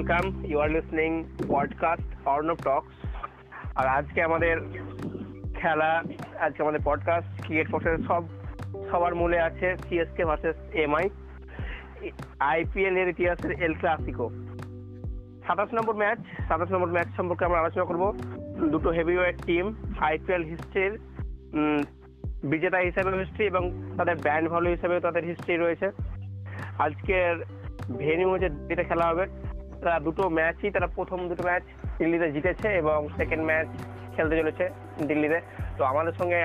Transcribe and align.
Welcome 0.00 0.44
you 0.44 0.58
are 0.58 0.70
listening 0.70 1.10
podcast 1.48 2.28
Arnab 2.28 2.56
talks 2.56 2.92
আর 3.74 3.86
আজকে 3.86 4.22
আমাদের 4.22 4.56
খেলা, 5.60 6.02
আজকে 6.40 6.62
আমাদের 6.62 6.80
পডকাস্ট 6.84 7.44
ক্রিকেট 7.44 7.70
ফোর্সের 7.70 7.98
সব, 7.98 8.22
সবার 8.90 9.14
মূলে 9.14 9.38
আছে 9.40 9.76
সিএসকে 9.76 10.24
ভার্সেস 10.24 10.56
এমআই 10.74 11.08
আইপিএল 12.40 12.96
এর 12.96 13.08
ইতিহাসের 13.08 13.52
এল 13.62 13.74
ক্লাসিকো 13.74 14.26
সাতাশ 15.46 15.74
নম্বর 15.74 15.94
ম্যাচ 15.94 16.18
সাতাশ 16.48 16.70
নম্বর 16.70 16.90
ম্যাচ 16.90 17.08
সম্পর্কে 17.16 17.44
আমরা 17.44 17.60
আলোচনা 17.60 17.84
করব। 17.84 18.04
দুটো 18.70 18.90
হেভিওয়েট 18.90 19.36
টিম 19.42 19.74
আইপিএল 20.00 20.42
হিস্ট্রির 20.44 20.94
বিজেতা 22.44 22.78
হিসেবে 22.78 23.18
হিস্ট্রি 23.18 23.44
এবং 23.46 23.64
তাদের 23.96 24.16
ব্যান্ড 24.16 24.48
ভ্যালু 24.48 24.68
হিসেবে 24.70 25.00
তাদের 25.00 25.24
হিস্ট্রি 25.24 25.56
রয়েছে। 25.56 25.86
আজকের 26.78 27.34
ভেনিউ 27.98 28.38
যে 28.38 28.48
যেটা 28.68 28.84
খেলা 28.84 29.06
হবে। 29.08 29.26
তারা 29.82 29.98
দুটো 30.00 30.28
ম্যাচই 30.28 30.70
তারা 30.70 30.86
প্রথম 30.86 31.28
দুটো 31.28 31.42
ম্যাচ 31.42 31.62
দিল্লিতে 31.98 32.32
জিতেছে 32.32 32.68
এবং 32.68 33.08
সেকেন্ড 33.16 33.44
ম্যাচ 33.44 33.66
খেলতে 34.16 34.34
চলেছে 34.36 34.64
দিল্লিতে। 35.06 35.40
তো 35.78 35.84
আমাদের 35.84 36.12
সঙ্গে 36.12 36.38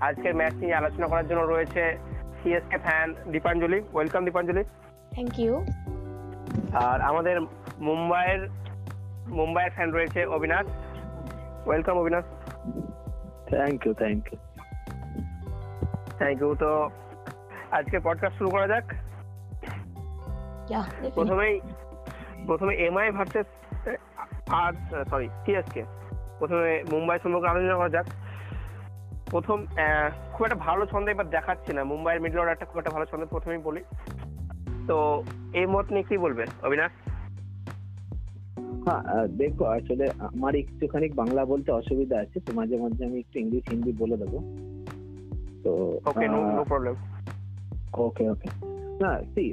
আজকের 0.00 0.34
ম্যাচ 0.34 0.54
নিয়ে 0.54 0.74
আলোচনা 0.74 1.06
করার 1.06 1.28
জন্য 1.28 1.40
রয়েছে 1.40 1.82
CSK 2.42 2.78
fan 2.78 3.14
Dipanjali. 3.26 3.80
Welcome 3.92 4.24
Dipanjali. 4.24 4.64
Thank 5.12 5.38
you 5.38 5.54
আর 6.74 7.00
আমাদের 7.00 7.36
মুম্বাইয়ের 7.78 8.42
মুম্বাইয়ের 9.28 9.72
ফ্যান 9.72 9.90
রয়েছে 9.92 10.20
Abinash. 10.26 10.66
Welcome 11.66 11.98
Abinash. 11.98 12.24
Thank 13.48 13.86
you 13.86 13.92
thank 13.94 14.32
you 14.32 14.38
thank 16.18 16.40
you 16.40 16.54
তো 16.54 16.90
আজকে 17.70 17.96
পডকাস্ট 17.98 18.38
শুরু 18.38 18.50
করা 18.50 18.66
যাক। 18.68 18.86
প্রথমেই 21.14 21.60
প্রথমে 22.48 22.72
এমআই 22.86 23.08
ভার্সেস 23.16 23.48
আর 24.62 24.72
সরি 25.10 25.28
সিএসকে 25.44 25.82
প্রথমে 26.38 26.72
মুম্বাই 26.92 27.18
সম্পর্কে 27.22 27.50
আলোচনা 27.50 27.76
করা 27.80 27.94
যাক। 27.96 28.06
প্রথম 29.32 29.58
খুব 30.32 30.42
একটা 30.46 30.58
ভালো 30.66 30.82
ছন্দ 30.92 31.06
এবার 31.14 31.26
দেখাচ্ছে 31.36 31.70
না। 31.76 31.82
মুম্বাইয়ের 31.92 32.22
মিডল 32.24 32.40
অর্ডারটা 32.40 32.66
খুব 32.70 32.78
একটা 32.80 32.94
ভালো 32.96 33.06
ছন্দ 33.10 33.22
প্রথমেই 33.32 33.64
বলি। 33.68 33.82
তো 34.88 34.96
এই 35.60 35.66
মত 35.74 35.86
নিয়ে 35.94 36.06
কি 36.08 36.16
বলবে 36.24 36.44
অবিনাশ? 36.66 36.92
হ্যাঁ 38.84 39.02
দেখো 39.40 39.64
আসলে 39.76 40.04
আমার 40.28 40.52
একটুখানি 40.62 41.06
বাংলা 41.20 41.42
বলতে 41.52 41.68
অসুবিধা 41.80 42.16
আছে। 42.24 42.36
তো 42.46 42.50
মাঝে 42.58 42.76
মাঝে 42.82 43.02
আমি 43.08 43.18
একটু 43.24 43.36
ইংলিশ 43.44 43.64
হিন্দি 43.70 43.92
বলে 44.02 44.16
দেবো। 44.22 44.38
তো 45.64 45.72
ওকে 46.10 46.26
নো 46.34 46.64
প্রবলেম 46.70 46.94
ওকে 48.06 48.24
ওকে 48.34 48.48
না 49.00 49.12
সি 49.34 49.44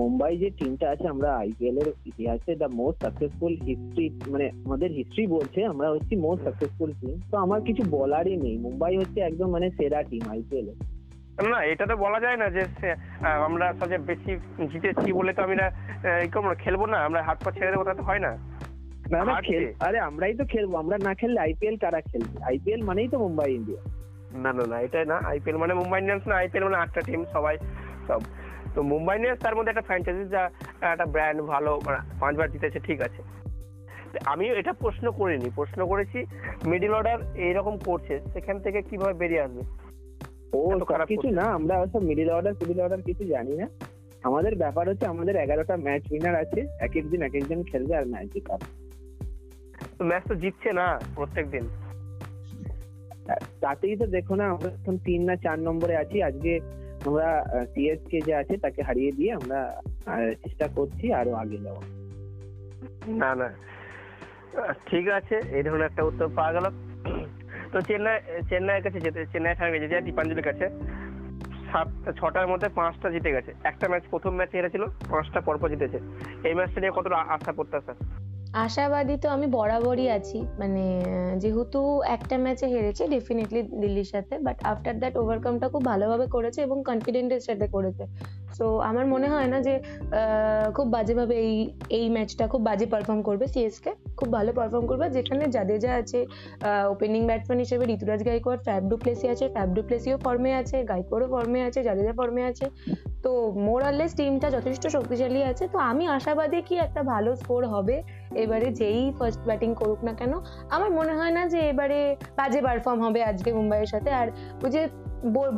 মুম্বাই 0.00 0.32
যে 0.36 0.48
টিমটা 0.50 0.86
আছে 0.90 1.06
আমরা 1.08 1.30
আইপিএল 1.36 1.76
এর 1.78 1.88
ইতিহাসে 2.06 2.52
দ্য 2.54 2.68
মোস্ট 2.80 2.98
সাকসেসফুল 3.04 3.52
হিস্ট্রি 3.66 4.06
মানে 4.32 4.46
আমাদের 4.66 4.90
হিস্ট্রি 4.98 5.24
বলছে 5.26 5.60
আমরা 5.66 5.88
হচ্ছি 5.94 6.14
মোস্ট 6.16 6.42
সাকসেসফুল 6.44 6.90
টিম 7.00 7.14
তো 7.30 7.36
আমার 7.36 7.60
কিছু 7.68 7.82
বলারই 7.98 8.36
নেই। 8.36 8.56
মুম্বাই 8.66 8.94
হচ্ছে 8.96 9.18
একদম 9.20 9.48
মানে 9.50 9.66
সেরা 9.78 10.00
টিম 10.10 10.24
আইপিএল 10.30 10.66
এ। 10.68 10.74
না 11.50 11.58
এটা 11.72 11.84
তো 11.90 11.94
বলা 11.96 12.18
যায় 12.20 12.38
না 12.42 12.46
যে 12.56 12.62
আমরা 13.46 13.66
সবচেয়ে 13.78 14.06
বেশি 14.10 14.32
জিতেছি 14.72 15.08
বলে 15.12 15.32
তো 15.36 15.40
আমরা 15.42 15.66
না, 16.44 16.54
খেলব 16.54 16.82
না 16.86 16.98
আমরা 17.04 17.20
হাত 17.22 17.38
পা 17.44 17.50
ছেড়ে 17.56 17.72
দেবো 17.72 17.84
তা 17.84 17.94
তো 17.94 18.02
হয় 18.02 18.22
না। 18.26 18.32
না 19.12 19.20
না 19.24 19.34
খেল 19.48 19.64
আরে 19.86 19.98
আমরাই 20.08 20.34
তো 20.34 20.44
খেলব 20.52 20.72
আমরা 20.82 20.96
না 21.06 21.12
খেললে 21.14 21.38
আইপিএল 21.40 21.76
কারা 21.76 22.00
খেলবে? 22.10 22.36
আইপিএল 22.50 22.80
মানেই 22.82 23.08
তো 23.08 23.16
মুম্বাই 23.18 23.50
ইন্ডিয়া 23.54 23.80
না 24.42 24.50
না 24.52 24.64
না 24.72 24.76
এটাই 24.86 25.04
না 25.04 25.16
আইপিএল 25.30 25.56
মানে 25.56 25.74
মুম্বাই 25.74 25.98
ইন্ডিয়ান্স 26.00 26.24
না 26.28 26.34
আইপিএল 26.36 26.64
মানে 26.64 26.78
আটটা 26.82 27.00
টিম 27.00 27.20
সবাই 27.32 27.56
সব। 28.08 28.20
তো 28.74 28.80
মুম্বাই 28.92 29.16
ইন্ডিয়ান্স 29.16 29.40
তার 29.44 29.54
মধ্যে 29.56 29.72
একটা 29.72 29.86
ফ্র্যাঞ্চাইজি 29.88 30.24
যা 30.34 30.42
একটা 30.92 31.06
ব্র্যান্ড 31.14 31.38
ভালো 31.52 31.70
মানে 31.84 31.98
পাঁচবার 32.20 32.50
জিতেছে 32.52 32.80
ঠিক 32.88 32.98
আছে। 33.06 33.20
আমি 34.32 34.44
এটা 34.60 34.72
প্রশ্ন 34.82 35.06
করিনি। 35.20 35.48
প্রশ্ন 35.58 35.80
করেছি 35.90 36.18
মিডিল 36.72 36.92
অর্ডার 36.98 37.18
এইরকম 37.46 37.74
করছে 37.88 38.14
সেখান 38.32 38.56
থেকে 38.64 38.78
কীভাবে 38.88 39.14
বেরিয়ে 39.22 39.44
আসবে? 39.46 39.62
ও 40.54 40.58
খারাপ 40.90 41.06
কিছু 41.12 41.28
না 41.38 41.44
আমরা 41.58 41.74
ওসব 41.82 42.02
মিডিল 42.10 42.28
অর্ডার 42.36 42.54
মিডিল 42.60 42.80
অর্ডার 42.84 43.06
কিছু 43.08 43.22
জানি 43.34 43.54
না। 43.60 43.66
আমাদের 44.28 44.52
ব্যাপার 44.62 44.84
হচ্ছে 44.90 45.06
আমাদের 45.06 45.34
এগারোটা 45.36 45.74
ম্যাচ 45.86 46.02
উইনার 46.12 46.36
আছে 46.42 46.60
এক 46.86 46.92
এক 46.96 47.06
দিন 47.10 47.20
এক 47.22 47.34
একজন 47.34 47.60
খেলবে 47.70 47.92
আর 47.96 48.04
ম্যাচ 48.12 48.26
জিতাবে 48.34 48.66
তো 49.98 50.02
ম্যাচ 50.10 50.22
তো 50.28 50.34
জিতছে 50.34 50.70
না 50.72 50.86
প্রত্যেক 51.16 51.46
দিন 51.54 51.64
তাতেই 53.60 53.94
তো 54.00 54.06
দেখো 54.16 54.34
না 54.40 54.44
আমরা 54.52 54.68
এখন 54.78 54.96
তিন 55.06 55.20
না 55.28 55.34
চার 55.44 55.58
নম্বরে 55.58 55.94
আছি 55.96 56.16
আজকে 56.22 56.52
আমরা 57.06 57.30
সিএসকে 57.74 58.18
যে 58.26 58.34
আছে, 58.34 58.56
তাকে 58.56 58.82
হারিয়ে 58.82 59.12
দিয়ে 59.18 59.32
আমরা 59.32 59.60
চেষ্টা 60.42 60.66
করছি 60.76 61.12
আরও 61.12 61.32
আগে 61.42 61.58
যাওয়া 61.64 61.82
না 63.20 63.30
না। 63.40 63.48
ঠিক 64.88 65.08
আছে, 65.08 65.36
এই 65.56 65.62
ধরনের 65.62 65.88
একটা 65.88 66.02
উত্তর 66.02 66.28
পাওয়া 66.36 66.52
গেল। 66.52 66.66
তো 67.72 67.80
চেন্নাই, 67.80 68.18
চেন্নাইয়ের 68.48 68.84
কাছে 68.84 69.00
যেতে 69.00 69.20
চেন্নাই 69.32 69.54
ফ্যান 69.54 69.70
গেছে 69.72 69.88
যে 69.88 70.00
দীপাঞ্জলির 70.00 70.48
কাছে। 70.48 70.66
সাতটা 71.70 72.10
ছটার 72.12 72.46
মধ্যে 72.46 72.68
পাঁচটা 72.68 73.08
জিতে 73.10 73.30
গেছে। 73.32 73.52
একটা 73.70 73.88
ম্যাচ 73.88 74.04
প্রথম 74.10 74.32
ম্যাচে 74.38 74.56
হেরেছিল, 74.58 74.84
পাঁচটা 75.10 75.40
পরপর 75.40 75.68
জিতেছে। 75.68 75.98
এই 76.48 76.54
ম্যাচটা 76.54 76.80
নিয়ে 76.80 76.96
কতটা 76.96 77.16
আশা 77.16 77.52
প্রত্যাশা? 77.52 77.94
আশাবাদী 78.54 79.16
তো 79.22 79.28
আমি 79.36 79.46
বরাবরই 79.56 80.06
আছি। 80.16 80.38
মানে 80.60 80.84
যেহেতু 81.42 81.80
একটা 82.16 82.36
ম্যাচে 82.44 82.66
হেরেছে 82.74 83.02
ডেফিনেটলি 83.14 83.60
দিল্লির 83.82 84.08
সাথে 84.14 84.34
বাট 84.46 84.56
আফটার 84.70 84.96
দ্যাট 85.02 85.14
ওভারকামটা 85.22 85.66
খুব 85.72 85.82
ভালোভাবে 85.90 86.26
করেছে 86.34 86.60
এবং 86.66 86.76
কনফিডেন্টের 86.90 87.42
সাথে 87.48 87.66
করেছে। 87.74 88.04
সো 88.56 88.64
আমার 88.90 89.04
মনে 89.14 89.28
হয় 89.34 89.48
না 89.52 89.58
যে 89.66 89.74
খুব 90.76 90.86
বাজেভাবে 90.96 91.34
এই 91.46 91.54
এই 91.98 92.06
ম্যাচটা 92.16 92.44
খুব 92.52 92.62
বাজে 92.68 92.86
পারফর্ম 92.92 93.20
করবে 93.28 93.44
সিএসকে 93.52 93.90
খুব 94.18 94.28
ভালো 94.36 94.50
পারফর্ম 94.58 94.84
করবে, 94.90 95.06
যেখানে 95.16 95.44
জাদেজা 95.56 95.90
আছে 96.00 96.18
ওপেনিং 96.94 97.20
ব্যাটসম্যান 97.28 97.60
হিসেবে 97.64 97.84
Ruturaj 97.94 98.20
Gaikwad 98.28 98.60
Faf 98.66 98.82
du Plessis 98.90 99.26
আছে 99.34 99.44
ফ্যাব 99.54 99.68
ডুপ্লেসিও 99.76 100.16
ফর্মে 100.24 100.50
আছে 100.60 100.76
গাইকোয়াড়ও 100.90 101.28
ফর্মে 101.34 101.60
আছে, 101.68 101.78
জাদেজা 101.88 102.12
ফর্মে 102.18 102.42
আছে। 102.50 102.66
তো 103.24 103.32
মোরালেস 103.66 104.12
টিমটা 104.18 104.48
যথেষ্ট 104.56 104.84
শক্তিশালী 104.96 105.40
আছে। 105.50 105.64
তো 105.72 105.78
আমি 105.90 106.04
আশাবাদী 106.16 106.58
কি 106.68 106.74
একটা 106.86 107.00
ভালো 107.12 107.30
স্কোর 107.40 107.62
হবে। 107.74 107.96
এবারে 108.42 108.68
যেই 108.80 109.00
ফার্স্ট 109.18 109.42
ব্যাটিং 109.48 109.70
করুক 109.80 110.00
না 110.08 110.12
কেন, 110.20 110.32
আমার 110.74 110.90
মনে 110.98 111.12
হয় 111.18 111.32
না 111.36 111.42
যে 111.52 111.60
এবারে 111.72 112.00
বাজে 112.38 112.60
পারফর্ম 112.66 113.00
হবে 113.06 113.20
আজকে 113.30 113.50
মুম্বাইয়ের 113.58 113.90
সাথে। 113.94 114.10
আর 114.20 114.28
ওই 114.64 114.70
যে 114.74 114.82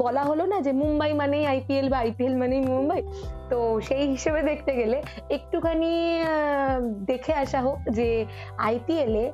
বলা 0.02 0.22
হলো 0.30 0.44
না 0.52 0.58
যে 0.66 0.72
মুম্বাই 0.82 1.10
মানেই 1.20 1.44
আইপিএল 1.52 1.86
বা 1.92 1.98
আইপিএল 2.04 2.34
মানেই 2.42 2.62
মুম্বাই? 2.72 3.00
তো 3.50 3.58
সেই 3.88 4.04
হিসেবে 4.14 4.40
দেখতে 4.50 4.72
গেলে 4.80 4.98
একটুখানি 5.36 5.92
দেখে 7.10 7.32
আসা 7.42 7.60
হোক 7.66 7.78
যে 7.98 8.08
আইপিএলে 8.68 9.24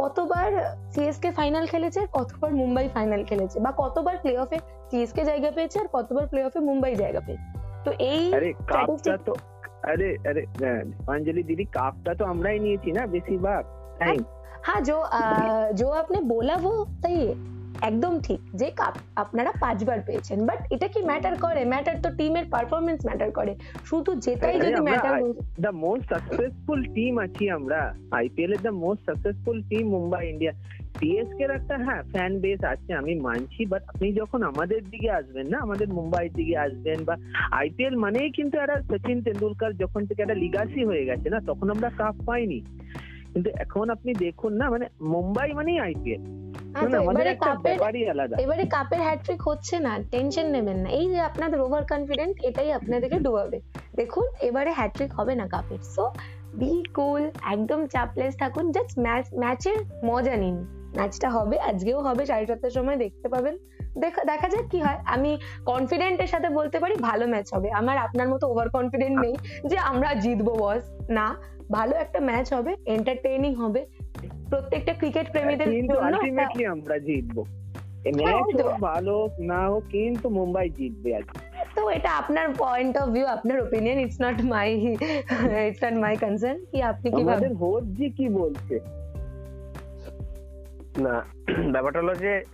কতবার 0.00 0.50
সিএসকে 0.92 1.30
ফাইনাল 1.38 1.64
খেলেছে, 1.72 2.00
কতবার 2.18 2.50
মুম্বাই 2.60 2.86
ফাইনাল 2.96 3.22
খেলেছে 3.30 3.56
বা 3.64 3.70
কতবার 3.82 4.16
প্লে 4.22 4.32
অফে 4.44 4.58
সিএসকে 4.89 5.21
জায়গা 5.23 5.49
পেয়েছে 5.51 5.77
আর 5.79 5.87
কতবার 5.93 6.25
প্লে 6.27 6.41
অফে 6.43 6.59
মুম্বাই 6.61 6.93
জায়গা 6.95 7.21
পেয়েছে 7.21 7.47
তো 7.85 7.89
এই 8.07 8.23
আরে 8.33 8.49
কাপটা 8.67 8.93
statistic- 8.93 9.25
তো 9.27 9.33
আরে 9.83 10.09
আরে 10.29 10.41
আহ, 10.61 10.83
অঞ্জলি 11.07 11.43
দিদি 11.43 11.65
কাপটা 11.71 12.11
তো 12.15 12.23
আমরাই 12.25 12.57
নিয়েছি 12.59 12.89
না 12.91 13.01
বেশিরভাগ 13.07 13.61
তাই 13.99 14.17
हाँ 14.63 14.79
जो 14.81 14.95
आ, 15.11 15.21
जो 15.73 15.87
आपने 15.91 16.19
बोला 16.23 16.55
वो 16.57 16.71
सही 16.99 17.19
है 17.19 17.33
একদম 17.82 18.20
ঠিক। 18.20 18.40
যে 18.54 18.70
কাপ 18.70 18.94
আপনারা 19.16 19.52
পাঁচবার 19.60 20.00
পেয়েছেন। 20.06 20.46
বাট 20.46 20.58
এটা 20.70 20.88
কি 20.88 21.02
ম্যাটার 21.02 21.36
করে? 21.36 21.64
ম্যাটার 21.64 21.96
তো 22.02 22.10
টিমের 22.16 22.44
পারফরমেন্স 22.50 23.06
ম্যাটার 23.06 23.30
করে। 23.30 23.54
শুধু 23.84 24.14
যেটাই 24.14 24.60
যদি 24.60 24.80
matter 24.80 25.22
the 25.60 25.68
most 25.68 26.08
successful 26.08 26.82
team 26.82 27.18
আছি 27.18 27.50
আমরা। 27.50 27.94
আইপিএল 28.10 28.52
এর 28.52 28.58
the 28.58 28.70
most 28.70 29.04
successful 29.06 29.62
team 29.62 29.88
Mumbai 29.88 30.28
India 30.28 30.52
CSK 31.00 31.44
এর 31.44 31.50
একটা 31.50 31.78
হ্যাঁ 31.78 32.02
ফ্যান 32.02 32.40
বেস 32.40 32.64
আছে 32.64 32.94
আমি 32.94 33.14
মানছি। 33.14 33.64
বাট 33.66 33.82
আপনি 33.88 34.12
যখন 34.12 34.42
আমাদের 34.42 34.84
দিকে 34.90 35.10
আসবেন 35.10 35.46
না 35.46 35.58
আমাদের 35.58 35.88
মুম্বাইয়ের 35.88 36.32
দিকে 36.32 36.58
আসবেন 36.58 37.04
বা 37.04 37.16
আইপিএল 37.50 37.96
মানেই 37.96 38.30
কিন্তু 38.30 38.58
একটা 38.58 38.82
সচিন 38.82 39.22
তেন্ডুলকার 39.22 39.76
যখন 39.76 40.06
থেকে 40.06 40.22
একটা 40.22 40.34
লিগাসি 40.34 40.84
হয়ে 40.84 41.04
গেছে 41.04 41.28
না 41.30 41.40
তখন 41.46 41.70
আমরা 41.70 41.90
কাপ 41.96 42.14
পাইনি। 42.26 42.62
কিন্তু 43.32 43.50
এখন 43.58 43.90
আপনি 43.90 44.14
দেখুন 44.14 44.52
না 44.52 44.70
মানে 44.70 44.86
মুম্বাই 45.00 45.52
মানেই 45.52 45.78
আইপিএল 45.78 46.22
আচ্ছা 46.80 46.98
এবারে 47.02 47.30
একটা 47.30 47.46
কাপের 47.46 47.76
এবারে 48.44 48.64
কাপের 48.76 49.00
হ্যাট্রিক 49.06 49.40
হচ্ছে 49.48 49.76
না 49.86 49.92
টেনশন 50.12 50.46
নেবেন 50.46 50.78
না। 50.84 50.88
এই 51.00 51.06
যে 51.12 51.18
আপনাদের 51.20 51.58
ওভার 51.60 51.82
কনফিডেন্ট 51.92 52.34
এটাই 52.48 52.68
আপনাদেরকে 52.72 53.18
ডুবাবে। 53.20 53.58
দেখুন 53.94 54.26
এবারে 54.40 54.70
হ্যাট্রিক 54.78 55.10
হবে 55.18 55.32
না 55.40 55.46
কাপের। 55.46 55.82
সো 55.94 56.04
বি 56.60 56.72
কুল 56.94 57.22
একদম 57.54 57.80
চাপলেস 57.86 58.32
থাকুন 58.42 58.66
জাস্ট 58.72 58.94
ম্যাচ 58.98 59.24
ম্যাচের 59.42 59.78
মজা 60.04 60.36
নিন। 60.36 60.56
ম্যাচটা 60.96 61.28
হবে 61.30 61.56
আজকেও 61.70 61.98
হবে 62.06 62.22
সাড়ে 62.26 62.46
সাতটার 62.46 62.70
সময় 62.70 62.98
দেখতে 63.04 63.26
পাবেন। 63.28 63.54
দেখা 63.98 64.20
দেখা 64.24 64.46
যাক 64.48 64.66
কি 64.72 64.78
হয়। 64.80 64.98
আমি 65.14 65.30
কনফিডেন্টের 65.66 66.26
সাথে 66.26 66.48
বলতে 66.48 66.76
পারি 66.82 66.94
ভালো 67.08 67.24
ম্যাচ 67.32 67.48
হবে। 67.54 67.68
আমার 67.80 67.96
আপনার 67.98 68.28
মতো 68.28 68.44
ওভার 68.52 68.68
কনফিডেন্ট 68.68 69.16
নেই 69.24 69.34
যে 69.70 69.76
আমরা 69.90 70.10
জিতবো 70.14 70.52
বস 70.62 70.82
না 71.10 71.26
ভালো 71.70 71.94
একটা 72.04 72.18
ম্যাচ 72.20 72.46
হবে 72.54 72.72
এন্টারটেইনিং 72.86 73.52
হবে। 73.54 73.80
প্রত্যেকটা 74.50 74.92
ক্রিকেট 74.92 75.30
প্রেমীদের 75.30 75.70
কিন্তু 75.70 75.98
আলটিমেটলি 75.98 76.66
আমরা 76.66 76.98
জিতবো। 76.98 77.42
হ্যাঁ, 77.42 78.34
ম্যাচ 78.34 78.80
ভালো 78.80 79.28
না 79.40 79.68
হোক 79.68 79.84
কিন্তু 79.90 80.28
মুম্বাই 80.28 80.70
জিতবে 80.70 81.16
আজ। 81.16 81.22
তো 81.74 81.90
এটা 81.90 82.10
আপনার 82.10 82.48
পয়েন্ট 82.58 82.96
অফ 82.96 83.08
ভিউ 83.08 83.26
আপনার 83.26 83.60
opinion 83.60 83.98
it's 83.98 84.20
not 84.20 84.42
my 84.42 84.74
it's 85.68 85.84
not 85.84 85.92
my 85.92 86.16
concern 86.16 86.64
কি 86.64 86.82
আপনি 86.82 87.10
কি 87.10 87.24
ভাবেন? 87.24 87.54
হোস্ট 87.54 87.88
জি 87.88 88.10
কি 88.10 88.28
বলছে? 88.28 88.80
না 90.98 91.24
ব্যাপারটা 91.72 91.98
হলো 92.00 92.14
যে 92.14 92.44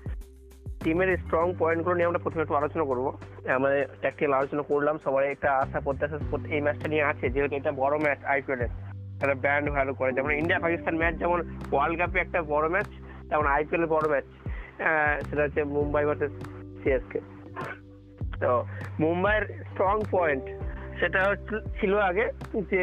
টিমের 0.85 1.17
স্ট্রং 1.17 1.55
পয়েন্টগুলো 1.59 1.95
নিয়ে 1.95 2.07
আমরা 2.07 2.19
প্রথমে 2.19 2.43
একটু 2.43 2.55
আলোচনা 2.55 2.85
করব। 2.85 3.13
আমরা 3.49 3.85
ট্যাকটিক্যাল 4.01 4.39
আলোচনা 4.39 4.63
করলাম 4.63 4.99
সবাই 5.05 5.31
একটা 5.31 5.53
আশা 5.53 5.81
প্রত্যাশা 5.81 6.19
প্রত- 6.31 6.49
এই 6.51 6.61
ম্যাচটা 6.61 6.89
নিয়ে 6.89 7.03
আছে 7.03 7.31
যেহেতু 7.31 7.57
এটা 7.57 7.73
বড় 7.73 7.99
ম্যাচ 7.99 8.25
আইপিএল 8.25 8.61
এর। 8.61 8.92
একটা 9.23 9.37
ব্র্যান্ড 9.43 9.67
ভ্যালু 9.77 9.93
করে। 9.99 10.11
যেমন 10.17 10.31
ইন্ডিয়া 10.41 10.61
পাকিস্তান 10.65 10.95
ম্যাচ 11.01 11.15
যেমন 11.23 11.39
ওয়ার্ল্ড 11.73 11.97
কাপে 12.01 12.19
একটা 12.25 12.39
বড় 12.53 12.67
ম্যাচ 12.75 12.89
তেমন 13.29 13.47
আইপিএল 13.55 13.85
বড় 13.95 14.07
ম্যাচ 14.13 14.27
সেটা 15.29 15.43
হচ্ছে 15.45 15.63
মুম্বাই 15.77 16.05
ভার্সেস 16.09 16.33
সিএসকে 16.81 17.21
তো 18.43 18.51
মুম্বাইয়ের 19.05 19.45
স্ট্রং 19.71 19.97
পয়েন্ট 20.15 20.45
সেটা 21.01 21.21
ছিল 21.79 21.93
আগে 22.11 22.25
যে 22.73 22.83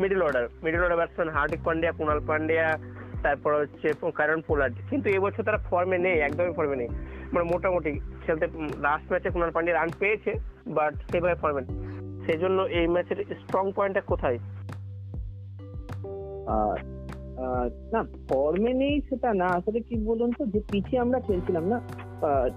middle 0.00 0.20
order 0.26 0.44
middle 0.64 0.82
order 0.84 0.98
batsman 1.00 1.30
Hardik 1.36 1.60
Pandya 1.66 1.92
Krunal 1.98 2.20
Pandya, 2.28 2.66
তারপর 3.24 3.50
হচ্ছে 3.60 3.88
কারণ 4.20 4.38
পোলার্ড। 4.48 4.74
কিন্তু 4.90 5.06
এবছর 5.16 5.46
তারা 5.48 5.60
ফর্মে 5.68 5.98
নেই, 6.06 6.16
একদমই 6.26 6.54
ফর্মে 6.58 6.76
নেই। 6.82 6.90
মানে 7.32 7.44
মোটামুটি 7.52 7.90
খেলতে 8.24 8.46
লাস্ট 8.86 9.06
ম্যাচে 9.12 9.28
কুণাল 9.34 9.50
পান্ডিয়া 9.56 9.76
রান 9.76 9.90
পেয়েছে 10.00 10.32
বাট 10.76 10.92
সেভাবে 11.10 11.36
ফর্মে 11.42 11.62
সেই 12.24 12.38
জন্য 12.42 12.58
এই 12.78 12.86
ম্যাচের 12.94 13.18
স্ট্রং 13.42 13.64
পয়েন্টটা 13.76 14.02
কোথায়? 14.10 14.38
না 17.92 18.00
ফর্মে 18.28 18.72
নেই 18.82 18.94
সেটা 19.08 19.30
না। 19.40 19.46
আসলে 19.58 19.80
কি 19.88 19.94
বলুন 20.08 20.30
তো, 20.38 20.42
যে 20.52 20.60
পিচে 20.70 20.94
আমরা 21.04 21.18
খেলছিলাম 21.26 21.64
না 21.72 21.78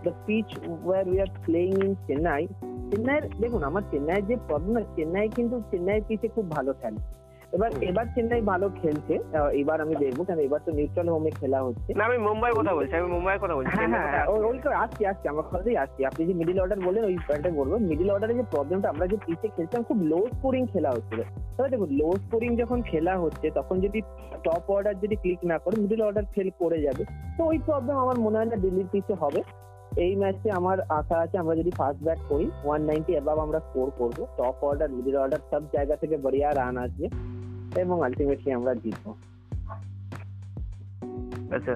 the 0.06 0.12
pitch 0.26 0.48
where 0.86 1.04
we 1.12 1.18
are 1.26 1.32
playing 1.46 1.72
in 1.86 1.92
Chennai 2.08 2.44
চেন্নাইয়ের 2.90 3.26
দেখুন, 3.42 3.62
আমার 3.70 3.84
চেন্নাইয়ের 3.92 4.26
যে 4.30 4.36
প্রবলেম 4.48 4.84
চেন্নাই 4.98 5.28
কিন্তু 5.38 5.56
চেন্নাই 5.72 6.00
পিচে 6.08 6.28
খুব 6.36 6.46
ভালো 6.56 6.72
খেলে। 6.82 7.02
এবার 7.54 7.72
এবার 7.84 8.06
চেন্নাই 8.16 8.42
ভালো 8.42 8.70
খেলছে। 8.82 9.20
এবার 9.54 9.82
আমি 9.82 9.96
দেখব 9.96 10.24
কারণ 10.24 10.40
এবার 10.40 10.60
তো 10.66 10.72
নিউট্রাল 10.72 11.10
হোমে 11.10 11.30
খেলা 11.30 11.64
হচ্ছে। 11.64 11.94
না 11.94 12.06
আমি 12.06 12.18
মুম্বাইয়ের 12.18 12.60
কথা 12.60 12.76
বলছি 12.76 12.96
আমি 12.96 13.08
মুম্বাইয়ের 13.12 13.42
কথা 13.44 13.56
বলছি 13.56 13.72
হ্যাঁ 13.74 13.88
হ্যাঁ 13.88 14.26
ওই- 14.26 14.60
তো 14.64 14.70
আসছি 14.70 15.06
আসছি 15.06 15.28
আমার 15.28 15.44
কথাই 15.44 15.78
আসছি। 15.78 16.06
আপনি 16.06 16.26
যে 16.26 16.34
মিডিল 16.34 16.60
অর্ডার 16.60 16.80
বললেন 16.80 17.06
ওই 17.06 17.18
পয়েন্টে 17.28 17.52
বলব। 17.52 17.78
মিডিল 17.78 18.10
অর্ডারে 18.10 18.34
যে 18.34 18.44
প্রবলেমটা 18.52 18.90
আমরা 18.90 19.08
যে 19.08 19.18
পিচে 19.26 19.48
খেলছিলাম 19.48 19.84
খুব 19.84 19.98
লো 20.02 20.28
স্কোরিং 20.34 20.66
খেলা 20.66 20.92
হচ্ছিল। 20.92 21.22
তবে 21.58 21.70
দেখুন 21.70 21.88
লো 21.92 22.12
স্কোরিং 22.12 22.56
যখন 22.56 22.82
খেলা 22.82 23.18
হচ্ছে 23.18 23.52
তখন 23.52 23.80
যদি 23.80 24.02
টপ 24.44 24.72
অর্ডার 24.72 25.00
যদি 25.00 25.16
ক্লিক 25.16 25.40
না 25.44 25.58
করে 25.58 25.82
মিডিল 25.82 26.02
অর্ডার 26.02 26.24
ফেল 26.36 26.50
করে 26.60 26.82
যাবে। 26.82 27.06
তো 27.38 27.44
ওই 27.46 27.60
প্রবলেম 27.66 27.98
আমার 27.98 28.20
মনে 28.20 28.38
হয় 28.38 28.46
না 28.46 28.56
দিল্লির 28.56 28.86
পিচে 28.92 29.14
হবে। 29.14 29.44
এই 29.98 30.16
ম্যাচে 30.16 30.52
আমার 30.52 30.82
আশা 30.82 31.18
আছে 31.18 31.38
আমরা 31.38 31.56
যদি 31.56 31.72
ফার্স্ট 31.72 32.04
ব্যাট 32.04 32.20
করি 32.30 32.52
ওয়ান 32.64 32.82
নাইনটি 32.82 33.16
এবাব 33.16 33.40
আমরা 33.40 33.60
স্কোর 33.60 33.92
করব। 33.98 34.28
টপ 34.38 34.56
অর্ডার 34.62 34.90
মিডিল 34.90 35.16
অর্ডার 35.16 35.40
সব 35.52 35.62
জায়গা 35.74 35.96
থেকে 35.96 36.18
বড়িয়া 36.18 36.52
রান 36.54 36.78
আসবে। 36.78 37.08
এবং 37.78 38.04
আলটিমেটলি 38.06 38.52
আমরা 38.52 38.74
জিতবো। 38.76 39.12
আচ্ছা 41.56 41.76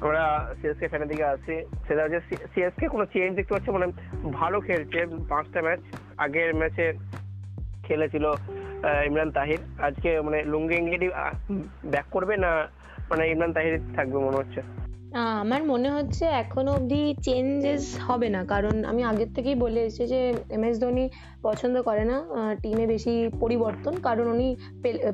আমরা 0.00 0.52
সিএসকে 0.60 0.88
ফ্যানের 0.88 1.08
দিকে 1.08 1.24
আসি 1.24 1.56
সেটা 1.88 2.02
হচ্ছে 2.02 2.20
সিএসকে 2.54 2.88
কোনো 2.88 3.06
চেঞ্জ 3.06 3.36
দেখতে 3.36 3.54
পাচ্ছি? 3.54 3.70
মানে 3.70 3.86
ভালো 4.32 4.60
খেলছে, 4.60 5.06
পাঁচটা 5.28 5.62
ম্যাচ 5.62 5.80
আগের 6.18 6.54
ম্যাচে 6.54 6.92
খেলেছিল 7.82 8.24
ইমরান 9.06 9.30
তাহির। 9.30 9.58
আজকে 9.82 10.20
মানে 10.20 10.42
লুঙ্গি 10.42 10.74
ইংগেডি 10.74 11.08
ব্যাক 11.84 12.04
করবে 12.10 12.36
না 12.36 12.68
মানে 13.10 13.30
ইমরান 13.30 13.52
তাহির 13.52 13.80
থাকবে 13.96 14.18
মনে 14.18 14.36
হচ্ছে? 14.36 14.62
আমার 15.42 15.62
মনে 15.72 15.88
হচ্ছে 15.96 16.24
এখনও 16.42 16.70
অবধি 16.78 17.02
চেঞ্জেস 17.26 17.84
হবে 18.08 18.28
না। 18.34 18.40
কারণ 18.52 18.74
আমি 18.90 19.02
আগের 19.10 19.30
থেকেই 19.36 19.56
বলে 19.64 19.80
এসেছি 19.88 20.04
যে 20.12 20.20
এম 20.56 20.64
এস 20.68 20.76
ধোনি 20.82 21.04
পছন্দ 21.42 21.76
করে 21.88 22.04
না 22.10 22.16
টিমে 22.62 22.86
বেশি 22.94 23.14
পরিবর্তন। 23.42 23.94
কারণ 24.06 24.26
উনি 24.34 24.48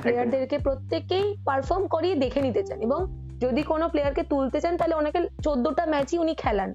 প্লেয়ারদেরকে 0.02 0.56
প্রত্যেককেই 0.66 1.26
পারফর্ম 1.48 1.84
করিয়ে 1.94 2.14
দেখে 2.24 2.40
নিতে 2.46 2.62
চান 2.68 2.78
এবং 2.86 3.00
যদি 3.44 3.62
কোনো 3.72 3.84
প্লেয়ারকে 3.92 4.22
তুলতে 4.32 4.58
চান, 4.62 4.74
তাহলে 4.80 4.94
ওনাকে 5.00 5.20
চোদ্দটা 5.46 5.84
ম্যাচই 5.92 6.18
উনি 6.24 6.34
খেলান। 6.42 6.70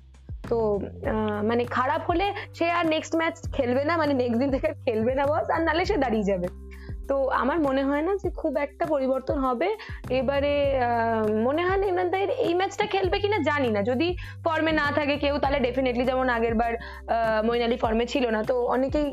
তো 0.50 0.58
মানে 1.50 1.64
খারাপ 1.78 2.02
হলে 2.10 2.26
সে 2.58 2.66
আর 2.80 2.86
নেক্সট 2.96 3.14
ম্যাচ 3.20 3.36
খেলবে 3.58 3.84
না 3.90 3.94
মানে 4.02 4.14
নেক্সট 4.22 4.40
দিন 4.42 4.50
থেকে 4.56 4.70
খেলবে 4.86 5.14
না 5.20 5.24
বস 5.32 5.48
আর 5.56 5.62
নালে 5.68 5.84
সে 5.90 5.96
দাঁড়িয়ে 6.04 6.28
যাবে। 6.32 6.48
তো 7.10 7.16
আমার 7.42 7.58
মনে 7.68 7.84
হয় 7.90 8.04
না 8.08 8.12
যে 8.22 8.30
খুব 8.42 8.54
একটা 8.66 8.86
পরিবর্তন 8.94 9.38
হবে। 9.48 9.70
এবারে 10.20 10.54
মনে 11.46 11.62
হয় 11.68 11.80
না 11.80 11.86
ইমরান 11.92 12.10
তাহির 12.14 12.32
এই 12.48 12.54
ম্যাচটা 12.60 12.86
খেলবে 12.94 13.18
কিনা 13.24 13.38
জানি 13.50 13.70
না। 13.76 13.82
যদি 13.90 14.08
ফর্মে 14.46 14.72
না 14.82 14.88
থাকে 14.98 15.16
কেউ 15.24 15.36
তাহলে 15.44 15.60
ডেফিনেটলি 15.68 16.04
যেমন 16.12 16.28
আগের 16.30 16.56
বার 16.62 16.74
মঈন 17.48 17.62
আলী 17.68 17.78
ফর্মে 17.84 18.06
ছিল 18.14 18.26
না। 18.36 18.42
তো 18.50 18.56
অনেকেই 18.76 19.08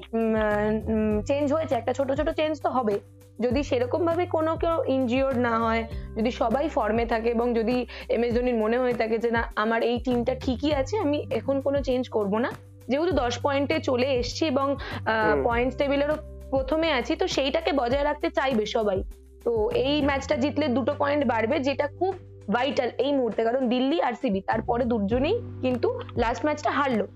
চেঞ্জ 1.29 1.47
হয়েছে। 1.53 1.75
একটা 1.75 1.93
ছোট 1.99 2.09
ছোট 2.19 2.29
চেঞ্জ 2.39 2.55
তো 2.65 2.71
হবে। 2.71 2.97
যদি 3.39 3.61
সেরকম 3.63 4.01
ভাবে 4.07 4.25
কোনো 4.27 4.53
কেউ 4.57 4.77
ইনজিওর্ড 4.97 5.39
না 5.49 5.55
হয় 5.59 5.83
যদি 6.17 6.31
সবাই 6.41 6.65
ফর্মে 6.69 7.05
থাকে 7.07 7.29
এবং 7.37 7.47
যদি 7.55 7.77
এম 8.09 8.23
এস 8.25 8.33
ধোনির 8.35 8.55
মনে 8.55 8.77
হয়ে 8.79 8.97
থাকে 9.01 9.17
যে 9.19 9.31
না 9.31 9.43
আমার 9.57 9.81
এই 9.91 9.97
টিমটা 10.05 10.35
ঠিকই 10.35 10.73
আছে 10.81 10.95
আমি 10.99 11.19
এখন 11.39 11.57
কোনো 11.61 11.79
চেঞ্জ 11.83 12.05
করব 12.09 12.33
না। 12.39 12.51
যেহেতু 12.89 13.13
দশ 13.23 13.35
পয়েন্টে 13.43 13.77
চলে 13.79 14.09
এসছি 14.21 14.43
এবং 14.47 14.67
হুম। 14.77 15.43
পয়েন্টস 15.45 15.75
টেবিলেরও 15.77 16.17
প্রথমে 16.53 16.89
আছি 16.99 17.13
তো 17.21 17.27
সেইটাকে 17.35 17.71
বজায় 17.81 18.05
রাখতে 18.09 18.29
চাইবে 18.39 18.65
সবাই। 18.77 18.99
তো 19.47 19.53
এই 19.87 19.97
ম্যাচটা 20.09 20.37
জিতলে 20.43 20.67
দুটো 20.77 20.93
পয়েন্ট 21.01 21.23
বাড়বে 21.33 21.57
যেটা 21.67 21.87
খুব 21.99 22.13
ভাইটাল 22.55 22.91
এই 23.05 23.13
মুহূর্তে। 23.19 23.41
কারণ 23.49 23.63
দিল্লি 23.73 23.99
আর 24.07 24.15
সিবি 24.21 24.41
তারপরে 24.51 24.83
দুজনেই 24.93 25.37
কিন্তু 25.65 25.89
লাস্ট 26.23 26.43
ম্যাচটা 26.47 26.71
হারলো। 26.79 27.07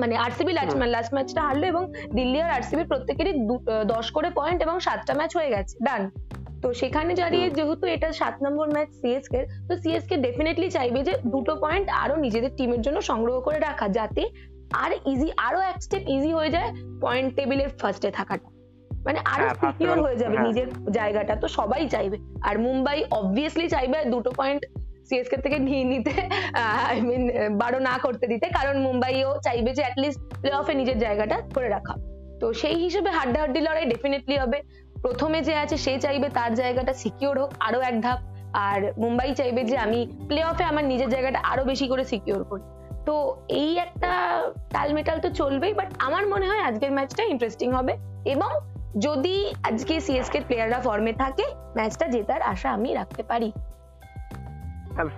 মানে 0.00 0.14
আরসিবি 0.24 0.52
লাস্ট 0.58 1.12
ম্যাচটা 1.16 1.40
হারলো 1.46 1.64
এবং 1.72 1.82
দিল্লি 2.18 2.38
আর 2.44 2.50
আরসিবি 2.58 2.84
প্রত্যেকেরই 2.90 3.34
দশ 3.92 4.06
করে 4.16 4.28
পয়েন্ট 4.38 4.58
এবং 4.66 4.76
সাতটা 4.86 5.12
ম্যাচ 5.18 5.32
হয়ে 5.38 5.50
গেছে 5.54 5.74
ডান 5.86 6.02
তো 6.62 6.68
সেখানে 6.80 7.12
দাঁড়িয়ে 7.20 7.46
যেহেতু 7.56 7.84
এটা 7.94 8.08
সাত 8.20 8.34
নম্বর 8.44 8.66
ম্যাচ 8.74 8.88
সিএসকে 9.00 9.40
তো 9.68 9.72
সিএসকে 9.82 10.16
ডেফিনেটলি 10.26 10.68
চাইবে 10.76 11.00
যে 11.08 11.12
দুটো 11.34 11.52
পয়েন্ট 11.64 11.86
আরও 12.02 12.14
নিজেদের 12.24 12.52
টিমের 12.58 12.80
জন্য 12.86 12.98
সংগ্রহ 13.10 13.36
করে 13.46 13.58
রাখা 13.68 13.86
যাতে 13.98 14.22
আর 14.82 14.90
ইজি 15.12 15.28
আরও 15.46 15.60
এক 15.70 15.78
স্টেপ 15.86 16.02
ইজি 16.14 16.30
হয়ে 16.38 16.50
যায় 16.56 16.70
পয়েন্ট 17.04 17.28
টেবিলের 17.36 17.70
ফার্স্টে 17.80 18.10
থাকাটা। 18.18 18.48
মানে 19.04 19.20
আরও 19.24 19.44
হ্যাঁ, 19.44 19.54
সিকিউর 19.54 19.90
মানে- 19.90 20.04
হয়ে 20.04 20.16
যাবে 20.16 20.36
হ্যাঁ। 20.36 20.46
নিজের 20.46 20.66
জায়গাটা 20.90 21.36
তো 21.36 21.48
সবাই 21.48 21.88
চাইবে। 21.88 22.18
আর 22.42 22.58
মুম্বাই 22.58 23.04
অবভিয়াসলি 23.10 23.68
চাইবে 23.68 24.04
দুটো 24.04 24.30
পয়েন্ট 24.30 24.66
সিএসকে 25.08 25.36
থেকে 25.36 25.58
নিয়ে 25.58 25.84
নিতে 25.84 26.10
আই 26.88 27.00
মিন 27.00 27.30
বারো 27.58 27.78
না 27.78 27.98
করতে 28.02 28.26
দিতে 28.26 28.48
কারণ 28.48 28.78
মুম্বাইও 28.78 29.40
চাইবে 29.44 29.72
যে 29.72 29.82
অ্যাটলিস্ট 29.82 30.20
প্লে 30.40 30.52
অফে 30.52 30.74
নিজের 30.74 30.98
জায়গাটা 30.98 31.42
করে 31.54 31.68
রাখা। 31.68 31.94
তো 32.40 32.52
সেই 32.52 32.74
হিসেবে 32.74 33.10
হাড্ডাহাড্ডি 33.10 33.60
লড়াই 33.60 33.84
ডেফিনেটলি 33.84 34.38
হবে। 34.38 34.62
প্রথমে 35.02 35.42
যে 35.42 35.54
আছে 35.54 35.76
সে 35.76 35.98
চাইবে 35.98 36.28
তার 36.28 36.54
জায়গাটা 36.54 36.92
সিকিউর 36.92 37.40
হোক 37.40 37.52
আরও 37.60 37.80
এক 37.80 38.00
ধাপ। 38.00 38.18
আর 38.52 38.92
মুম্বাই 38.98 39.34
চাইবে 39.34 39.64
যে 39.64 39.78
আমি 39.78 40.06
প্লে 40.28 40.44
অফে 40.44 40.64
আমার 40.64 40.84
নিজের 40.84 41.08
জায়গাটা 41.08 41.38
আরও 41.38 41.64
বেশি 41.64 41.88
করে 41.88 42.04
সিকিউর 42.04 42.44
করি। 42.44 42.62
তো 43.06 43.36
এই 43.48 43.78
একটা 43.78 44.42
তালমেটাল 44.70 45.20
তো 45.20 45.30
চলবেই 45.30 45.74
বাট 45.74 45.92
আমার 45.98 46.26
মনে 46.26 46.48
হয় 46.48 46.60
আজকের 46.60 46.92
ম্যাচটা 46.92 47.22
ইন্টারেস্টিং 47.22 47.72
হবে। 47.72 47.96
এবং 48.24 48.48
যদি 48.96 49.36
আজকে 49.62 49.94
সিএসকে 50.00 50.38
প্লেয়াররা 50.40 50.80
ফর্মে 50.80 51.12
থাকে 51.14 51.44
ম্যাচটা 51.76 52.06
জেতার 52.08 52.42
আশা 52.52 52.68
আমি 52.70 52.88
রাখতে 52.94 53.22
পারি 53.30 53.48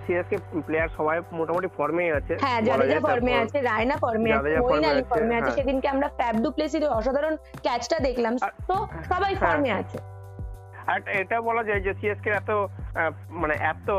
সিএসকে 0.01 0.37
প্লেয়ার 0.67 0.89
সবাই 0.97 1.17
মোটামুটি 1.39 1.69
ফর্মেই 1.77 2.11
আছে 2.11 2.33
হ্যাঁ 2.43 2.59
জাদেজা 2.67 2.99
ফর্মে 3.05 3.33
আছে 3.43 3.57
রায়না 3.61 3.95
ফর্মে 4.03 4.29
আছে 4.31 4.51
ফর্মে 4.63 4.87
আলী 4.91 5.03
ফর্মে 5.11 5.33
আছে 5.35 5.43
হ্যাঁ। 5.43 5.57
সেদিনকে 5.57 5.87
আমরা 5.87 6.07
ফ্যাব 6.17 6.35
ডুপ্লেসির 6.43 6.83
অসাধারণ 6.91 7.35
ক্যাচটা 7.63 7.97
দেখলাম 8.07 8.33
তো 8.69 8.75
সবাই 9.11 9.31
হ্যাঁ। 9.31 9.41
ফর্মে 9.43 9.71
আছে 9.73 9.97
আর 10.87 10.99
এটা 11.21 11.37
বলা 11.41 11.63
যায় 11.63 11.81
যে 11.85 11.91
সিএসকে 11.99 12.29
এত 12.31 12.49
মানে 13.41 13.55
এত 13.71 13.89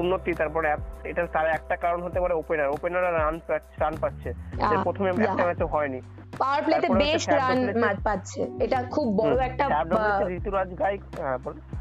উন্নতি 0.00 0.30
তারপরে 0.40 0.66
এটা 1.10 1.22
তার 1.34 1.46
একটা 1.58 1.74
কারণ 1.84 2.00
হতে 2.06 2.18
পারে 2.22 2.34
ওপেনার 2.34 2.68
ওপেনাররা 2.76 3.10
রান 3.10 3.36
রান 3.82 3.94
পাচ্ছে 4.02 4.30
যে 4.70 4.76
প্রথমে 4.86 5.08
একটা 5.10 5.44
ম্যাচে 5.48 5.66
হয়নি। 5.74 6.00
পাওয়ার 6.40 6.60
প্লেতে 6.66 6.88
বেশ 7.02 7.22
রান 7.40 7.58
পাচ্ছে। 8.06 8.40
এটা 8.64 8.78
খুব 8.94 9.06
বড় 9.20 9.34
একটা 9.48 9.64
ঋতুরাজ 10.38 10.70
গায়ক 10.82 11.02
হ্যাঁ 11.20 11.38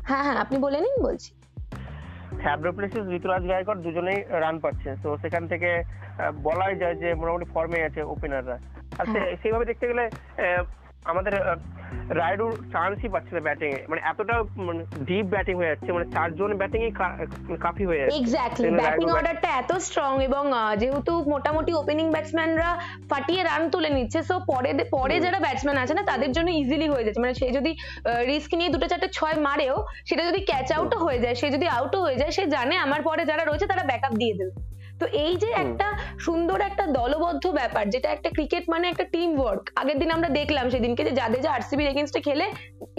হ্যাঁ 0.10 0.24
হ্যাঁ 0.26 0.38
আপনি 0.44 0.58
বলে 0.66 0.78
নিন 0.86 0.98
বলছি। 1.08 1.32
ফ্যাব 2.44 2.60
ডুপ্লেসিস 2.66 3.06
ঋতুরাজ 3.18 3.44
গায়কর 3.52 3.78
দুজনেই 3.86 4.20
রান 4.44 4.56
পাচ্ছে। 4.64 4.90
তো 5.04 5.10
সেখান 5.24 5.44
থেকে 5.52 5.70
বলাই 6.48 6.74
যায় 6.82 6.96
যে 7.02 7.10
মোটামুটি 7.20 7.48
ফর্মে 7.54 7.80
আছে 7.88 8.02
ওপেনাররা 8.14 8.58
আর 9.00 9.06
হ্যাঁ। 9.12 9.30
সেইভাবে 9.42 9.66
দেখতে 9.72 9.86
গেলে 9.92 10.04
আমাদের 11.12 11.34
রায়ডু 12.20 12.46
চান্সই 12.74 13.10
পাচ্ছে 13.14 13.32
না 13.36 13.42
ব্যাটিং 13.48 13.70
এ। 13.78 13.80
মানে 13.92 14.02
এতটা 14.12 14.36
ডিপ 15.10 15.26
ব্যাটিং 15.34 15.56
হয়ে 15.60 15.72
যাচ্ছে 15.72 15.90
মানে 15.96 16.06
চারজন 16.16 16.52
ব্যাটিং 16.62 16.80
এ 16.88 16.92
কাফি 17.66 17.84
হয়ে 17.90 18.02
যাচ্ছে। 18.02 18.20
এক্স্যাক্টলি 18.22 18.70
ব্যাটিং 18.82 19.08
অর্ডারটা 19.18 19.50
এত 19.62 19.72
স্ট্রং 19.88 20.12
এবং 20.28 20.44
যেহেতু 20.82 21.14
মোটামুটি 21.34 21.72
ওপেনিং 21.82 22.06
ব্যাটসম্যানরা 22.16 22.70
ফাটিয়ে 23.10 23.42
রান 23.44 23.62
তুলে 23.74 23.90
নিচ্ছে 23.98 24.20
সো 24.30 24.36
পরে 24.52 24.70
পরে 24.96 25.16
যারা 25.26 25.40
ব্যাটসম্যান 25.46 25.78
আছে 25.84 25.94
না 25.98 26.04
তাদের 26.12 26.32
জন্য 26.36 26.50
ইজিলি 26.62 26.88
হয়ে 26.94 27.06
যাচ্ছে। 27.06 27.22
মানে 27.24 27.36
সে 27.40 27.48
যদি 27.58 27.72
রিস্ক 28.32 28.52
নিয়ে 28.60 28.74
দুটো 28.74 28.88
চারটে 28.92 29.10
ছয় 29.18 29.38
মারেও 29.48 29.76
সেটা 30.10 30.24
যদি 30.30 30.40
ক্যাচ 30.50 30.68
আউটও 30.78 31.00
হয়ে 31.06 31.20
যায় 31.24 31.36
সে 31.42 31.48
যদি 31.56 31.66
আউটও 31.78 32.00
হয়ে 32.06 32.20
যায় 32.22 32.32
সে 32.38 32.44
জানে 32.56 32.76
আমার 32.86 33.02
পরে 33.08 33.24
যারা 33.30 33.44
রয়েছে 33.44 33.68
তারা 33.72 33.84
ব্যাকআপ 33.90 34.16
দিয়ে 34.22 34.36
দেবে। 34.40 34.54
তো 35.00 35.06
এই 35.24 35.34
যে। 35.36 35.50
একটা 35.64 35.88
সুন্দর 36.26 36.58
একটা 36.70 36.84
দলবদ্ধ 37.00 37.44
ব্যাপার 37.60 37.84
যেটা 37.94 38.10
একটা 38.12 38.30
ক্রিকেট 38.30 38.64
মানে 38.74 38.86
একটা 38.88 39.06
টিম 39.14 39.30
ওয়ার্ক 39.40 39.64
আগের 39.82 39.98
দিন 40.02 40.10
আমরা 40.12 40.30
দেখলাম 40.40 40.66
সেদিনকে 40.70 41.04
যে 41.08 41.14
জাদেজা 41.20 41.50
আরসিবির 41.52 41.92
এগেনস্টে 41.92 42.20
খেলে 42.28 42.46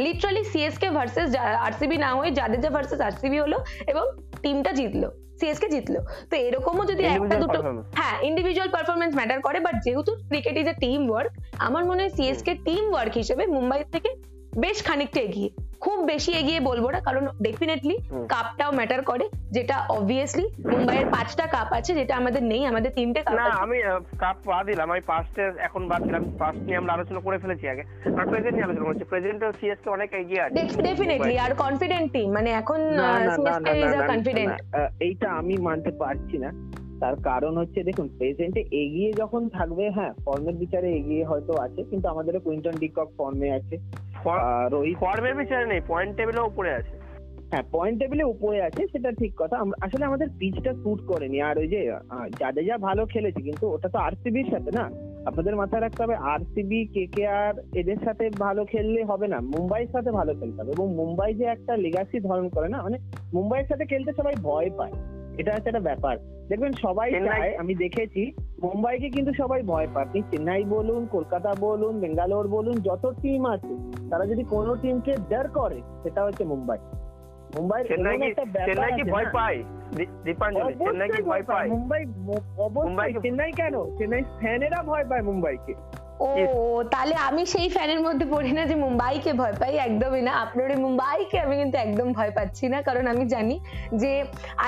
লিটারালি 0.05 0.43
সিএসকে 0.53 0.89
ভার্সেস 0.91 1.29
আরসিবি 1.67 1.97
না 2.05 2.11
হয়ে 2.19 2.31
জাদেজা 2.31 2.71
ভার্সেস 2.71 3.01
আরসিবি 3.01 3.39
হলো 3.41 3.59
এবং 3.91 4.05
টিমটা 4.43 4.73
জিতলো 4.73 5.09
সিএসকে 5.41 5.69
জিতলো। 5.75 6.01
তো 6.31 6.35
এরকমও 6.47 6.85
যদি 6.91 7.03
একটা 7.09 7.37
দুটো 7.43 7.59
হ্যাঁ 7.99 8.17
ইন্ডিভিজুয়াল 8.29 8.69
পারফরমেন্স 8.75 9.13
ম্যাটার 9.19 9.39
করে 9.41 9.59
বাট 9.67 9.77
যেহেতু 9.85 10.13
cricket 10.31 10.55
is 10.63 10.67
a 10.73 10.75
team 10.85 11.01
work 11.11 11.31
আমার 11.67 11.83
মনে 11.85 12.01
হয় 12.03 12.13
সিএসকে 12.17 12.53
টিম 12.67 12.85
ওয়ার্ক 12.93 13.13
হিসেবে 13.21 13.45
মুম্বাই 13.57 13.81
থেকে 13.95 14.11
বেশ 14.63 14.79
খানিকটা 14.87 15.21
এগিয়ে। 15.29 15.51
খুব 15.85 15.99
বেশি 16.13 16.33
এগিয়ে 16.41 16.61
বলব 16.71 16.85
না 16.95 17.01
কারণ 17.09 17.25
ডেফিনেটলি 17.47 17.97
কাপটাও 18.33 18.71
ম্যাটার 18.79 19.03
করে 19.11 19.25
যেটা 19.57 19.77
অবভিয়াসলি 19.97 20.45
মুম্বাইয়ের 20.73 21.09
পাঁচটা 21.15 21.45
কাপ 21.55 21.71
আছে 21.79 21.93
যেটা 21.99 22.15
আমাদের 22.21 22.43
নেই 22.53 22.63
আমাদের 22.71 22.91
তিনটে 22.99 23.21
কাপ 23.27 23.35
না 23.41 23.47
আমি 23.65 23.79
কাপ 24.23 24.37
বাদ 24.51 24.65
দিলাম 24.71 24.89
আমি 24.95 25.03
পাস্টের 25.13 25.51
এখন 25.67 25.83
বাদ 25.91 26.01
দিলাম 26.07 26.23
পাস্ট 26.43 26.61
নিয়ে 26.67 26.81
আমরা 26.81 26.93
আলোচনা 26.97 27.21
করে 27.27 27.39
ফেলেছি 27.43 27.65
আগে। 27.73 27.85
আর 28.19 28.25
প্রেজেন্ট 28.31 28.55
নিয়ে 28.57 28.67
আলোচনা 28.69 28.87
করছি। 28.89 29.05
প্রেজেন্টও 29.13 29.51
সিএসকে 29.59 29.89
অনেক 29.97 30.11
এগিয়ে 30.21 30.43
আছে। 30.45 30.55
ডেফিনেটলি 30.89 31.35
আর 31.45 31.53
কনফিডেন্ট 31.65 32.07
টিম 32.15 32.29
মানে 32.37 32.51
এখন 32.61 32.81
সিএসকে 33.37 33.73
ইজ 33.85 33.93
আ 34.01 34.03
কনফিডেন্ট 34.13 34.55
এইটা 35.07 35.29
আমি 35.41 35.55
মানতে 35.69 35.91
পারছি 36.03 36.37
না। 36.45 36.51
তার 37.05 37.17
কারণ 37.29 37.53
হচ্ছে 37.61 37.81
দেখুন 37.89 38.07
প্রেজেন্টে 38.19 38.63
এগিয়ে 38.83 39.11
যখন 39.21 39.43
থাকবে 39.57 39.85
হ্যাঁ 39.97 40.13
ফর্মের 40.25 40.57
বিচারে 40.63 40.89
এগিয়ে 40.99 41.25
হয়তো 41.31 41.53
আছে 41.65 41.81
কিন্তু 41.91 42.07
আমাদের 42.13 42.35
কুইন্টন 42.45 42.77
ডিকক 42.83 43.09
ফর্মে 43.19 43.49
আছে। 43.59 43.75
রোহিত 44.75 44.97
ফর্মের 45.03 45.35
বিচারে 45.41 45.67
নেই 45.73 45.83
পয়েন্ট 45.91 46.13
টেবিলেও 46.19 46.49
উপরে 46.51 46.71
আছে। 46.81 46.95
হ্যাঁ 47.51 47.65
পয়েন্ট 47.73 47.97
টেবিলে 48.01 48.25
উপরে 48.35 48.59
আছে 48.69 48.83
সেটা 48.93 49.11
ঠিক 49.21 49.33
কথা। 49.41 49.57
আসলে 49.87 50.05
আমাদের 50.11 50.29
পিচটা 50.39 50.73
স্যুট 50.83 51.01
করেনি 51.11 51.39
আর 51.49 51.57
ওই 51.63 51.69
যে 51.73 51.81
জাদেজা 52.41 52.77
ভালো 52.87 53.03
খেলেছে 53.13 53.41
কিন্তু 53.49 53.65
ওটা 53.75 53.89
তো 53.95 53.99
আরসিবির 54.07 54.53
সাথে 54.53 54.71
না? 54.79 54.85
আপনাদের 55.29 55.59
মাথায় 55.61 55.83
রাখতে 55.83 56.01
হবে 56.05 56.17
আরসিবি 56.33 56.81
কে 56.95 57.05
কে 57.15 57.25
আর 57.43 57.55
এদের 57.81 57.99
সাথে 58.07 58.25
ভালো 58.39 58.63
খেললে 58.73 59.03
হবে 59.11 59.27
না 59.35 59.39
মুম্বাইয়ের 59.55 59.93
সাথে 59.95 60.11
ভালো 60.19 60.33
খেলতে 60.41 60.59
হবে। 60.61 60.75
এবং 60.77 60.87
মুম্বাই 61.01 61.31
যে 61.41 61.45
একটা 61.55 61.73
লেগাসি 61.85 62.19
ধারণ 62.29 62.47
করে 62.57 62.69
না 62.75 62.79
মানে 62.87 62.99
মুম্বাইয়ের 63.37 63.69
সাথে 63.71 63.85
খেলতে 63.93 64.11
সবাই 64.19 64.37
ভয় 64.49 64.71
পায়। 64.79 64.95
এটা 65.39 65.51
হচ্ছে 65.55 65.69
একটা 65.69 65.81
ব্যাপার। 65.81 66.15
দেখবেন 66.49 66.73
সবাই 66.73 67.09
চায় 67.27 67.51
আমি 67.57 67.75
দেখেছি 67.75 68.23
মুম্বাইকে 68.63 69.09
কিন্তু 69.11 69.33
সবাই 69.33 69.61
ভয় 69.63 69.89
পায়। 69.95 70.05
আপনি 70.07 70.21
চেন্নাই 70.31 70.65
বলুন 70.65 71.03
কলকাতা 71.07 71.51
বলুন 71.61 71.95
বেঙ্গালোর 72.01 72.47
বলুন 72.49 72.77
যত 72.89 73.05
টিম 73.23 73.43
আছে 73.47 73.75
তারা 74.11 74.25
যদি 74.27 74.43
কোনো 74.45 74.73
টিমকে 74.83 75.13
ডার 75.31 75.47
করে 75.49 75.79
সেটা 76.03 76.21
হচ্ছে 76.25 76.45
মুম্বাই। 76.45 76.79
মুম্বাই 77.57 77.81
ভয় 81.25 81.43
পায়? 81.49 81.69
মুম্বাই 81.69 82.03
অবশ্যই। 82.59 83.13
চেন্নাই 83.23 83.53
কেন? 83.53 83.75
চেন্নাই 83.99 84.23
ফ্যানেরা 84.41 84.81
ভয় 84.83 85.05
পায় 85.11 85.23
মুম্বাইকে। 85.23 85.75
ও 86.25 86.31
তাহলে 86.93 87.15
আমি 87.29 87.43
সেই 87.47 87.69
ফ্যানের 87.69 88.01
মধ্যে 88.01 88.27
পড়ি 88.27 88.53
না 88.53 88.63
যে 88.67 88.77
মুম্বাইকে 88.77 89.33
ভয় 89.33 89.55
পাই 89.61 89.75
একদমই 89.79 90.23
না। 90.23 90.33
আপনার 90.45 90.71
মুম্বাইকে 90.77 91.37
আমি 91.41 91.55
কিন্তু 91.57 91.77
একদম 91.79 92.09
ভয় 92.13 92.33
পাচ্ছি 92.37 92.65
না 92.69 92.79
কারণ 92.83 93.05
আমি 93.07 93.25
জানি 93.27 93.57
যে 94.03 94.13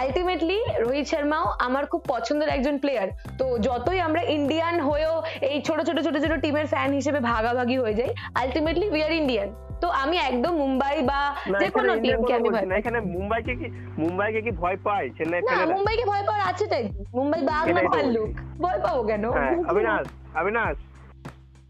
আলটিমেটলি 0.00 0.58
রোহিত 0.84 1.06
শর্মাও 1.06 1.46
আমার 1.66 1.84
খুব 1.86 2.00
পছন্দের 2.08 2.48
একজন 2.48 2.75
প্লেয়ার 2.78 3.08
তো 3.38 3.44
যতই 3.58 3.98
আমরা 4.00 4.22
ইন্ডিয়ান 4.36 4.76
হয়েও 4.80 5.14
এই 5.50 5.56
ছোট 5.60 5.78
ছোট 5.88 5.98
ছোট 6.06 6.16
ছোট 6.25 6.32
টিমের 6.40 6.66
ফ্যান 6.66 6.90
হিসেবে 6.92 7.20
ভাগাভাগি 7.30 7.76
হয়ে 7.78 7.94
যাই 7.94 8.10
আলটিমেটলি 8.34 8.86
উই 8.90 9.00
আর 9.02 9.12
ইন্ডিয়ান 9.12 9.48
তো 9.82 9.88
আমি 10.02 10.16
একদম 10.30 10.52
মুম্বাই 10.56 10.96
বা 11.02 11.20
যে 11.60 11.68
কোনো 11.70 11.92
টিমকে 12.04 12.32
আমি 12.34 12.48
ভয় 12.48 12.64
পাই। 12.64 12.78
এখানে 12.80 12.98
মুম্বাইকে 13.14 13.52
কি 13.60 13.66
মুম্বাইকে 13.98 14.40
কি 14.42 14.50
ভয় 14.62 14.76
পায়? 14.86 15.06
চেন্নাই 15.18 15.40
না 15.40 15.54
মুম্বাইকে 15.75 16.04
ভয় 16.04 16.25
পাওয়ার 16.28 16.42
আছে 16.50 16.64
তাই। 16.66 16.84
মুম্বাই 17.14 17.40
বাঘ 17.50 17.64
না 17.68 17.82
ভাল্লুক। 17.94 18.28
ভয় 18.60 18.78
পাবো 18.84 19.00
কেন? 19.02 19.25
হ্যাঁ 19.36 19.54
অবিনাশ 19.70 20.06
অবিনাশ। 20.40 20.76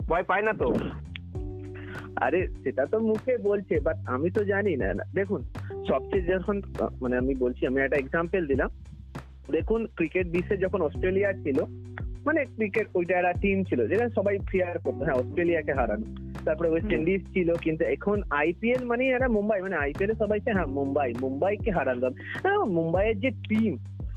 ভয় 0.09 0.23
পায় 0.23 0.43
না 0.43 0.53
তো? 0.53 0.69
আরে 2.17 2.47
সেটা 2.63 2.87
তো 2.87 2.99
মুখে 2.99 3.39
বলছে 3.39 3.81
বাট 3.81 3.97
আমি 4.07 4.31
তো 4.31 4.45
জানি 4.45 4.77
না 4.77 4.89
দেখুন 5.15 5.41
সবচেয়ে 5.89 6.27
যখন 6.27 6.63
মানে 7.03 7.17
আমি 7.17 7.35
বলছি 7.35 7.67
আমি 7.67 7.81
একটা 7.81 7.97
এক্সাম্পল 7.97 8.47
দিলাম। 8.47 8.71
দেখুন 9.51 9.87
ক্রিকেট 9.97 10.27
বিশ্বে 10.27 10.57
যখন 10.57 10.81
অস্ট্রেলিয়া 10.83 11.33
ছিল 11.33 11.59
মানে 12.27 12.45
ক্রিকেট 12.45 12.87
ওইটা 12.95 13.15
একটা 13.19 13.33
টিম 13.33 13.65
ছিল 13.65 13.81
যেটা 13.89 14.09
সবাই 14.09 14.39
ফিয়ার 14.51 14.79
করতো 14.79 15.03
হ্যাঁ 15.05 15.15
অস্ট্রেলিয়াকে 15.15 15.73
হারানো। 15.73 16.07
তারপরে 16.45 16.69
ওয়েস্ট 16.69 16.93
ইন্ডিজ 16.93 17.23
ছিল 17.33 17.55
কিন্তু 17.55 17.85
এখন 17.85 18.23
আইপিএল 18.31 18.85
মানে 18.85 19.09
এরা 19.09 19.29
মুম্বাই 19.29 19.63
মানে 19.63 19.77
আইপিএল 19.77 20.11
এ 20.11 20.15
সবাই 20.15 20.41
চায়, 20.41 20.57
হ্যাঁ 20.57 20.67
মুম্বাই 20.67 21.13
মুম্বাইকে 21.21 21.71
হারানো 21.71 22.11
হ্যাঁ 22.43 22.65
মুম্বাইয়ের 22.65 23.21
যে 23.21 23.31
টিম 23.49 23.77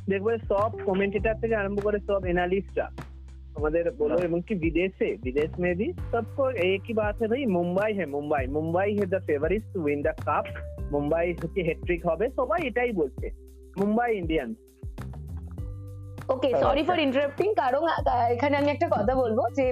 দেখবে 0.09 0.37
সব 0.37 0.71
কমেন্টেটার 0.85 1.39
থেকে 1.41 1.55
আরম্ভ 1.55 1.79
করে 1.83 1.99
সব 2.07 2.25
এনালিস্টরা 2.25 2.87
আমাদের 3.58 3.84
বলো 3.94 4.14
हाँ। 4.14 4.24
এবং 4.24 4.38
কি 4.46 4.54
বিদেশে 4.62 5.08
विदेश 5.24 5.52
में 5.58 5.72
भी 5.74 5.86
सबको 6.08 6.44
एक 6.64 6.82
ही 6.84 6.94
बात 6.94 7.16
है 7.18 7.26
भाई 7.28 7.42
মুম্বাই 7.54 7.90
है 7.94 8.06
মুম্বাই 8.14 8.44
মুম্বাই 8.56 8.88
है 8.98 9.04
the 9.08 9.20
favourite 9.28 9.64
to 9.72 9.78
win 9.84 10.00
the 10.02 10.14
cup 10.22 10.44
Mumbai 10.94 11.24
হচ্ছে 11.34 11.60
হ্যাট্রিক 11.68 12.00
হবে 12.06 12.26
সবাই 12.38 12.60
এটাই 12.68 12.90
বলছে 13.00 13.26
মুম্বাই 13.76 14.10
ইন্ডিয়ান্স 14.16 14.54
ওকে 16.28 16.48
হ্যাঁ, 16.48 16.62
সরি 16.62 16.82
আচ্ছা। 16.82 16.88
ফর 16.90 16.98
ইন্টারাপ্টিং 17.00 17.48
কারণ 17.56 17.82
আহ, 17.88 18.00
এখানে 18.34 18.54
আমি 18.60 18.68
একটা 18.72 18.88
কথা 18.88 19.12
বলবো 19.22 19.42
যে 19.58 19.66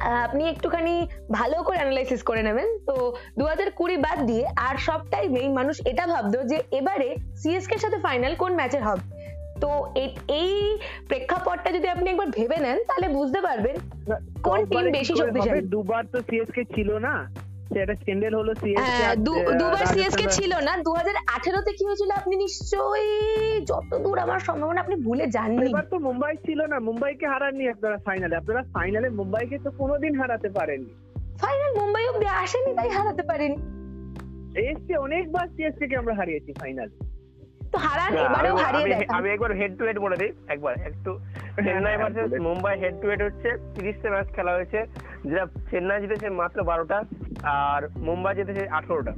আহ, 0.00 0.20
আপনি 0.26 0.42
একটুখানি 0.48 0.94
ভালো 1.38 1.56
করে 1.66 1.78
অ্যানালাইসিস 1.78 2.20
করে 2.28 2.42
নেবেন 2.42 2.68
তো 2.88 2.94
দু 3.38 3.44
হাজার 3.46 3.68
কুড়ি 3.78 3.96
বাদ 4.06 4.18
দিয়ে 4.28 4.44
আর 4.66 4.76
সব 4.86 5.00
টাইমেই 5.12 5.48
মানুষ 5.58 5.76
এটা 5.90 6.04
ভাবতো 6.12 6.38
যে 6.50 6.58
এবারে 6.78 7.08
সিএসকে 7.40 7.74
এর 7.74 7.82
সাথে 7.84 7.98
ফাইনাল 8.06 8.32
কোন 8.36 8.52
ম্যাচের 8.56 8.82
হবে 8.88 9.04
তো 9.63 9.69
এই 10.41 10.51
প্রেক্ষাপটটা 11.09 11.69
যদি 11.71 11.87
আপনি 11.95 12.07
একবার 12.09 12.29
ভেবে 12.37 12.57
নেন 12.65 12.77
তাহলে 12.89 13.07
বুঝতে 13.17 13.39
পারবেন 13.47 13.75
কোন 14.47 14.59
টিম 14.71 14.85
বেশি 14.97 15.13
শক্তিশালী। 15.21 15.61
দুবার 15.75 16.03
তো 16.13 16.17
সিএসকে 16.27 16.63
ছিল 16.75 16.89
না। 17.07 17.15
হলো 18.39 18.53
হ্যাঁ, 18.53 18.63
সিএসকে 18.63 19.55
দুবার 19.61 19.85
সিএসকে 19.93 20.25
ছিল 20.37 20.51
না। 20.67 20.73
দু 20.85 20.91
হাজার 20.99 21.15
কি 21.77 21.83
হয়েছিল 21.87 22.09
আপনি 22.11 22.33
নিশ্চয়ই? 22.45 23.09
যতদূর 23.69 24.17
আমার 24.25 24.39
সম্ভাবনা 24.47 24.79
আপনি 24.81 24.95
ভুলে 25.05 25.25
যাননি। 25.35 25.69
এবার 25.71 25.85
তো 25.93 25.97
মুম্বাই 26.07 26.33
ছিল 26.45 26.59
না। 26.71 26.77
মুম্বাইকে 26.87 27.25
হারাননি 27.33 27.65
আপনারা 27.73 27.97
ফাইনালে 28.07 28.35
আপনারা 28.41 28.61
ফাইনালে 28.75 29.09
মুম্বাইকে 29.19 29.57
তো 29.65 29.69
কোনোদিন 29.81 30.13
হারাতে 30.21 30.49
পারেননি। 30.57 30.93
ফাইনাল 31.43 31.71
মুম্বাই 31.81 32.03
অব্দি 32.11 32.27
আসেনি 32.43 32.71
তাই 32.79 32.89
হারাতে 32.97 33.23
পারিনি। 33.29 33.57
অনেকবার 35.05 35.45
সিএসকে 35.55 35.85
কে 35.89 35.95
আমরা 36.01 36.13
হারিয়েছি 36.19 36.51
ফাইনালে 36.61 36.95
তো 37.73 37.77
হারান 37.79 38.11
এবারেও 38.19 38.53
আমি- 38.53 38.63
হারিয়ে 38.65 38.87
দেখান 38.93 39.15
আমি 39.17 39.27
একবার 39.29 39.51
হেড 39.53 39.71
টু 39.77 39.83
হেড 39.85 39.97
বলে 39.99 40.17
দিই 40.17 40.31
একবার। 40.47 40.73
একটু 40.89 41.11
চেন্নাই 41.57 41.83
হ্যাঁ, 41.85 41.99
versus 42.03 42.29
Mumbai 42.41 42.75
head 42.79 42.95
to 43.01 43.05
head 43.09 43.21
হচ্ছে 43.23 43.49
তিরিশটা 43.75 44.07
ম্যাচ 44.09 44.27
খেলা 44.35 44.51
হয়েছে 44.53 44.79
যেটা 45.25 45.43
চেন্নাই 45.71 45.99
জিতেছে 46.03 46.27
মাত্র 46.39 46.57
বারোটা 46.63 46.97
আর 47.67 47.81
মুম্বাই 48.07 48.33
জিতেছে 48.35 48.63
আঠারোটা। 48.71 49.13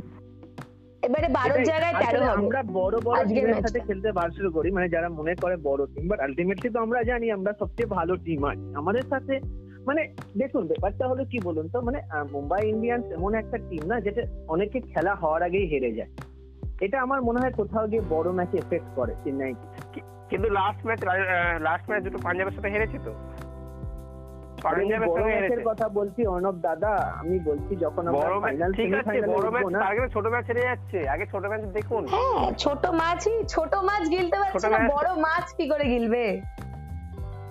এবারে 1.04 1.28
বারোর। 1.30 1.60
জায়গায় 1.64 1.94
তেরো 2.02 2.20
হবে। 2.22 2.32
আমরা 2.38 2.60
বড় 2.74 2.96
বড় 3.00 3.18
টিমের 3.30 3.58
সাথে 3.66 3.80
খেলতে 3.88 4.10
বার 4.12 4.30
শুরু 4.32 4.50
করি 4.52 4.70
মানে 4.72 4.88
যারা 4.90 5.08
মনে 5.10 5.34
করে 5.36 5.56
বড় 5.64 5.82
টিম 5.88 6.06
বাট 6.08 6.20
আলটিমেটলি 6.20 6.70
তো 6.70 6.80
আমরা 6.80 7.00
জানি 7.04 7.28
আমরা 7.32 7.52
সবচেয়ে 7.60 7.90
ভালো 7.98 8.14
টিম 8.18 8.42
আছি। 8.46 8.66
আমাদের 8.76 9.06
সাথে 9.10 9.34
মানে 9.86 10.02
দেখুন 10.36 10.64
ব্যাপারটা 10.68 11.04
হলো 11.08 11.24
কি 11.26 11.38
বলুন 11.44 11.66
তো 11.70 11.78
মানে 11.82 12.00
মুম্বাই 12.32 12.62
ইন্ডিয়ান্স 12.70 13.06
এমন 13.12 13.32
একটা 13.36 13.58
টিম 13.70 13.84
না 13.88 13.96
যেটা 14.00 14.22
অনেকে 14.48 14.78
খেলা 14.92 15.14
হওয়ার 15.16 15.42
আগেই 15.44 15.68
হেরে 15.68 15.92
যায়। 15.94 16.12
এটা 16.86 16.98
আমার 17.06 17.20
মনে 17.28 17.40
হয় 17.42 17.54
কোথাও 17.60 17.86
গিয়ে 17.92 18.04
বড় 18.14 18.28
ম্যাচে 18.38 18.56
এফেক্ট 18.64 18.90
করে 18.98 19.14
চেন্নাই। 19.24 19.54
কিন্তু 20.30 20.48
লাস্ট 20.60 20.82
ম্যাচ 20.88 21.00
লাস্ট 21.68 21.86
ম্যাচ 21.90 22.02
দুটো 22.06 22.20
পাঞ্জাবের 22.26 22.56
সাথে 22.58 22.70
হেরেছে 22.74 23.00
তো? 23.08 23.14
পাঞ্জাবের 24.66 25.62
কথা 25.70 25.86
বলছি 25.98 26.22
অর্ণব 26.34 26.56
দাদা 26.68 26.94
আমি 27.22 27.36
বলছি 27.50 27.74
যখন 27.84 28.04
আমরা 28.10 28.28
ফাইনাল 28.46 28.72
ঠিক 28.80 28.90
আছে 29.00 29.18
বড় 29.34 29.48
ম্যাচ 29.54 29.64
উঠবো 29.64 29.70
না। 29.74 29.80
তার 29.82 29.92
আগে 29.94 30.02
ছোট 30.16 30.26
ম্যাচ 30.34 30.46
হেরে 30.50 30.64
যাচ্ছে। 30.70 31.00
আগে 31.14 31.26
ছোট 31.34 31.44
ম্যাচ 31.52 31.64
দেখুন। 31.78 32.04
হ্যাঁ 32.14 32.46
ছোট 32.64 32.84
মাছই 33.02 33.38
ছোট 33.54 33.72
মাছ 33.88 34.04
গিলতে 34.16 34.38
পারছে 34.42 34.68
না 34.74 34.80
বড় 34.96 35.10
মাছ 35.26 35.46
কি 35.58 35.66
করে 35.72 35.86
গিলবে? 35.94 36.24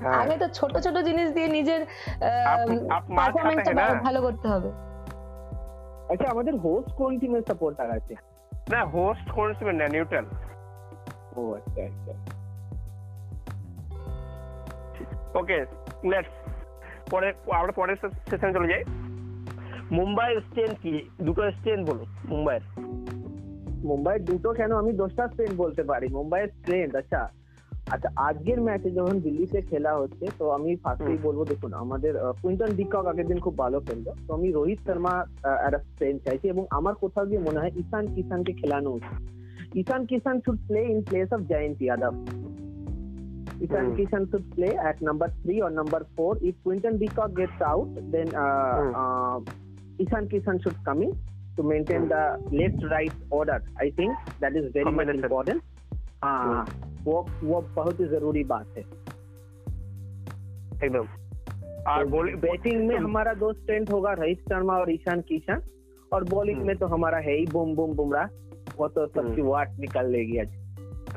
হ্যাঁ। 0.03 0.17
আগে 0.23 0.35
তো 0.43 0.47
ছোট 0.59 0.73
ছোট 0.85 0.97
জিনিস 1.09 1.29
দিয়ে 1.37 1.49
নিজের। 1.57 1.81
ভালো 4.07 4.21
করতে 4.27 4.47
হবে। 4.53 4.71
আচ্ছা 6.13 6.27
আমাদের 6.35 6.55
হোস্ট 6.65 6.91
কোন 6.99 7.13
টিমের 7.21 7.43
সাপোর্টার 7.49 7.89
আছে 7.99 8.15
না 8.73 8.85
হোস্ট 8.85 9.31
করেছিলেন 9.31 9.77
না 9.77 9.89
নিউটন 9.89 10.25
ও 11.37 11.55
আচ্ছা 11.55 11.83
আচ্ছা। 11.85 12.13
ওকে 15.39 15.67
লেটস 16.05 16.35
পরে 17.11 17.35
আমরা 17.51 17.73
পরের 17.73 17.97
সেশনে 18.31 18.53
চলে 18.53 18.69
যাই। 18.69 18.85
মুম্বাইয়ের 19.91 20.41
স্টেন 20.41 20.75
কি? 20.83 21.11
দুটো 21.23 21.51
স্টেন 21.51 21.85
বলুন 21.85 22.07
মুম্বাইয়ের। 22.29 22.81
মুম্বাইয়ের 23.85 24.25
দুটো 24.25 24.53
কেন? 24.53 24.73
আমি 24.77 24.93
দশটা 24.93 25.29
স্টেন 25.29 25.57
বলতে 25.57 25.83
পারি। 25.83 26.09
মুম্বাইয়ের 26.09 26.49
ট্রেন 26.65 26.97
আচ্ছা। 26.97 27.38
আচ্ছা 27.88 28.10
আজকের 28.20 28.60
ম্যাচে 28.62 28.90
যখন 28.92 29.16
দিল্লিতে 29.20 29.60
খেলা 29.62 29.92
হচ্ছে 29.96 30.26
তো 30.40 30.52
আমি 30.52 30.70
ফার্স্টেই 30.84 31.16
হুম। 31.16 31.26
বলবো 31.28 31.44
দেখুন 31.46 31.72
আমাদের 31.76 32.14
আহ, 32.18 32.34
কুইন্টন 32.42 32.72
ডিকক 32.76 33.06
আগের 33.06 33.28
দিন 33.28 33.40
খুব 33.40 33.56
ভালো 33.58 33.78
খেললো 33.80 34.12
তো 34.26 34.34
আমি 34.34 34.48
রোহিত 34.52 34.80
শর্মা 34.88 35.14
আহ, 35.44 35.58
একটা 35.68 35.80
স্ট্রেন্থ 35.88 36.20
চাইছি 36.26 36.46
এবং 36.50 36.64
আমার 36.72 36.94
কোথাও 36.96 37.26
গিয়ে 37.26 37.42
মনে 37.48 37.60
হয় 37.60 37.74
ঈশান 37.82 38.06
কিষানকে 38.16 38.54
খেলানো 38.54 38.90
উচিত 38.92 39.16
Ishan 39.76 40.02
Kishan 40.06 40.38
should 40.46 40.60
play 40.68 40.82
in 40.88 41.00
place 41.04 41.30
of 41.34 41.42
Jayant 41.52 41.80
Yadav 41.84 42.16
Ishan 43.62 43.86
Hmm. 43.86 43.96
Kishan 43.98 44.24
should 44.30 44.46
play 44.52 44.72
at 44.82 45.02
number 45.02 45.28
three 45.42 45.60
or 45.62 45.70
number 45.72 46.02
four. 46.16 46.32
If 46.42 46.56
Quinton 46.64 46.98
de 46.98 47.08
Kock 47.10 47.32
gets 47.34 47.60
out, 47.64 47.90
then 48.08 48.28
uh, 48.36 48.78
Hmm. 48.78 48.90
uh, 48.94 49.38
Ishan 50.00 50.24
Kishan 50.28 50.58
should 50.64 50.80
come 50.84 51.02
in 51.02 51.12
to 51.58 51.64
maintain 51.64 52.02
Hmm. 52.02 52.10
the 52.10 52.24
left-right 52.54 53.16
order. 53.32 53.60
I 53.78 53.90
think 53.92 54.12
that 54.42 54.54
is 54.54 54.66
very 54.70 54.86
much 54.90 55.08
Combination. 55.08 55.24
important. 55.24 55.60
हाँ 56.22 56.66
वो 57.06 57.16
वो 57.44 57.58
बहुत 57.76 58.00
ही 58.00 58.06
जरूरी 58.08 58.44
बात 58.50 58.68
है 58.78 58.84
একদম 60.80 61.06
আর 61.88 62.04
বলি 62.08 62.32
batting 62.44 62.80
में 62.88 62.98
हमारा 62.98 63.32
दो 63.36 63.48
स्ट्रेंथ 63.54 63.88
होगा 63.92 64.12
रोहित 64.14 64.40
शर्मा 64.50 64.76
और 64.78 64.90
ईशान 64.92 65.22
किशन 65.30 65.62
और 66.12 66.24
बॉलिंग 66.30 66.58
हम्म। 66.58 66.68
में 66.68 66.78
तो 66.78 66.86
हमारा 66.88 67.18
है 67.18 67.36
ही 67.38 67.46
बुम 67.52 67.70
बुम 67.76 67.92
बुमराह 67.96 68.28
वो 68.78 68.88
तो 68.90 69.06
सबकी 69.08 69.42
हम्म। 69.42 69.50
वाट 69.50 69.70
निकाल 69.80 70.12
लेगी 70.12 70.38
आज 70.38 70.52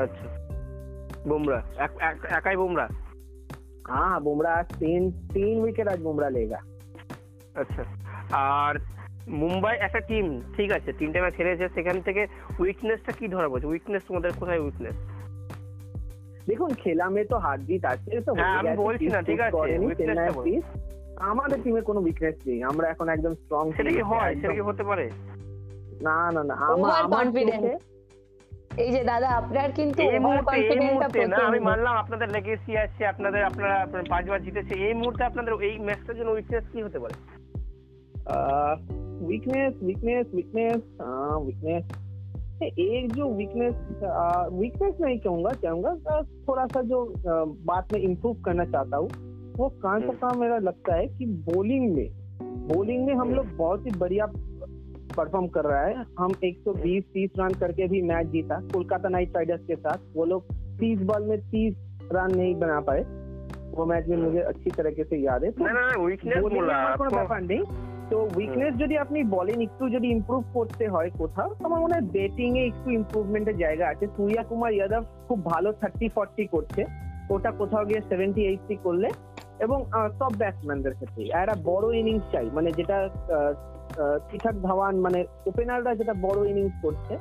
আচ্ছা 0.01 0.27
বুমরা 1.29 1.59
এক- 1.85 2.01
এক- 2.03 2.27
একাই 2.39 2.57
বুমরা 2.57 2.87
हाँ 3.89 4.15
बुमराह 4.23 4.55
आज 4.55 4.69
तीन 4.77 5.03
तीन 5.33 5.55
विकेट 5.63 5.89
आज 5.89 6.01
बुमराह 6.03 6.31
लेगा 6.31 6.61
আচ্ছা 7.57 7.83
আর 8.39 8.75
মুম্বাই 9.37 9.75
একটা 9.87 10.01
টিম 10.09 10.27
ঠিক 10.57 10.71
আছে 10.73 10.91
তিনটে 10.99 11.19
ম্যাচ 11.21 11.35
হেরেছে 11.39 11.67
সেখান 11.77 11.97
থেকে 12.07 12.23
উইকনেসটা 12.61 13.13
কি 13.19 13.27
ধরা 13.29 13.49
পড়ছে 13.49 13.67
উইকনেস 13.67 14.03
তোমাদের 14.09 14.33
কোথায় 14.41 14.61
উইকনেস 14.61 14.97
দেখুন 16.48 16.72
খেলামে 16.74 17.22
তো 17.26 17.36
হার 17.38 17.60
জিত 17.66 17.84
আছে 17.86 18.12
তো 18.28 18.32
হ্যাঁ, 18.34 18.56
আমি 18.60 18.72
বলছি 18.78 19.08
না 19.08 19.20
ঠিক 19.22 19.40
আছে 19.42 19.72
আমাদের 21.30 21.58
টিমে 21.64 21.82
কোনো 21.82 22.00
উইকনেস 22.02 22.38
নেই 22.48 22.60
আমরা 22.64 22.86
এখন 22.88 23.08
একদম 23.10 23.34
স্ট্রং 23.36 23.64
সেটা 23.78 23.92
কি 23.92 24.04
হয়? 24.12 24.34
সেটা 24.36 24.54
কি 24.54 24.64
হতে 24.70 24.84
পারে? 24.84 25.06
না 26.02 26.18
না 26.36 26.42
না 26.44 26.54
আমার 26.68 27.04
কনফিডেন্স 27.14 27.66
এই 28.78 28.90
যে 28.92 29.02
দাদা 29.04 29.30
আপনার 29.32 29.70
কিন্তু 29.72 30.02
এই 30.06 30.20
মুহূর্তে 30.20 30.58
এই 30.66 30.80
মুহূর্তে 30.82 31.20
না 31.28 31.38
আমি 31.50 31.60
মানলাম 31.60 31.96
আপনাদের 31.98 32.28
লেগেসি 32.30 32.72
আছে 32.78 33.02
আপনাদের 33.06 33.42
আপনারা 33.44 33.76
পাঁচবার 34.10 34.40
জিতেছে 34.44 34.74
এই 34.88 34.94
মুহূর্তে 34.94 35.24
আপনাদের 35.24 35.54
এই 35.62 35.76
ম্যাচটার 35.80 36.18
জন্য 36.18 36.30
উইকনেস 36.32 36.66
কি 36.74 36.80
হতে 36.84 37.00
পারে? 37.00 37.16
Weakness 39.28 39.74
weakness 39.82 40.26
weakness 40.34 40.82
weakness 41.46 41.84
weakness 42.62 42.80
एक 42.80 43.14
जो 43.14 43.30
वीकनेस 43.30 43.76
वीकनेस 44.54 44.94
नहीं 45.02 45.20
कहूँगा 45.20 45.50
कहूँगा 45.50 46.22
थोड़ा 46.22 46.66
सा 46.66 46.82
जो 46.82 47.06
अ, 47.06 47.56
बात 47.66 47.94
में 47.94 48.00
इम्प्रूव 48.00 48.34
करना 48.34 48.66
चाहता 48.66 48.98
हूँ 48.98 49.10
वो 49.58 49.70
कहाँ 49.70 50.00
से 50.00 50.06
हम्म। 50.06 50.18
कहाँ 50.18 50.34
मेरा 50.34 50.58
लगता 50.58 50.96
है 50.96 51.08
कि 51.08 51.26
बॉलिंग 51.26 51.96
में 51.96 52.10
बॉलिंग 52.44 53.06
में 53.06 53.14
हम 53.14 53.22
हम्म। 53.22 53.36
लोग 53.36 53.58
बहुत 53.58 53.86
ही 53.86 53.92
बढ़िया 53.98 54.26
परफॉर्म 55.18 55.48
कर 55.48 55.66
रहा 55.66 55.82
है। 55.82 56.06
हम 56.20 56.32
120 56.32 57.02
30 57.02 57.30
रन 57.40 57.54
करके 57.54 57.88
भी 57.88 58.02
मैच 58.02 58.28
जीता 58.28 58.60
कोलकाता 58.60 59.10
नाइट 59.10 59.36
राइडर्स 59.36 59.66
के 59.66 59.76
साथ। 59.76 59.98
वो 60.16 60.26
लोग 60.26 60.44
30 60.80 61.02
बॉल 61.02 61.24
में 61.24 61.38
30 61.38 61.74
रन 62.12 62.36
नहीं 62.36 62.56
बना 62.56 62.80
पाए। 62.80 63.02
वो 63.72 63.86
मैच 63.86 64.08
में 64.08 64.18
मुझे 64.18 64.40
अच्छी 64.40 64.70
तरीके 64.70 65.04
से 65.04 65.18
याद 65.18 65.44
है। 65.44 65.52
तो 65.52 65.64
না 65.64 65.74
না 65.74 65.90
তো- 68.12 68.28
উইকনেস 68.36 68.76
যদি 68.78 68.98
আপনি 68.98 69.24
বলেন 69.24 69.62
একটু 69.62 69.90
যদি 69.90 70.08
ইমপ্রুভ 70.08 70.44
করতে 70.54 70.88
হয় 70.88 71.10
কোথাও 71.18 71.56
আমার 71.64 71.80
মনে 71.80 71.94
হয় 71.94 72.02
ব্যাটিং 72.02 72.60
এ 72.60 72.68
একটু 72.68 72.92
ইমপ্রুভমেন্টের 72.92 73.58
জায়গা 73.58 73.88
আছে। 73.88 74.08
সূর্যা 74.08 74.44
কুমার 74.44 74.74
যাদব 74.74 75.04
খুব 75.28 75.46
ভালো 75.46 75.72
থার্টি 75.72 76.10
ফর্টি 76.10 76.48
করছে 76.48 76.86
ওটা 77.30 77.52
কোথাও 77.52 77.86
গিয়ে 77.86 78.02
সেভেন্টি 78.10 78.42
এইটটি 78.46 78.76
করলে 78.76 79.10
এবং 79.60 79.86
সব 80.20 80.32
ব্যাটসম্যানদের 80.38 80.94
ক্ষেত্রে। 80.94 81.30
একটা 81.34 81.56
বড় 81.64 81.98
ইনিংস 81.98 82.24
চাই 82.32 82.50
মানে 82.54 82.72
যেটা 82.72 83.10
ঠিকঠাক 84.30 84.56
ধাওয়ান 84.62 85.00
মানে 85.00 85.26
ওপেনাররা 85.46 85.96
যেটা 85.96 86.14
বড় 86.22 86.50
ইনিংস 86.50 86.74
করছে 86.82 87.18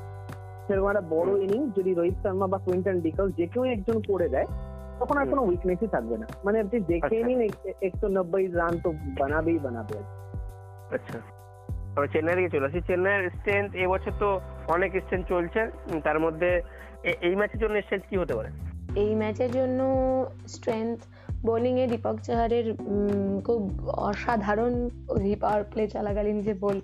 সেরকম 0.67 0.89
একটা 0.89 1.01
বড় 1.11 1.39
ইনিংস 1.43 1.79
যদি 1.79 1.95
রোহিত 1.95 2.15
শর্মা 2.23 2.47
বা 2.47 2.59
কুইন্টন 2.59 3.01
ডিকল 3.01 3.31
যে 3.31 3.47
কেউ 3.47 3.65
একজন 3.65 4.03
করে 4.09 4.29
দেয় 4.29 4.47
তখন 5.01 5.17
আর 5.17 5.27
কোনো 5.29 5.43
উইকনেসই 5.43 5.87
থাকবে 5.87 6.19
না। 6.19 6.27
মানে 6.45 6.61
আপনি 6.61 6.81
দেখে 6.81 7.17
আচ্ছা। 7.17 7.27
নিন 7.27 7.41
একশো 7.81 8.09
নব্বই 8.09 8.47
রান 8.47 8.79
তো 8.85 8.93
বানাবেই 9.19 9.59
বানাবে। 9.59 9.99
আচ্ছা। 10.93 11.19
তবে 11.97 12.09
চেন্নাই 12.09 12.37
দিকে 12.37 12.51
চলে 12.51 12.67
আসি। 12.67 12.81
চেন্নাইয়ের 12.81 13.31
স্ট্রেংথ 13.31 13.75
এবছর 13.75 14.13
তো 14.19 14.41
অনেক 14.69 14.93
স্ট্রেংথ 14.93 15.29
চলছে। 15.29 15.61
তার 16.05 16.21
মধ্যে 16.21 16.63
এই 17.21 17.37
ম্যাচের 17.37 17.61
জন্য 17.61 17.83
স্ট্রেংথ 17.83 18.05
কি 18.11 18.17
হতে 18.17 18.35
পারে? 18.35 18.49
এই 18.97 19.15
ম্যাচের 19.15 19.51
জন্য 19.53 19.81
স্ট্রেংথ 20.49 20.99
বোলিং 21.47 21.75
এ 21.83 21.85
দীপক 21.93 22.17
চাহারের 22.27 22.67
খুব 23.47 23.61
অসাধারণ 24.09 24.75
পাওয়ার 25.43 25.63
প্লে 25.71 25.85
চলাকালীন 25.95 26.39
যে 26.47 26.53
বল 26.65 26.79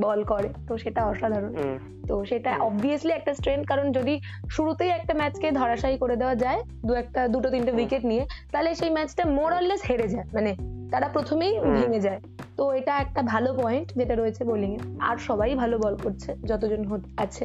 বল 0.00 0.20
করে 0.24 0.48
তো 0.68 0.72
সেটা 0.78 1.00
অসাধারণ। 1.06 1.52
তো 2.08 2.14
সেটা 2.24 2.50
অবভিয়াসলি 2.68 3.12
একটা 3.12 3.32
স্ট্রেংথ 3.34 3.62
কারণ 3.66 3.86
যদি 3.92 4.14
শুরুতেই 4.50 4.90
একটা 4.98 5.12
ম্যাচকে 5.14 5.48
ধরাশায়ী 5.52 5.96
করে 5.98 6.16
দেওয়া 6.16 6.34
যায় 6.34 6.60
দু 6.86 6.92
একটা 6.94 7.20
দুটো 7.28 7.48
তিনটে 7.50 7.72
উইকেট 7.72 8.02
নিয়ে 8.04 8.24
তাহলে 8.52 8.70
সেই 8.74 8.90
ম্যাচটা 8.90 9.22
মোর 9.36 9.50
অরলেস 9.52 9.82
হেরে 9.90 10.08
যায় 10.08 10.26
মানে 10.34 10.52
তারা 10.92 11.06
প্রথমেই 11.08 11.52
ভেঙে 11.76 12.00
যায়। 12.00 12.20
তো 12.56 12.62
এটা 12.72 12.92
একটা 12.96 13.20
ভালো 13.22 13.50
পয়েন্ট 13.54 13.88
যেটা 13.98 14.14
রয়েছে 14.14 14.42
বোলিং 14.44 14.70
এ 14.76 14.78
আর 15.08 15.16
সবাই 15.28 15.54
ভালো 15.54 15.76
বল 15.78 15.94
করছে 16.02 16.30
যতজন 16.46 16.80
আছে। 17.16 17.44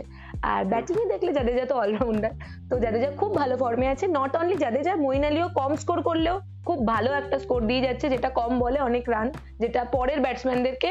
আর 0.51 0.61
ব্যাটিং 0.71 0.95
এ 1.03 1.05
দেখলে 1.13 1.31
জাদেজা 1.37 1.65
তো 1.71 1.75
অলরাউন্ডার 1.83 2.33
তো 2.69 2.73
জাদেজা 2.83 3.09
খুব 3.19 3.31
ভালো 3.41 3.55
ফর্মে 3.61 3.87
আছে। 3.93 4.05
নট 4.17 4.31
অনলি 4.41 4.57
জাদেজা 4.63 4.93
মইন 5.05 5.23
আলীও 5.29 5.47
কম 5.59 5.71
স্কোর 5.81 5.99
করলেও 6.07 6.35
খুব 6.67 6.77
ভালো 6.93 7.09
একটা 7.21 7.37
স্কোর 7.43 7.61
দিয়ে 7.69 7.81
যাচ্ছে, 7.87 8.05
যেটা 8.13 8.29
কম 8.39 8.51
বলে 8.63 8.79
অনেক 8.89 9.03
রান 9.13 9.27
যেটা 9.61 9.81
পরের 9.95 10.19
ব্যাটসম্যানদেরকে 10.25 10.89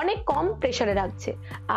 অনেক 0.00 0.18
কম 0.32 0.44
প্রেসারে 0.60 0.94
রাখছে। 1.00 1.30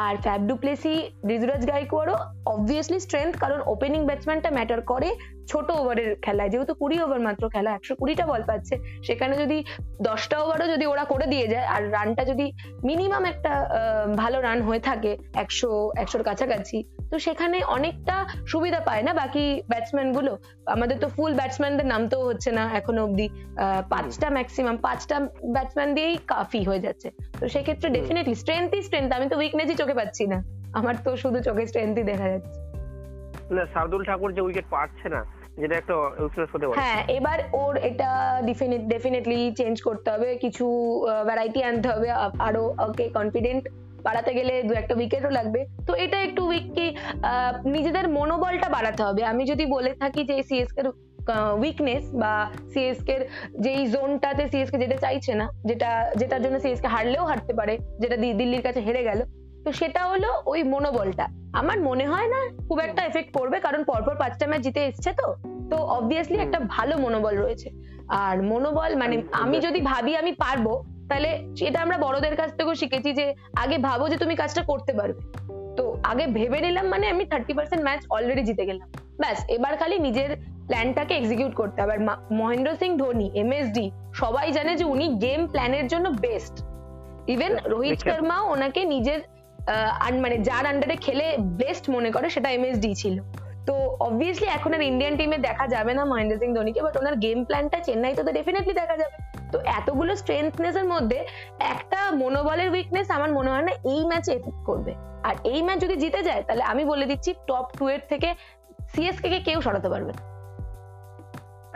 আর 0.04 0.13
ফ্যাব 0.23 0.41
ডুপ্লেসি 0.49 0.95
ঋতুরাজ 1.36 1.63
গাইকোয়ারও 1.71 2.15
অবভিয়াসলি 2.54 2.99
স্ট্রেংথ 3.06 3.34
কারণ 3.43 3.60
ওপেনিং 3.73 4.01
ব্যাটসম্যানটা 4.10 4.49
ম্যাটার 4.58 4.82
করে। 4.91 5.10
ছোট 5.48 5.72
ওভারের 5.72 6.16
খেলায় 6.22 6.50
যেহেতু 6.50 6.74
কুড়ি 6.74 7.00
ওভার 7.02 7.20
মাত্র 7.20 7.50
খেলা 7.50 7.72
একশো 7.74 7.96
কুড়িটা 7.96 8.26
বল 8.26 8.44
পাচ্ছে 8.44 8.78
সেখানে 9.04 9.38
যদি 9.38 9.64
দশটা 10.02 10.40
ওভারও 10.40 10.68
যদি 10.68 10.86
ওরা 10.86 11.04
করে 11.04 11.26
দিয়ে 11.28 11.48
যায় 11.48 11.66
আর 11.66 11.92
রানটা 11.92 12.26
যদি 12.26 12.52
মিনিমাম 12.84 13.26
একটা 13.26 13.52
ভালো 14.16 14.42
রান 14.42 14.62
হয়ে 14.62 14.80
থাকে 14.80 15.18
একশো 15.34 15.92
একশোর 15.98 16.24
কাছাকাছি 16.24 16.84
তো 17.12 17.20
সেখানে 17.20 17.64
অনেকটা 17.68 18.26
সুবিধা 18.48 18.80
পায় 18.80 19.04
না 19.04 19.14
বাকি 19.14 19.62
ব্যাটসম্যানগুলো? 19.70 20.38
আমাদের 20.66 21.00
তো 21.00 21.08
ফুল 21.08 21.34
ব্যাটসম্যানদের 21.34 21.86
নামতেও 21.86 22.26
হচ্ছে 22.26 22.52
না 22.52 22.70
এখনও 22.74 23.04
অব্দি 23.04 23.30
আহ, 23.30 23.82
পাঁচটা 23.90 24.30
ম্যাক্সিমাম 24.30 24.78
পাঁচটা 24.78 25.20
ব্যাটসম্যান 25.44 25.94
দিয়েই 25.94 26.18
কাফি 26.28 26.64
হয়ে 26.64 26.80
যাচ্ছে। 26.80 27.12
তো 27.40 27.50
সেক্ষেত্রে। 27.50 27.90
ডেফিনেটলি 27.90 28.36
স্ট্রেংথই 28.36 28.82
স্ট্রেংথ 28.82 29.14
আমি 29.14 29.30
তো 29.30 29.38
উইকনেসই 29.38 29.76
চোখে 29.76 29.94
পাচ্ছি 29.94 30.28
না। 30.28 30.44
আমার 30.74 30.96
তো 31.04 31.18
শুধু 31.18 31.40
চোখে 31.42 31.68
স্ট্রেংথই 31.68 32.04
দেখা 32.04 32.30
যাচ্ছে। 32.30 32.64
শার্দুল 33.74 34.02
ঠাকুর 34.10 34.30
যে 34.38 34.42
উইকেট 34.48 34.68
পাচ্ছে 34.76 35.08
না, 35.16 35.22
যেটা 35.62 35.76
একটা 35.82 35.94
উইকনেস 36.24 36.50
হতে 36.54 36.66
পারে। 36.68 36.80
হ্যাঁ 36.80 37.02
এবার 37.18 37.38
ওর 37.62 37.74
এটা 37.90 38.10
ডেফিনেটলি 38.94 39.40
চেঞ্জ 39.60 39.76
করতে 39.88 40.08
হবে, 40.14 40.30
কিছু 40.44 40.66
ভ্যারাইটি 41.28 41.60
আনতে 41.70 41.88
হবে 41.94 42.08
আরও, 42.48 42.64
ওকে 42.88 43.06
কনফিডেন্ট 43.18 43.64
বাড়াতে 44.08 44.32
গেলে 44.38 44.54
দু 44.68 44.74
একটা 44.82 44.94
উইকেটও 45.00 45.32
লাগবে। 45.38 45.60
তো 45.88 45.92
এটা 46.06 46.18
একটু 46.28 46.42
উইক 46.50 46.68
কি 46.78 46.88
নিজেদের 47.76 48.06
মনোবলটা 48.18 48.68
বাড়াতে 48.76 49.02
হবে। 49.08 49.22
আমি 49.32 49.44
যদি 49.52 49.66
বলে 49.76 49.92
থাকি 50.02 50.22
যে 50.30 50.36
সিএসকে 50.50 50.82
উইকনেস 51.64 52.06
বা 52.22 52.34
সিএসকে 52.72 53.14
এর 53.18 53.22
যেই 53.66 53.82
জোনটাতে 53.94 54.44
সিএসকে 54.52 54.78
যেতে 54.84 54.98
চাইছে 55.04 55.32
না, 55.40 55.46
যেটা, 55.70 55.90
যেটার 56.20 56.42
জন্য 56.46 56.56
সিএসকে 56.64 56.90
হারলেও 56.96 57.24
হারতে 57.30 57.54
পারে, 57.60 57.74
যেটা 58.02 58.18
দিল্লির 58.40 58.64
কাছে 58.68 58.82
হেরে 58.88 59.04
গেল 59.10 59.20
তো 59.65 59.71
সেটা 59.71 60.01
হলো 60.06 60.30
ওই 60.45 60.63
মনোবলটা। 60.63 61.25
আমার 61.54 61.80
মনে 61.80 62.08
হয় 62.08 62.28
না 62.28 62.39
খুব 62.67 62.80
একটা 62.80 63.01
এফেক্ট 63.06 63.38
করবে 63.38 63.60
কারণ 63.60 63.84
পরপর 63.84 64.15
পাঁচটা 64.15 64.47
ম্যাচ 64.47 64.62
জিতে 64.62 64.86
এসছে 64.86 65.13
তো। 65.13 65.36
তো 65.69 65.78
অবভিয়াসলি 65.78 66.38
একটা 66.38 66.60
ভালো 66.60 66.97
মনোবল 66.97 67.38
রয়েছে। 67.38 67.69
আর 68.08 68.43
মনোবল 68.43 68.95
মানে 68.95 69.23
আমি 69.32 69.60
যদি 69.60 69.82
ভাবি 69.82 70.15
আমি 70.15 70.32
পারব 70.32 70.84
তাহলে 71.10 71.30
সেটা 71.56 71.82
আমরা 71.82 71.97
বড়দের 71.97 72.36
কাছ 72.36 72.49
থেকেও 72.58 72.75
শিখেছি 72.75 73.13
যে 73.13 73.36
আগে 73.56 73.78
ভাবো 73.78 74.10
যে 74.10 74.17
তুমি 74.17 74.36
কাজটা 74.36 74.62
করতে 74.62 74.93
পারবে। 74.93 75.21
তো 75.78 75.97
আগে 76.04 76.28
ভেবে 76.28 76.60
নিলাম 76.62 76.86
মানে 76.88 77.08
আমি 77.08 77.25
থার্টি 77.25 77.54
পার্সেন্ট 77.54 77.84
ম্যাচ 77.84 78.01
অলরেডি 78.10 78.43
জিতে 78.43 78.65
গেলাম। 78.65 78.88
ব্যাস 79.19 79.45
এবার 79.49 79.78
খালি 79.78 79.99
নিজের 79.99 80.30
প্ল্যানটাকে 80.67 81.13
এক্সিকিউট 81.15 81.54
করতে 81.56 81.82
হবে। 81.82 81.93
আর 81.93 82.01
মহেন্দ্র 82.32 82.75
সিং 82.75 82.97
ধোনি 82.97 83.32
এমএসডি 83.36 83.91
সবাই 84.13 84.51
জানে 84.51 84.75
যে 84.75 84.86
উনি 84.86 85.08
গেম 85.08 85.47
প্ল্যানের 85.47 85.88
জন্য 85.88 86.10
বেস্ট 86.10 86.56
ইভেন 87.28 87.54
রোহিত 87.65 87.99
শর্মাও 87.99 88.43
ওনাকে 88.51 88.86
নিজের 88.86 89.19
মানে 90.23 90.36
যার 90.47 90.65
আন্ডারে 90.71 90.95
খেলে 91.06 91.25
বেস্ট 91.62 91.86
মনে 91.95 92.10
করে 92.15 92.28
সেটা 92.36 92.49
এমএসডি 92.58 92.89
ছিল। 93.04 93.15
তো 93.67 93.73
অবভিয়াসলি 94.08 94.47
এখন 94.58 94.71
আর 94.75 94.84
ইন্ডিয়ান 94.91 95.13
টিমে 95.19 95.38
দেখা 95.47 95.65
যাবে 95.75 95.91
না 95.97 96.04
মহেন্দ্র 96.12 96.38
সিং 96.41 96.49
ধোনিকে 96.58 96.80
বাট 96.86 96.95
ওনার 97.01 97.15
গেম 97.25 97.39
প্ল্যানটা 97.47 97.78
চেন্নাইতে 97.88 98.21
তো 98.28 98.32
ডেফিনেটলি 98.38 98.73
দেখা 98.82 98.95
যাবে। 99.01 99.15
তো 99.54 99.58
এতগুলো 99.80 100.12
স্ট্রেংথনেস 100.21 100.75
এর 100.82 100.88
মধ্যে 100.93 101.19
একটা 101.73 101.99
মনোবলের 102.21 102.69
উইকনেস 102.73 103.08
আমার 103.17 103.32
মনে 103.38 103.49
হয় 103.54 103.65
না 103.67 103.73
এই 103.93 104.01
ম্যাচে 104.12 104.32
এফেক্ট 104.38 104.62
করবে। 104.69 104.93
আর 105.28 105.36
এই 105.51 105.60
ম্যাচ 105.65 105.78
যদি 105.86 105.95
জিতে 106.04 106.21
যায়, 106.28 106.41
তাহলে 106.47 106.63
আমি 106.71 106.84
বলে 106.91 107.06
দিচ্ছি 107.12 107.32
টপ 107.49 107.67
টু 107.80 107.86
এর 107.93 108.01
থেকে 108.12 108.30
সিএসকে 108.91 109.28
কে 109.34 109.39
কেউ 109.47 109.60
সরাতে 109.65 109.89
পারবে 109.93 110.12
না। 110.17 110.21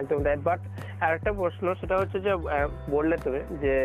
একদম 0.02 0.20
তাই 0.26 0.36
বাট 0.48 0.62
আর 1.06 1.12
একটা 1.18 1.32
প্রশ্ন, 1.40 1.66
সেটা 1.82 1.96
হচ্ছে 2.02 2.18
যে 2.26 2.32
বললে 2.96 3.16
তুমি 3.24 3.40
যে 3.64 3.76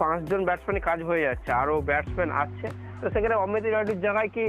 পাঁচজন 0.00 0.40
ব্যাটসম্যানের 0.48 0.84
কাজ 0.88 0.98
হয়ে 1.08 1.24
যাচ্ছে 1.26 1.50
আরও 1.62 1.74
ব্যাটসম্যান 1.88 2.30
আসছে 2.42 2.66
তো 3.00 3.06
সেখানে 3.14 3.34
অমৃত 3.44 3.64
রেড্ডির 3.66 4.00
জায়গায় 4.06 4.30
কি 4.36 4.44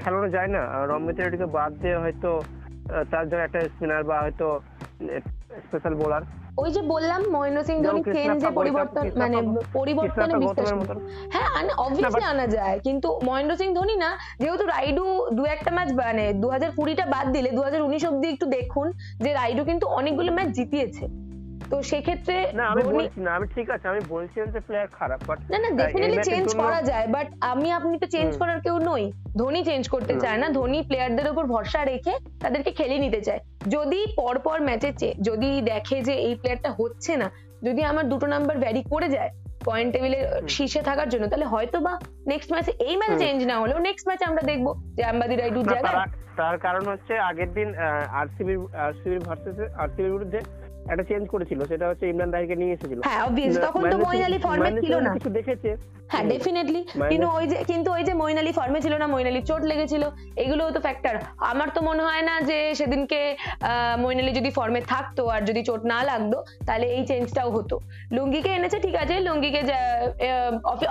খেলানো 0.00 0.28
যায় 0.36 0.50
না? 0.54 0.62
আর 0.76 0.86
অমৃত 0.98 1.16
রেড্ডিকে 1.18 1.48
বাদ 1.56 1.72
দিয়ে 1.82 1.96
হয়তো 2.04 2.30
তার 3.12 3.24
জন্য 3.28 3.42
একটা 3.44 3.60
স্পিনার 3.72 4.02
বা 4.10 4.16
হয়তো 4.24 4.46
স্পেশাল 5.66 5.94
বোলার 6.02 6.24
ওই 6.62 6.70
যে 6.76 6.82
বললাম 6.94 7.20
মহেন্দ্র 7.34 7.62
সিং 7.68 7.76
ধোনি 7.84 8.02
চেঞ্জে 8.14 8.50
পরিবর্তন 8.60 9.04
মানে 9.22 9.38
পরিবর্তনে 9.78 10.34
বিশ্বাস। 10.44 10.68
হ্যাঁ 11.34 11.48
অবভিয়াসলি 11.86 12.24
আনা 12.32 12.46
যায় 12.56 12.76
কিন্তু 12.86 13.08
মহেন্দ্র 13.28 13.54
সিং 13.60 13.68
ধোনি 13.78 13.96
না 14.04 14.10
যেহেতু 14.42 14.64
রাইডু 14.74 15.04
দু 15.36 15.42
একটা 15.54 15.70
ম্যাচ 15.76 15.90
মানে 16.00 16.24
দু 16.42 16.48
হাজার 16.54 16.70
কুড়িটা 16.76 17.04
বাদ 17.14 17.26
দিলে 17.36 17.50
দু 17.56 17.62
হাজার 17.66 17.86
উনিশ 17.88 18.02
অব্দি 18.10 18.26
একটু 18.34 18.46
দেখুন 18.56 18.86
যে 19.24 19.30
রাইডু 19.32 19.62
কিন্তু 19.70 19.86
অনেকগুলো 19.98 20.30
ম্যাচ 20.36 20.48
জিতিয়েছে। 20.58 21.04
তো 21.72 21.76
সেক্ষেত্রে 21.90 22.36
না 22.58 22.64
আমি 22.72 22.82
বলছি 22.94 23.18
না 23.26 23.30
আমি 23.38 23.46
ঠিক 23.56 23.66
আছে 23.74 23.86
আমি 23.92 24.02
বলছি 24.14 24.36
যে 24.54 24.60
প্লেয়ার 24.68 24.88
খারাপ 24.98 25.20
বাট 25.28 25.38
না 25.52 25.58
না 25.58 25.68
ডেফিনেটলি 25.78 26.18
চেঞ্জ 26.30 26.48
করা 26.62 26.80
যায় 26.90 27.06
বাট 27.14 27.28
আমি 27.52 27.68
আপনি 27.78 27.94
তো 28.02 28.06
চেঞ্জ 28.14 28.30
করার 28.40 28.58
কেউ 28.66 28.76
নই। 28.90 29.04
ধোনি 29.40 29.60
চেঞ্জ 29.68 29.84
করতে 29.94 30.14
চায় 30.24 30.38
না 30.42 30.46
ধোনি 30.58 30.78
প্লেয়ারদের 30.88 31.30
উপর 31.32 31.44
ভরসা 31.54 31.80
রেখে 31.92 32.14
তাদেরকে 32.42 32.70
খেলিয়ে 32.78 33.02
নিতে 33.04 33.20
চায়। 33.26 33.40
যদি 33.74 34.00
পর 34.18 34.34
পর 34.46 34.58
ম্যাচে 34.68 35.08
যদি 35.28 35.50
দেখে 35.70 35.96
যে 36.08 36.14
এই 36.26 36.34
প্লেয়ারটা 36.40 36.70
হচ্ছে 36.78 37.12
না 37.22 37.28
যদি 37.66 37.82
আমার 37.90 38.04
দুটো 38.12 38.26
নাম্বার 38.34 38.56
ভ্যারি 38.64 38.82
করে 38.92 39.08
যায় 39.16 39.30
পয়েন্ট 39.68 39.90
টেবিলের 39.94 40.24
শীর্ষে 40.54 40.80
থাকার 40.88 41.08
জন্য 41.12 41.24
তাহলে 41.30 41.46
হয়তো 41.54 41.76
বা 41.86 41.92
নেক্সট 42.30 42.50
ম্যাচে 42.54 42.72
এই 42.88 42.94
ম্যাচ 43.00 43.12
চেঞ্জ 43.22 43.38
না 43.50 43.56
হলেও 43.62 43.78
নেক্সট 43.88 44.04
ম্যাচে 44.08 44.24
আমরা 44.30 44.42
দেখব 44.50 44.66
যে 44.96 45.02
আম্বাদি 45.10 45.34
রাইডুর 45.36 45.66
জায়গায়। 45.74 45.96
তার 46.40 46.56
কারণ 46.66 46.84
হচ্ছে 46.92 47.14
আগের 47.30 47.50
দিন 47.58 47.68
আরসিবি 48.20 48.54
আরসিবি 48.86 49.18
ভার্সেস 49.26 49.56
আরসিবির 49.82 50.14
বিরুদ্ধে 50.16 50.40
একটা 50.90 51.04
চেঞ্জ 51.04 51.28
করেছিল 51.28 51.60
সেটা 51.64 51.88
হচ্ছে 51.88 52.04
ইমরান 52.08 52.30
তাহিরকে 52.30 52.56
নিয়ে 52.56 52.72
এসেছিল। 52.72 53.00
হ্যাঁ 53.04 53.20
অবভিয়াসলি 53.26 53.62
তখন 53.66 53.82
তো 53.90 53.98
মঈন 53.98 54.22
আলী 54.22 54.38
ফর্মে 54.38 54.70
ছিল 54.80 54.94
না। 55.00 55.12
কিছু 55.16 55.30
দেখেছে। 55.30 55.70
হ্যাঁ 56.12 56.24
ডেফিনেটলি 56.32 56.80
কিন্তু 57.10 57.26
ওই 57.38 57.44
যে 57.46 57.56
কিন্তু 57.70 57.88
ওই 57.96 58.02
যে 58.08 58.12
মইন 58.14 58.38
আলী 58.38 58.52
ফর্মে 58.52 58.80
ছিল 58.80 58.94
না 58.94 59.06
মইন 59.06 59.26
আলী 59.26 59.40
চোট 59.42 59.62
লেগেছিল 59.70 60.02
এগুলোও 60.36 60.70
তো 60.70 60.80
ফ্যাক্টর 60.80 61.14
আমার 61.50 61.68
তো 61.74 61.80
মনে 61.88 62.02
হয় 62.02 62.22
না 62.22 62.34
যে 62.40 62.58
সেদিনকে 62.74 63.20
মইন 63.98 64.18
আলী 64.22 64.32
যদি 64.32 64.50
ফর্মে 64.50 64.80
থাকতো 64.92 65.22
আর 65.28 65.40
যদি 65.44 65.60
চোট 65.68 65.80
না 65.92 65.98
লাগতো 66.04 66.38
তাহলে 66.66 66.86
এই 66.96 67.02
চেঞ্জটাও 67.06 67.50
হতো। 67.50 67.76
লুঙ্গিকে 68.16 68.50
এনেছে 68.58 68.78
ঠিক 68.78 68.96
আছে 69.02 69.14
লুঙ্গিকে 69.20 69.60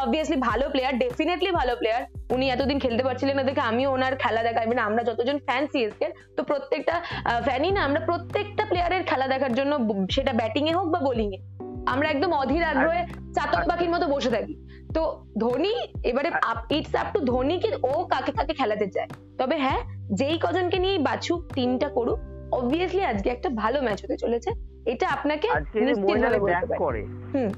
অবভিয়াসলি 0.04 0.38
ভালো 0.50 0.66
প্লেয়ার 0.70 0.94
ডেফিনেটলি 0.98 1.52
ভালো 1.52 1.76
প্লেয়ার 1.76 2.02
উনি 2.34 2.46
এতদিন 2.50 2.80
খেলতে 2.80 3.04
পারছিলেন 3.04 3.36
না 3.38 3.44
দেখে 3.44 3.62
আমিও 3.62 3.90
ওনার 3.92 4.14
খেলা 4.16 4.42
দেখা 4.44 4.60
মানে 4.66 4.82
আমরা 4.82 5.02
যতজন 5.04 5.38
ফ্যান 5.38 5.64
সিএসকে 5.68 6.08
তো 6.38 6.44
প্রত্যেকটা 6.44 6.96
ফ্যানই 7.44 7.72
না 7.72 7.82
আমরা 7.84 8.00
প্রত্যেকটা 8.00 8.64
প্লেয়ারের 8.66 9.04
খেলা 9.04 9.28
দেখার 9.28 9.54
জন্য 9.54 9.72
সেটা 10.12 10.34
ব্যাটিং 10.34 10.64
এ 10.70 10.74
হোক 10.76 10.88
বা 10.88 11.00
বোলিং 11.00 11.30
এ 11.34 11.40
আমরা 11.86 12.08
একদম 12.10 12.32
অধীর 12.34 12.64
আগ্রহে 12.64 13.04
চাতক 13.36 13.62
পাখির 13.70 13.90
মতো 13.90 14.08
বসে 14.08 14.30
থাকি। 14.30 14.54
তো 14.96 15.02
ধোনি 15.38 15.74
এবারে 16.10 16.30
ইটস 16.78 16.94
আপ 16.96 17.08
টু 17.14 17.20
ধোনি 17.32 17.56
কি 17.64 17.70
ও 17.92 17.94
কাকে 18.14 18.32
কাকে 18.32 18.54
খেলাতে 18.60 18.88
চায়। 18.96 19.10
তবে 19.40 19.56
হ্যাঁ 19.66 19.82
যেই 20.20 20.36
কজনকে 20.46 20.78
নিয়ে 20.80 20.96
বাছুক 21.08 21.40
টিমটা 21.56 21.90
করুক 21.98 22.20
অবভিয়াসলি 22.60 23.04
আজকে 23.12 23.28
একটা 23.30 23.50
ভালো 23.62 23.78
ম্যাচ 23.86 24.00
হতে 24.04 24.18
চলেছে। 24.18 24.50
এটা 24.92 25.06
আপনাকে 25.16 25.48
আজকে 25.58 25.78
যদি 25.80 25.86
নিশ্চিত 25.88 26.06
মইন 26.06 26.22
ভাবে 26.22 26.30
আলী 26.30 26.40
বলতে 26.40 26.66
ব্যাক 26.68 26.82
করে। 26.84 27.02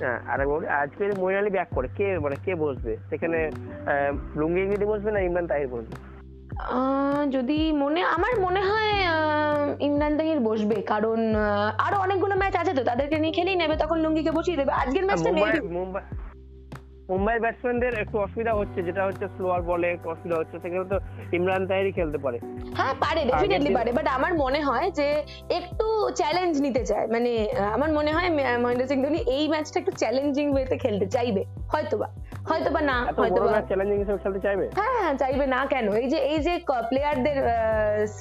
হ্যাঁ 0.01 0.19
আর 0.31 0.39
বলি 0.51 0.65
আজকে 0.81 1.03
মইন 1.21 1.35
আলী 1.41 1.51
ব্যাক 1.55 1.69
করে 1.75 1.87
কে 1.97 2.07
মানে 2.19 2.35
কে 2.45 2.53
বসবে? 2.63 2.93
সেখানে 3.09 3.39
লুঙ্গি 4.39 4.63
গিরি 4.71 4.85
বসবে 4.91 5.09
না 5.11 5.19
ইমরান 5.27 5.45
তাহির 5.47 5.69
বসবে? 5.75 5.95
যদি 7.35 7.59
মনে 7.81 8.01
আমার 8.15 8.33
মনে 8.45 8.61
হয় 8.69 8.93
আহ, 9.13 9.65
ইমরান 9.87 10.13
তাহির 10.17 10.39
বসবে 10.49 10.77
কারণ 10.91 11.19
আরও 11.85 11.97
অনেকগুলো 12.05 12.35
ম্যাচ 12.41 12.55
আছে 12.61 12.73
তো 12.77 12.83
তাদেরকে 12.89 13.15
নিয়ে 13.19 13.35
খেলেই 13.37 13.57
নেবে 13.61 13.75
তখন 13.83 13.97
লুঙ্গিকে 14.03 14.31
বসিয়ে 14.31 14.57
দেবে। 14.57 14.71
আজকের 14.81 15.03
ম্যাচটা 15.07 15.29
মুম্বাই 15.77 16.03
মুম্বাই 17.11 17.37
ব্যাটসম্যানদের 17.43 17.93
একটু 18.03 18.15
অসুবিধা 18.25 18.53
হচ্ছে 18.59 18.79
যেটা 18.87 19.03
হচ্ছে 19.07 19.25
স্লোয়ার 19.35 19.61
বলে 19.71 19.87
একটু 19.95 20.07
অসুবিধা 20.13 20.37
হচ্ছে 20.39 20.55
সেখানে 20.63 20.85
তো 20.91 20.97
ইমরান 21.37 21.63
তাহিরই 21.69 21.93
খেলতে 21.97 22.17
পারে। 22.25 22.37
হ্যাঁ 22.77 22.93
পারে 23.03 23.21
ডেফিনেটলি 23.29 23.71
পারে 23.77 23.89
বাট 23.97 24.07
আমার 24.17 24.33
মনে 24.43 24.59
হয় 24.67 24.87
যে 24.99 25.07
একটু 25.59 25.87
চ্যালেঞ্জ 26.19 26.53
নিতে 26.65 26.83
চায়। 26.89 27.05
মানে 27.15 27.31
আমার 27.75 27.89
মনে 27.97 28.11
হয় 28.15 28.29
মহেন্দ্র 28.63 28.87
সিং 28.91 28.97
ধোনি 29.05 29.19
এই 29.37 29.43
ম্যাচটা 29.53 29.77
একটু 29.81 29.93
চ্যালেঞ্জিং 30.01 30.45
ওয়েতে 30.53 30.75
খেলতে 30.83 31.05
চাইবে। 31.15 31.41
হয়তোবা 31.73 32.07
হয়তোবা 32.49 32.81
না 32.91 32.97
এত 33.09 33.17
হয়তো 33.21 33.39
বড় 33.39 33.45
বা 33.45 33.53
ম্যাচ 33.55 33.65
চ্যালেঞ্জিং 33.71 33.97
হিসেবে 34.01 34.19
খেলতে 34.23 34.41
চাইবে? 34.45 34.65
হ্যাঁ 34.77 34.93
হ্যাঁ 34.97 35.13
চাইবে 35.21 35.45
না 35.55 35.61
কেন? 35.73 35.87
এই 36.03 36.07
যে 36.13 36.19
এই 36.33 36.39
যে 36.47 36.53
প্লেয়ারদের 36.89 37.37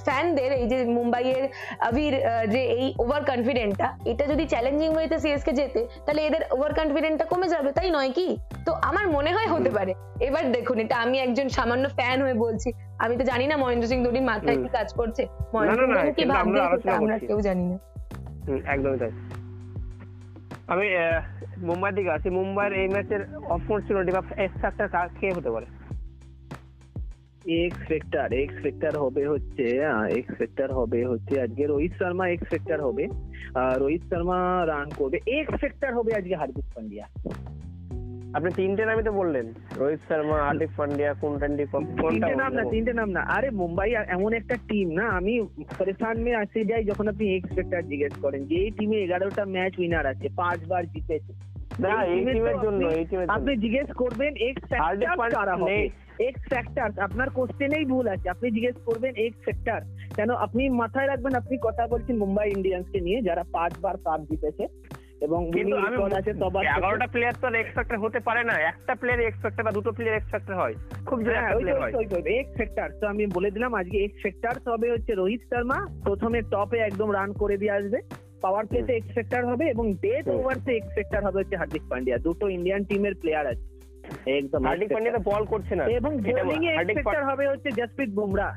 ফ্যানদের 0.06 0.50
এই 0.60 0.66
যে 0.72 0.78
মুম্বাইয়ের 0.98 1.44
আবির 1.88 2.14
যে 2.54 2.62
এই 2.78 2.86
ওভার 3.04 3.22
কনফিডেন্টটা 3.30 3.88
এটা 4.12 4.24
যদি 4.32 4.44
চ্যালেঞ্জিং 4.52 4.90
ওয়েতে 4.94 5.16
সিএসকে 5.22 5.52
যেতে 5.60 5.80
তাহলে 6.04 6.20
এদের 6.28 6.42
ওভার 6.54 6.72
কনফিডেন্টটা 6.80 7.24
কমে 7.32 7.48
যাবে 7.54 7.70
তাই 7.78 7.88
নয় 7.96 8.12
কি? 8.18 8.28
তো 8.66 8.71
আমার 8.82 9.08
মনে 9.08 9.34
হয় 9.34 9.46
হতে 9.46 9.70
পারে। 9.70 9.94
এবার 10.20 10.52
দেখুন 10.52 10.78
এটা 10.78 10.96
আমি 10.96 11.18
একজন 11.18 11.48
সামান্য 11.48 11.88
ফ্যান 11.88 12.22
হয়ে 12.22 12.34
বলছি। 12.34 12.72
আমি 12.98 13.16
তো 13.16 13.24
জানি 13.24 13.46
না 13.46 13.56
মহেন্দ্র 13.56 13.88
সিং 13.88 14.04
ধোনির 14.04 14.22
মাথায় 14.22 14.62
কি 14.62 14.68
কাজ 14.68 14.94
করছে। 14.94 15.26
মহেন্দ্র 15.54 16.00
সিং 16.00 16.12
কি 16.12 16.22
আমরা 16.30 16.68
ভাবছে 16.68 16.90
আমরা 16.90 17.18
কেউ 17.18 17.40
জানি 17.40 17.64
না। 17.64 17.78
একদমই 18.66 18.98
তাই। 18.98 19.10
আমি 20.66 20.96
আহ, 20.96 21.22
মুম্বাইয়ের 21.58 21.94
দিকে 21.94 22.10
আছি 22.10 22.30
মুম্বাইয়ের 22.30 22.80
এই 22.80 22.88
ম্যাচের 22.88 23.34
অপরচুনিটি 23.36 24.12
বা 24.12 24.22
এক্স 24.36 24.60
ফ্যাক্টর 24.60 25.08
কে 25.20 25.32
হতে 25.32 25.50
পারে? 25.50 25.66
এক্স 27.46 27.78
ফেক্টর 27.88 28.32
এক্স 28.32 28.54
ফেক্টর 28.62 28.98
হবে 28.98 29.28
হচ্ছে 29.28 29.64
এক্স 30.18 30.34
ফেক্টর 30.38 30.72
হবে 30.72 31.06
হচ্ছে 31.06 31.42
আজকে 31.42 31.66
রোহিত 31.66 31.92
শর্মা 31.98 32.28
এক্স 32.28 32.48
ফেক্টর 32.48 32.80
হবে। 32.80 33.08
রোহিত 33.78 34.02
শর্মা 34.14 34.66
রান 34.66 34.90
করবে। 34.96 35.20
এক্স 35.26 35.54
ফেক্টর 35.60 35.94
হবে 35.94 36.14
আজকে 36.14 36.34
হার্দিক 36.34 36.64
পান্ডিয়া। 36.74 37.06
আপনি 38.34 38.50
তিনটে 38.50 38.84
নামই 38.84 39.02
তো 39.02 39.12
বললেন। 39.12 39.52
রোহিত 39.76 39.98
শর্মা 40.08 40.42
হার্দিক 40.42 40.68
পান্ডিয়া 40.76 41.14
কোনটা 41.14 41.46
তিনটে 42.10 42.34
নাম 42.34 42.52
না 42.52 42.62
তিনটে 42.70 42.92
নাম 42.92 43.10
না। 43.10 43.20
আরে 43.20 43.50
মুম্বাই 43.50 43.92
এমন 44.08 44.32
একটা 44.32 44.54
টিম 44.68 44.90
না 44.90 45.08
আমি 45.08 45.40
পরেশান 45.78 46.20
মে 46.20 46.34
আসে 46.34 46.64
যাই 46.64 46.84
যখন 46.84 47.08
আপনি 47.08 47.36
এক্স 47.36 47.54
ফেক্টর 47.54 47.82
জিজ্ঞেস 47.82 48.12
করেন 48.22 48.44
যে 48.44 48.54
এই 48.54 48.70
টিমে 48.70 48.96
এগারোটা 48.96 49.44
ম্যাচ 49.44 49.78
উইনার 49.78 50.06
আছে 50.06 50.28
পাঁচবার 50.36 50.86
জিতেছে। 50.86 51.32
আপনি- 53.28 53.60
জিজ্ঞেস 53.60 53.86
করবেন 53.92 54.36
এক্স 54.36 54.64
কারা 55.34 55.56
হবে? 55.56 55.88
এক্স 56.18 56.42
ফ্যাক্টর 56.48 57.00
আপনার 57.00 57.30
কোশ্চেনেই 57.30 57.84
ভুল 57.84 58.08
আছে। 58.08 58.30
আপনি 58.30 58.50
জিজ্ঞেস 58.50 58.76
করবেন 58.84 59.14
এক্স 59.16 59.38
ফ্যাক্টর 59.44 59.86
কেন 60.16 60.30
আপনি 60.30 60.68
মাথায় 60.68 61.06
রাখবেন 61.06 61.34
আপনি 61.34 61.58
কথা 61.62 61.86
বলছেন 61.86 62.16
মুম্বাই 62.16 62.52
ইন্ডিয়ান্স 62.56 62.88
কে 62.88 63.00
নিয়ে 63.00 63.22
যারা 63.22 63.44
পাঁচবার 63.52 63.96
কাপ 63.96 64.20
জিতেছে। 64.20 64.66
এবং। 65.22 65.40
এগারোটা 66.78 67.06
প্লেয়ার 67.06 67.34
তো 67.40 67.46
এক্স 67.54 67.72
ফ্যাক্টর 67.74 67.98
হতে 67.98 68.18
পারে 68.20 68.42
না। 68.44 68.54
একটা 68.70 68.94
প্লেয়ার 68.94 69.20
এক্স 69.20 69.40
ফ্যাক্টর 69.40 69.62
বা 69.62 69.72
দুটো 69.72 69.90
প্লেয়ার 69.92 70.16
এক্স 70.16 70.30
ফ্যাক্টর 70.30 70.54
হয় 70.54 70.74
খুব 71.06 71.18
এক্স 72.34 72.52
ফ্যাক্টর 72.56 72.88
তো 73.00 73.04
আমি 73.06 73.22
বলে 73.28 73.50
দিলাম 73.50 73.72
আজকে 73.74 73.96
এক্স 73.98 74.18
ফ্যাক্টর 74.22 74.54
তবে 74.66 74.86
হচ্ছে 74.90 75.12
রোহিত 75.14 75.42
শর্মা 75.50 75.78
প্রথমে 76.04 76.38
টপে 76.50 76.78
একদম 76.80 77.08
রান 77.12 77.30
করে 77.32 77.56
দিয়ে 77.56 77.72
আসবে। 77.72 77.98
পাওয়ার 78.42 78.64
প্লেতে 78.66 78.92
এক্স 78.94 79.10
ফ্যাক্টর 79.12 79.42
হবে 79.44 79.64
এবং 79.68 79.86
ডেথ 79.96 80.24
হুম। 80.26 80.36
ওভারসে 80.36 80.72
এক্স 80.74 80.92
ফ্যাক্টর 80.94 81.20
হবে 81.24 81.38
হচ্ছে 81.38 81.56
হার্দিক 81.56 81.82
পান্ডিয়া। 81.88 82.16
দুটো 82.18 82.44
ইন্ডিয়ান 82.48 82.82
টিমের 82.84 83.14
প্লেয়ার 83.14 83.46
আছে। 83.46 83.64
একদম 84.32 84.60
হার্দিক 84.66 84.88
পান্ডিয়া 84.92 85.14
তো 85.16 85.22
বল 85.30 85.42
করছে 85.44 85.74
না। 85.74 85.84
এবং 85.92 86.12
বোলিং 86.42 86.60
এ 86.64 86.72
এক্স 86.72 86.92
ফ্যাক্টর 86.96 87.24
হবে 87.24 87.44
হচ্ছে 87.48 87.68
জসপ্রীত 87.70 88.10
বুমরা 88.10 88.48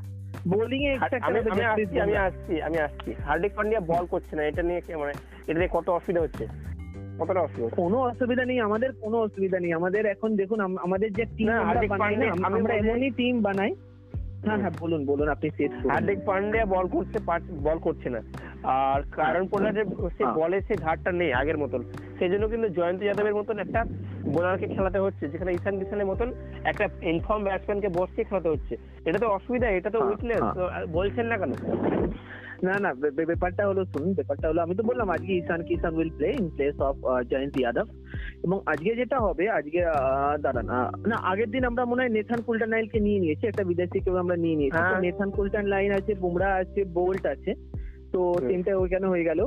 বোলিং 0.47 0.81
এ 0.83 0.91
এক্স 0.91 1.01
ফ্যাক্টর 1.03 1.27
আমি 1.27 1.39
হবে 1.39 1.51
আমি 1.51 1.63
আসছি 1.73 1.99
আমি 1.99 2.15
আসছি 2.27 2.53
আমি 2.61 2.77
আসছি। 2.79 3.09
হার্দিক 3.25 3.51
পান্ডিয়া 3.55 3.81
বল 3.81 4.05
করছে 4.05 4.33
না 4.35 4.43
এটা 4.43 4.61
নিয়ে 4.61 4.81
কি- 4.81 4.99
মানে 4.99 5.13
এটা 5.47 5.59
নিয়ে 5.59 5.69
কত 5.71 5.89
অসুবিধা 5.89 6.21
হচ্ছে? 6.21 6.47
কতটা 7.19 7.41
অসুবিধা 7.41 7.75
কোনো 7.75 7.97
অসুবিধা 8.01 8.45
নেই 8.45 8.59
আমাদের 8.59 8.89
কোনো 9.01 9.17
অসুবিধা 9.17 9.59
নেই। 9.59 9.71
আমাদের 9.71 10.05
এখন 10.05 10.35
দেখুন 10.35 10.59
আমাদের 10.59 11.13
যে 11.13 11.25
টিম 11.37 11.49
আমরা 12.43 12.73
এমনই 12.73 13.11
টিম 13.11 13.41
বানাই। 13.41 13.75
হ্যাঁ 14.45 14.57
হ্যাঁ 14.57 14.71
বলুন 14.79 15.05
বলুন 15.05 15.27
আপনি 15.27 15.49
শেষ 15.49 15.71
হার্দিক 15.87 16.19
পান্ডিয়া 16.25 16.65
বল 16.65 16.87
করছে 16.87 17.17
বল 17.63 17.77
করছে 17.77 18.09
না। 18.09 18.21
আর 18.63 19.01
কারণ 19.11 19.47
পোলারের 19.47 19.85
সে 20.17 20.23
হ্যাঁ। 20.23 20.35
বলে 20.35 20.61
সে 20.61 20.75
ধারটা 20.75 21.11
নেই 21.11 21.33
আগের 21.33 21.57
মতন। 21.57 21.83
সেই 22.19 22.29
জন্য 22.29 22.47
কিন্তু 22.47 22.69
জয়ন্ত 22.69 23.03
যাদবের 23.03 23.35
মতন 23.35 23.59
একটা 23.59 23.85
বোলারকে 24.33 24.67
খেলাতে 24.67 24.99
হচ্ছে 24.99 25.23
যেখানে 25.27 25.51
ঈশান 25.53 25.75
কিষানের 25.79 26.09
মতন 26.11 26.29
একটা 26.63 26.85
ইনফর্ম 27.11 27.41
ব্যাটসম্যানকে 27.43 27.89
বসিয়ে 27.89 28.27
খেলাতে 28.29 28.49
হচ্ছে 28.49 28.73
এটা 29.05 29.19
তো 29.19 29.27
অসুবিধা 29.29 29.67
এটা 29.69 29.89
তো 29.89 29.99
হ্যাঁ, 29.99 30.09
উইকনেস 30.09 30.43
হ্যাঁ। 30.43 30.85
বলছেন 30.97 31.25
না 31.25 31.35
কেন 31.37 31.51
না 32.63 32.75
না 32.79 32.89
ব্যাপারটা 33.21 33.63
হলো 33.67 33.81
শুনুন 33.85 34.11
ব্যাপারটা 34.13 34.45
হলো 34.49 34.59
আমি 34.61 34.73
তো 34.75 34.83
বললাম 34.83 35.07
আজকে 35.09 35.31
Ishan 35.33 35.61
Kishan 35.67 35.93
will 35.95 36.11
play 36.17 36.27
in 36.31 36.47
place 36.55 36.75
of 36.81 36.95
Jayant 37.31 37.55
Yadav 37.57 37.87
এবং 38.45 38.57
আজকে 38.65 38.91
যেটা 38.95 39.17
হবে 39.19 39.45
আজকে 39.49 39.79
দাঁড়ান 40.43 40.67
না 41.09 41.15
আগের 41.31 41.49
দিন 41.51 41.63
আমরা 41.65 41.83
মনে 41.85 42.01
হয় 42.01 42.13
নেথান 42.13 42.39
কুলটান 42.45 42.69
লাইনকে 42.69 42.99
নিয়ে 42.99 43.19
নিয়েছি 43.19 43.43
একটা 43.47 43.63
বিদেশি 43.63 43.97
কেউ 44.05 44.15
আমরা 44.17 44.35
নিয়ে 44.35 44.55
নিয়েছি 44.55 44.81
হ্যাঁ। 44.81 45.01
নেথান 45.01 45.29
কুলটান 45.31 45.65
লাইন 45.65 45.91
আছে 45.91 46.11
বুমরা 46.15 46.49
আছে 46.55 46.81
বোল্ট 46.95 47.23
আছে 47.25 47.51
তো। 48.13 48.21
তিনটে 48.49 48.71
ওইখানে 48.73 49.07
হয়ে 49.07 49.27
গেল 49.29 49.39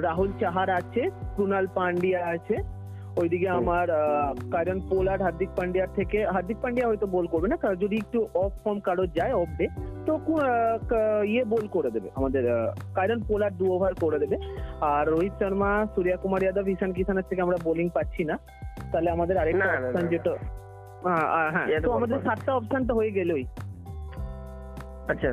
রাহুল 0.00 0.30
চাহার 0.40 0.68
আছে 0.70 1.02
কুনাল 1.36 1.66
পান্ডিয়া 1.76 2.20
আছে 2.26 2.56
ওইদিকে 3.20 3.48
আমার 3.60 3.86
কারণ 4.54 4.76
পোলার 4.90 5.20
হার্দিক 5.26 5.50
পান্ডিয়ার 5.58 5.90
থেকে 5.98 6.18
হার্দিক 6.34 6.58
পান্ডিয়া 6.62 6.88
হয়তো 6.90 7.06
বল 7.14 7.26
করবে 7.32 7.48
না 7.52 7.56
যদি 7.82 7.96
একটু 8.02 8.18
অফ 8.42 8.52
ফর্ম 8.62 8.78
কারও 8.86 9.04
যায় 9.18 9.34
অফ 9.42 9.50
ডে 9.58 9.66
তো 10.06 10.12
ইয়ে 11.32 11.42
বল 11.52 11.64
করে 11.74 11.90
দেবে 11.96 12.08
আমাদের 12.18 12.44
কারণ 12.98 13.18
পোলার 13.28 13.52
দু 13.60 13.64
ওভার 13.74 13.92
করে 14.02 14.18
দেবে। 14.22 14.36
আর 14.92 15.04
রোহিত 15.14 15.34
শর্মা 15.40 15.70
সূর্য 15.92 16.16
কুমার 16.22 16.40
যাদব 16.46 16.66
ঈশান 16.74 16.90
কিষানের 16.96 17.26
থেকে 17.28 17.44
আমরা 17.46 17.58
বোলিং 17.66 17.86
পাচ্ছি 17.96 18.22
না। 18.30 18.36
তাহলে 18.92 19.08
আমাদের 19.16 19.36
আরেকটা 19.42 19.66
অপশন 19.76 20.04
যেটা 20.12 20.32
হ্যাঁ, 21.06 21.48
হ্যাঁ 21.54 21.66
তো 21.86 21.90
আমাদের 21.98 22.18
সাতটা 22.26 22.52
অপশন 22.58 22.82
তো 22.88 22.92
হয়ে 22.98 23.12
গেলই। 23.18 23.44
আচ্ছা 25.12 25.30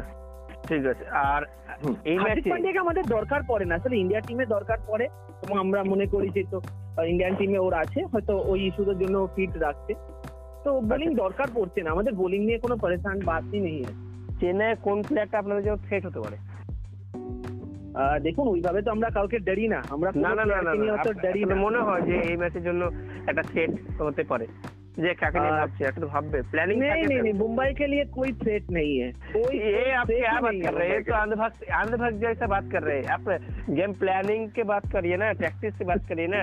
ঠিক 0.67 0.83
আছে। 0.91 1.05
আর 1.31 1.41
এই 2.11 2.17
ম্যাচে 2.23 2.49
আমাদের 2.85 3.03
দরকার 3.15 3.41
পড়ে 3.49 3.65
না 3.69 3.73
আসলে 3.79 3.95
ইন্ডিয়া 4.03 4.21
টিমে 4.27 4.45
দরকার 4.55 4.79
পড়ে 4.89 5.05
এবং 5.43 5.55
আমরা 5.63 5.79
মনে 5.91 6.05
করি 6.13 6.29
যে 6.37 6.43
তো 6.53 6.57
ইন্ডিয়ান 7.11 7.33
টিমে 7.35 7.59
ওর 7.65 7.73
আছে 7.83 7.99
হয়তো 8.11 8.33
ওই 8.51 8.59
ইস্যুদের 8.67 8.97
জন্য 8.99 9.27
ফিট 9.35 9.53
রাখছে। 9.57 9.93
তো 10.63 10.69
বোলিং 10.89 11.09
দরকার 11.23 11.47
পড়ছে 11.55 11.79
না 11.83 11.89
আমাদের 11.91 12.13
বোলিং 12.21 12.41
নিয়ে 12.45 12.59
কোনো 12.63 12.75
পরেশান 12.83 13.17
বাদই 13.25 13.59
নেই। 13.59 13.79
চেন্নাই 14.39 14.75
কোন 14.83 14.97
প্লেয়ারটা 15.07 15.39
আপনাদের 15.39 15.63
জন্য 15.63 15.77
থ্রেট 15.87 16.05
হতে 16.05 16.19
পারে? 16.19 16.37
দেখুন 18.25 18.45
ওইভাবে 18.47 18.79
তো 18.81 18.89
আমরা 18.91 19.09
কাউকে 19.09 19.37
ডরি 19.39 19.65
না। 19.73 19.79
আমরা 19.89 20.09
না 20.15 20.31
না 20.35 20.43
না 20.45 21.55
মনে 21.65 21.79
হয় 21.87 22.01
যে 22.01 22.15
এই 22.29 22.37
ম্যাচের 22.41 22.63
জন্য 22.63 22.81
একটা 23.29 23.43
থ্রেট 23.51 23.71
হতে 24.01 24.23
পারে? 24.23 24.45
যে 24.96 25.12
কাকে 25.14 25.38
নিয়ে 25.38 25.52
আহ, 25.52 25.58
ভাবছে 25.58 25.82
একটু 25.84 26.00
তো 26.00 26.06
ভাববে 26.06 26.38
প্ল্যানিং 26.52 26.76
नहीं 26.78 27.04
नहीं 27.04 27.20
नहीं 27.22 27.34
मुंबई 27.38 27.68
के 27.74 27.86
लिए 27.86 28.04
कोई 28.16 28.32
थ्रेट 28.40 28.70
नहीं 28.70 28.94
है 28.98 29.10
कोई 29.34 29.58
ये 29.58 29.70
कोई 29.74 29.90
आप 29.92 30.06
threat 30.06 30.20
क्या 30.20 30.32
ही 30.32 30.42
बात 30.42 30.52
नहीं 30.52 30.62
कर 30.62 30.72
है 30.72 30.78
रहे 30.78 30.88
हैं 30.88 30.90
मुंबई 30.90 30.96
ये 30.96 31.02
तो 31.02 31.14
अंधभक्त 31.14 31.62
अंधभक्त 31.80 32.16
जैसा 32.20 32.46
बात 32.46 32.70
कर 32.72 32.82
रहे 32.82 32.96
हैं 32.98 33.08
आप 33.08 33.28
गेम 33.70 33.92
प्लानिंग 34.00 34.48
के 34.50 34.62
बात 34.72 34.90
करिए 34.92 35.16
ना 35.16 35.32
प्रैक्टिस 35.34 35.78
से 35.78 35.84
बात 35.84 36.02
करिए 36.08 36.26
ना 36.34 36.42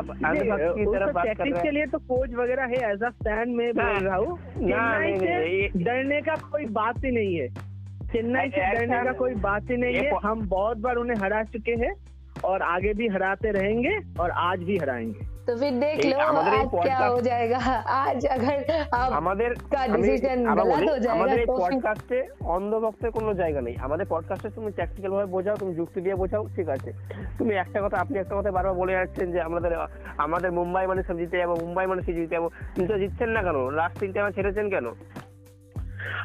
आप 0.00 0.06
के। 0.10 0.24
अंधभक्त 0.26 0.62
की 0.68 0.80
नहीं, 0.80 0.92
तरफ 0.94 1.08
उसको 1.08 1.12
बात 1.12 1.26
कर 1.26 1.32
tactics 1.32 1.52
रहे 1.52 1.62
के 1.62 1.66
हैं 1.68 1.72
लिए 1.72 1.86
तो 1.86 1.98
कोच 2.12 2.34
वगैरह 2.34 2.64
है 2.64 2.78
एज 2.92 3.02
अ 3.02 3.10
फैन 3.24 3.48
में 3.50 3.66
ना, 3.72 3.82
बोल 3.82 4.06
रहा 4.06 4.16
हूँ 4.16 4.38
ना, 4.62 4.78
चेन्नई 4.94 5.10
नहीं, 5.10 5.18
से 5.18 5.34
नहीं, 5.34 5.58
ये- 5.58 5.84
डरने 5.84 6.20
का 6.20 6.34
कोई 6.52 6.64
बात 6.80 7.04
ही 7.04 7.10
नहीं 7.10 7.34
है 7.36 7.48
चेन्नई 8.12 8.48
से 8.48 8.60
ऐसा- 8.60 8.78
डरने 8.78 9.02
का 9.04 9.12
कोई 9.18 9.34
बात 9.42 9.70
ही 9.70 9.76
नहीं 9.76 9.94
ये 9.94 10.00
है 10.00 10.10
को- 10.10 10.22
हम 10.24 10.46
बहुत 10.48 10.78
बार 10.78 10.96
उन्हें 10.96 11.16
हरा 11.16 11.42
चुके 11.52 11.74
हैं 11.84 11.92
और 12.44 12.62
आगे 12.70 12.92
भी 12.94 13.08
हराते 13.08 13.50
रहेंगे 13.50 13.94
और 14.20 14.30
आज 14.44 14.62
भी 14.70 14.76
हराएंगे 14.78 15.30
तो 15.46 15.54
फिर 15.56 15.72
देख 15.76 15.96
এই 15.98 16.10
लो 16.10 16.18
আমাদের 16.24 16.52
এই 16.52 16.60
आज 16.60 16.68
क्या 16.68 16.74
podcast- 16.74 17.12
हो 17.12 17.20
जाएगा 17.20 17.58
आज 17.96 18.26
अगर 18.28 18.56
आप 18.96 19.10
আমাদের 19.12 19.50
का 19.72 19.80
আমি 19.86 20.00
decision 20.02 20.38
আবার 20.46 20.64
गलत 20.64 20.74
বলি, 20.74 20.86
हो 20.86 20.96
जाएगा 20.96 21.16
আমাদের 21.16 21.38
এই 21.38 21.46
तो 21.46 21.56
फिर- 21.56 21.62
পডকাস্টে 21.64 22.18
অন্ধভক্তের 22.56 23.10
কোনো 23.10 23.30
জায়গা 23.34 23.60
নেই 23.60 23.74
আমাদের 23.86 24.06
পডকাস্টে 24.06 24.48
তুমি 24.50 24.70
ট্যাকটিক্যাল 24.72 25.12
ভাবে 25.12 25.28
বোঝাও 25.32 25.56
তুমি 25.56 25.72
যুক্তি 25.74 25.98
দিয়ে 26.00 26.14
বোঝাও 26.14 26.42
ঠিক 26.56 26.68
আছে 26.68 26.90
তুমি 27.38 27.52
একটা 27.54 27.78
কথা 27.80 27.96
আপনি 27.98 28.16
একটা 28.18 28.34
কথা 28.36 28.50
বারবার 28.50 28.74
বলে 28.74 28.92
যাচ্ছেন 28.92 29.26
যে 29.32 29.40
আমাদের 29.40 29.72
আমাদের 30.18 30.50
মুম্বাই 30.52 30.84
মানে 30.86 31.02
সব 31.02 31.16
জিতে 31.18 31.36
যাবো 31.38 31.54
মুম্বাই 31.56 31.86
মানে 31.86 32.02
সে 32.02 32.12
জিতে 32.12 32.34
যাবো 32.34 32.48
কিন্তু 32.74 32.92
জিতছেন 32.98 33.28
না 33.28 33.40
কেন 33.42 33.56
লাস্ট 33.70 33.96
তিনটে 34.00 34.18
ম্যাচ 34.22 34.34
হেরেছেন 34.36 34.66
কেন 34.70 34.86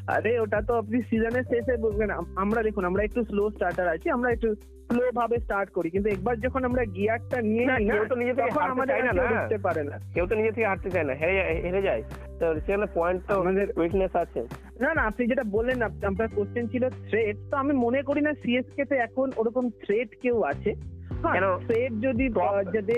আরে 0.07 0.41
ওটা 0.41 0.63
তো 0.63 0.75
আপনি 0.75 1.03
সিজনের 1.03 1.43
শেষে 1.43 1.77
বলবেন। 1.77 2.11
আমরা 2.37 2.63
দেখুন 2.63 2.85
আমরা 2.85 3.03
একটু 3.03 3.25
স্লো 3.25 3.51
স্টার্টার 3.51 3.89
আছি 3.89 4.11
আমরা 4.11 4.31
একটু 4.31 4.55
স্লো 4.55 5.11
ভাবে 5.15 5.39
স্টার্ট 5.39 5.71
করি। 5.71 5.91
কিন্তু 5.91 6.11
একবার 6.11 6.41
যখন 6.41 6.65
আমরা 6.65 6.85
গিয়ারটা 6.85 7.43
নিয়ে 7.43 7.67
নিই 7.67 7.91
কেউ 7.91 8.05
তো 8.09 8.15
নিজে 8.15 8.35
থেকে 8.35 8.51
হারতে 8.51 8.87
চায় 8.87 9.03
না, 9.03 9.59
পারে 9.63 9.83
না। 9.83 9.99
কেউ 10.15 10.27
তো 10.27 10.35
নিজে 10.35 10.53
থেকে 10.53 10.67
হারতে 10.67 10.91
চায় 10.91 11.05
না 11.05 11.13
হেরে 11.13 11.61
হেরে 11.63 11.83
যায়। 11.83 12.03
তো 12.39 12.61
সেখানে 12.61 12.87
পয়েন্ট 12.95 13.23
তো 13.29 13.41
আমাদের 13.41 13.69
উইকনেস 13.77 14.17
আছে। 14.17 14.47
না 14.81 14.95
না 14.95 15.03
আপনি 15.03 15.27
যেটা 15.27 15.43
বললেন 15.45 15.83
আপ- 15.83 16.07
আপনার 16.07 16.29
কোশ্চেন 16.35 16.67
ছিল 16.67 16.89
থ্রেট 16.89 17.37
তো 17.51 17.57
আমি 17.57 17.73
মনে 17.73 18.03
করি 18.03 18.21
না 18.21 18.33
সিএসকে 18.33 18.85
তে 18.85 18.97
এখন 18.97 19.31
ওরকম 19.37 19.71
থ্রেট 19.71 20.09
কেউ 20.23 20.43
আছে। 20.43 20.75
হ্যাঁ? 21.23 21.59
থ্রেট 21.59 21.93
যদি 21.93 22.29
যদি 22.73 22.93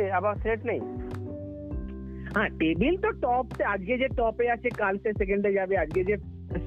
হ্যাঁ, 0.00 0.10
আবার 0.10 0.34
থ্রেট 0.36 0.64
নেই। 0.64 0.80
হ্যাঁ 2.34 2.50
টেবিল 2.60 2.94
তো 3.04 3.10
টপ 3.24 3.46
আজকে 3.74 3.94
যে 4.02 4.08
টপে 4.18 4.46
আছে 4.54 4.68
কালকে 4.82 5.08
সেকেন্ডে 5.20 5.50
যাবে 5.52 5.74
আজকে 5.78 6.00
যে 6.04 6.14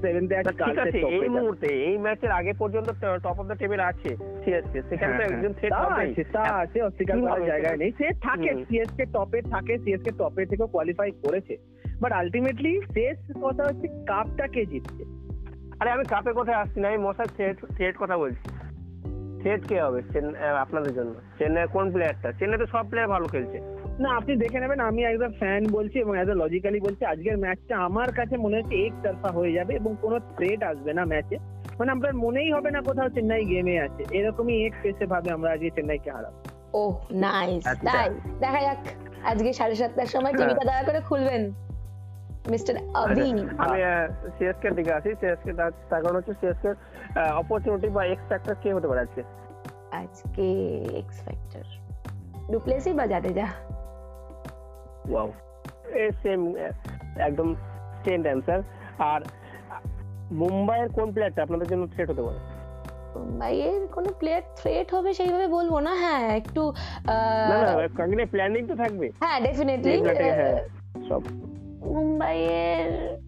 সেভেন্থে 0.02 0.36
আছে 0.36 0.52
টপে 0.60 0.98
এই 1.16 1.28
মুহূর্তে 1.28 1.68
এই 1.88 1.96
ম্যাচের 1.98 2.30
আগে 2.30 2.52
পর্যন্ত 2.58 2.88
টপ 3.24 3.36
অফ 3.40 3.46
দ্য 3.46 3.56
টেবিল 3.56 3.80
আছে। 3.80 4.10
সিএসকে 4.42 4.78
সেখানে 4.88 5.12
তো 5.12 5.22
হ্যাঁ, 5.22 5.30
একজন 5.30 5.52
থ্রেট 5.58 5.72
তা 5.72 5.84
আছে 6.04 6.22
তা 6.36 6.42
আছে 6.62 6.78
অস্বীকার 6.82 7.16
করার 7.20 7.40
সেটা? 7.48 7.76
নেই। 7.76 7.92
সে 7.98 8.06
থাকে 8.26 8.50
সিএসকে 8.68 9.04
টপে 9.14 9.40
থাকে 9.54 9.74
সিএসকে 9.78 10.12
টপে 10.20 10.42
থেকে 10.50 10.64
কোয়ালিফাই 10.72 11.10
করেছে। 11.24 11.54
বাট 12.00 12.12
আলটিমেটলি 12.12 12.72
শেষ 12.94 13.16
কথা 13.44 13.62
হচ্ছে 13.68 13.86
কাপটা 14.10 14.46
কে 14.54 14.62
জিতছে 14.66 15.02
আরে 15.80 15.90
আমি 15.90 16.04
কাপের 16.04 16.34
কথায় 16.34 16.58
আসছি 16.62 16.78
না? 16.80 16.86
আমি 16.88 17.00
মশার 17.06 17.28
থ্রেট 17.36 17.56
থ্রেট 17.76 17.94
কথা 18.02 18.16
বলছি। 18.22 18.46
থ্রেট 19.40 19.62
কে 19.68 19.76
হবে? 19.82 20.00
আপনাদের 20.64 20.92
জন্য। 20.94 21.14
চেন্নাই 21.38 21.66
কোন 21.72 21.86
প্লেয়ারটা 21.92 22.28
চেন্নাই 22.38 22.58
তো 22.62 22.66
সব 22.66 22.84
প্লেয়ার 22.90 23.12
ভালো 23.14 23.26
খেলছে। 23.26 23.58
না 24.00 24.08
আপনি 24.16 24.32
দেখে 24.36 24.58
নেবেন 24.60 24.80
আমি 24.80 25.00
অ্যাজ 25.04 25.22
আ 25.22 25.30
ফ্যান 25.38 25.62
বলছি 25.70 25.96
এবং 25.98 26.14
অ্যাজ 26.16 26.28
আ 26.30 26.34
লজিক্যালি 26.34 26.78
বলছি 26.80 27.02
আজকের 27.04 27.36
ম্যাচটা 27.38 27.74
আমার 27.78 28.08
কাছে 28.12 28.34
মনে 28.36 28.56
হচ্ছে 28.58 28.74
এক 28.86 28.94
তরফা 29.02 29.30
হয়ে 29.32 29.52
যাবে 29.52 29.72
এবং 29.74 29.92
কোনো 30.02 30.16
থ্রেট 30.36 30.60
আসবে 30.62 30.92
না 30.92 31.04
ম্যাচে 31.04 31.36
মানে 31.78 31.90
আপনার 31.92 32.12
মনেই 32.14 32.50
হবে 32.52 32.70
না 32.70 32.80
কোথাও 32.80 33.08
চেন্নাই 33.08 33.44
গেমে 33.44 33.74
আছে। 33.80 34.02
এরকমই 34.10 34.56
এক 34.66 34.74
পেসে 34.82 35.06
ভাবে 35.06 35.28
আমরা 35.30 35.48
আজকে 35.50 35.70
চেন্নাইকে 35.70 36.10
হারাবো। 36.10 36.38
ও 36.74 36.82
নাইস 37.24 37.62
আচ্ছা। 37.66 37.92
তাই। 37.92 38.08
দেখা 38.40 38.60
যাক 38.60 38.80
আজকে 39.24 39.50
সাড়ে 39.52 39.74
সাতটার 39.74 40.06
সময় 40.06 40.32
টিভিটা 40.32 40.64
দয়া 40.64 40.82
করে 40.82 41.00
খুলবেন। 41.00 41.42
মিস্টার 42.50 42.74
আবি 42.94 43.28
আমি 43.58 43.78
সিএসকে 44.36 44.68
দিকে 44.70 44.92
আসি 44.92 45.10
সিএসকে 45.20 45.52
তার 45.90 46.00
কারণ 46.02 46.16
হচ্ছে 46.16 46.34
সিএসকে 46.40 46.70
অপরচুনিটি 47.32 47.88
বা 47.88 48.02
এক্স 48.04 48.26
ফ্যাক্টর 48.28 48.54
কে 48.54 48.68
হতে 48.74 48.88
পারে 48.88 49.00
আজকে। 49.00 49.22
আজকে 49.92 50.46
এক্স 51.00 51.16
ফ্যাক্টর 51.24 51.64
ডুপ্লেসি 52.52 52.90
বা 52.92 53.04
জাদেজা 53.06 53.46
ওয়াও 55.10 55.32
সেম 56.22 56.56
একদম 57.18 57.54
সেম 58.04 58.22
অ্যান্সার 58.22 58.60
আর 58.98 59.20
মুম্বাইয়ের 60.32 60.88
কোন 60.88 61.12
প্লেয়ারটা 61.12 61.42
আপনাদের 61.42 61.68
জন্য 61.68 61.86
থ্রেট 61.86 62.10
হতে 62.10 62.22
পারে? 62.22 62.38
মুম্বাইয়ের 63.18 63.86
কোনো 63.86 64.10
প্লেয়ার 64.18 64.42
থ্রেট 64.56 64.94
হবে 64.94 65.14
সেইভাবে 65.14 65.48
বলব 65.48 65.78
না 65.78 65.94
হ্যাঁ 65.94 66.36
একটু 66.36 66.72
না 67.50 67.56
না 67.62 68.26
প্ল্যানিং 68.26 68.66
তো 68.66 68.74
থাকবে। 68.76 69.10
হ্যাঁ 69.20 69.40
ডেফিনেটলি 69.40 70.02
হ্যাঁ 70.30 70.58
সব। 71.08 71.22
মুম্বাইয়ের 71.94 73.25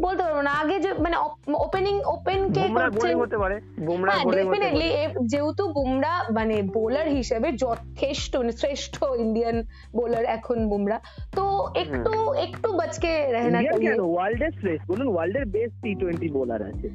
বলতে 0.00 0.22
পারব 0.22 0.40
না। 0.42 0.50
আগে 0.50 0.80
যে 0.80 0.92
মানে 0.94 1.16
ওপেনিং 1.56 2.00
ওপেন 2.06 2.52
কে 2.52 2.62
করছেন 2.68 3.16
হতে 3.18 3.38
পারে 3.38 3.60
বুমরা 3.80 4.12
হ্যাঁ, 4.12 4.24
ডেফিনেটলি 4.24 4.88
যেহেতু 5.26 5.68
বুমরা 5.72 6.24
মানে 6.32 6.62
বোলার 6.62 7.08
হিসেবে 7.08 7.52
যথেষ্ট 7.52 8.36
মানে 8.36 8.52
শ্রেষ্ঠ 8.52 9.04
ইন্ডিয়ান 9.18 9.62
বোলার 9.92 10.24
এখন 10.24 10.68
বুমরা। 10.68 11.00
তো 11.34 11.68
একটু 11.74 12.12
একটু 12.36 12.72
বাঁচকে 12.72 13.32
রেহনা 13.32 13.62
চাই 13.62 13.98
ওয়ার্ল্ডের 13.98 14.52
শ্রেষ্ঠ। 14.60 14.88
বলুন 14.88 15.08
ওয়ার্ল্ডের 15.08 15.44
বেস্ট 15.44 15.82
টি 15.82 15.94
টোয়েন্টি 15.94 16.28
বোলার 16.28 16.62
আছে। 16.62 16.88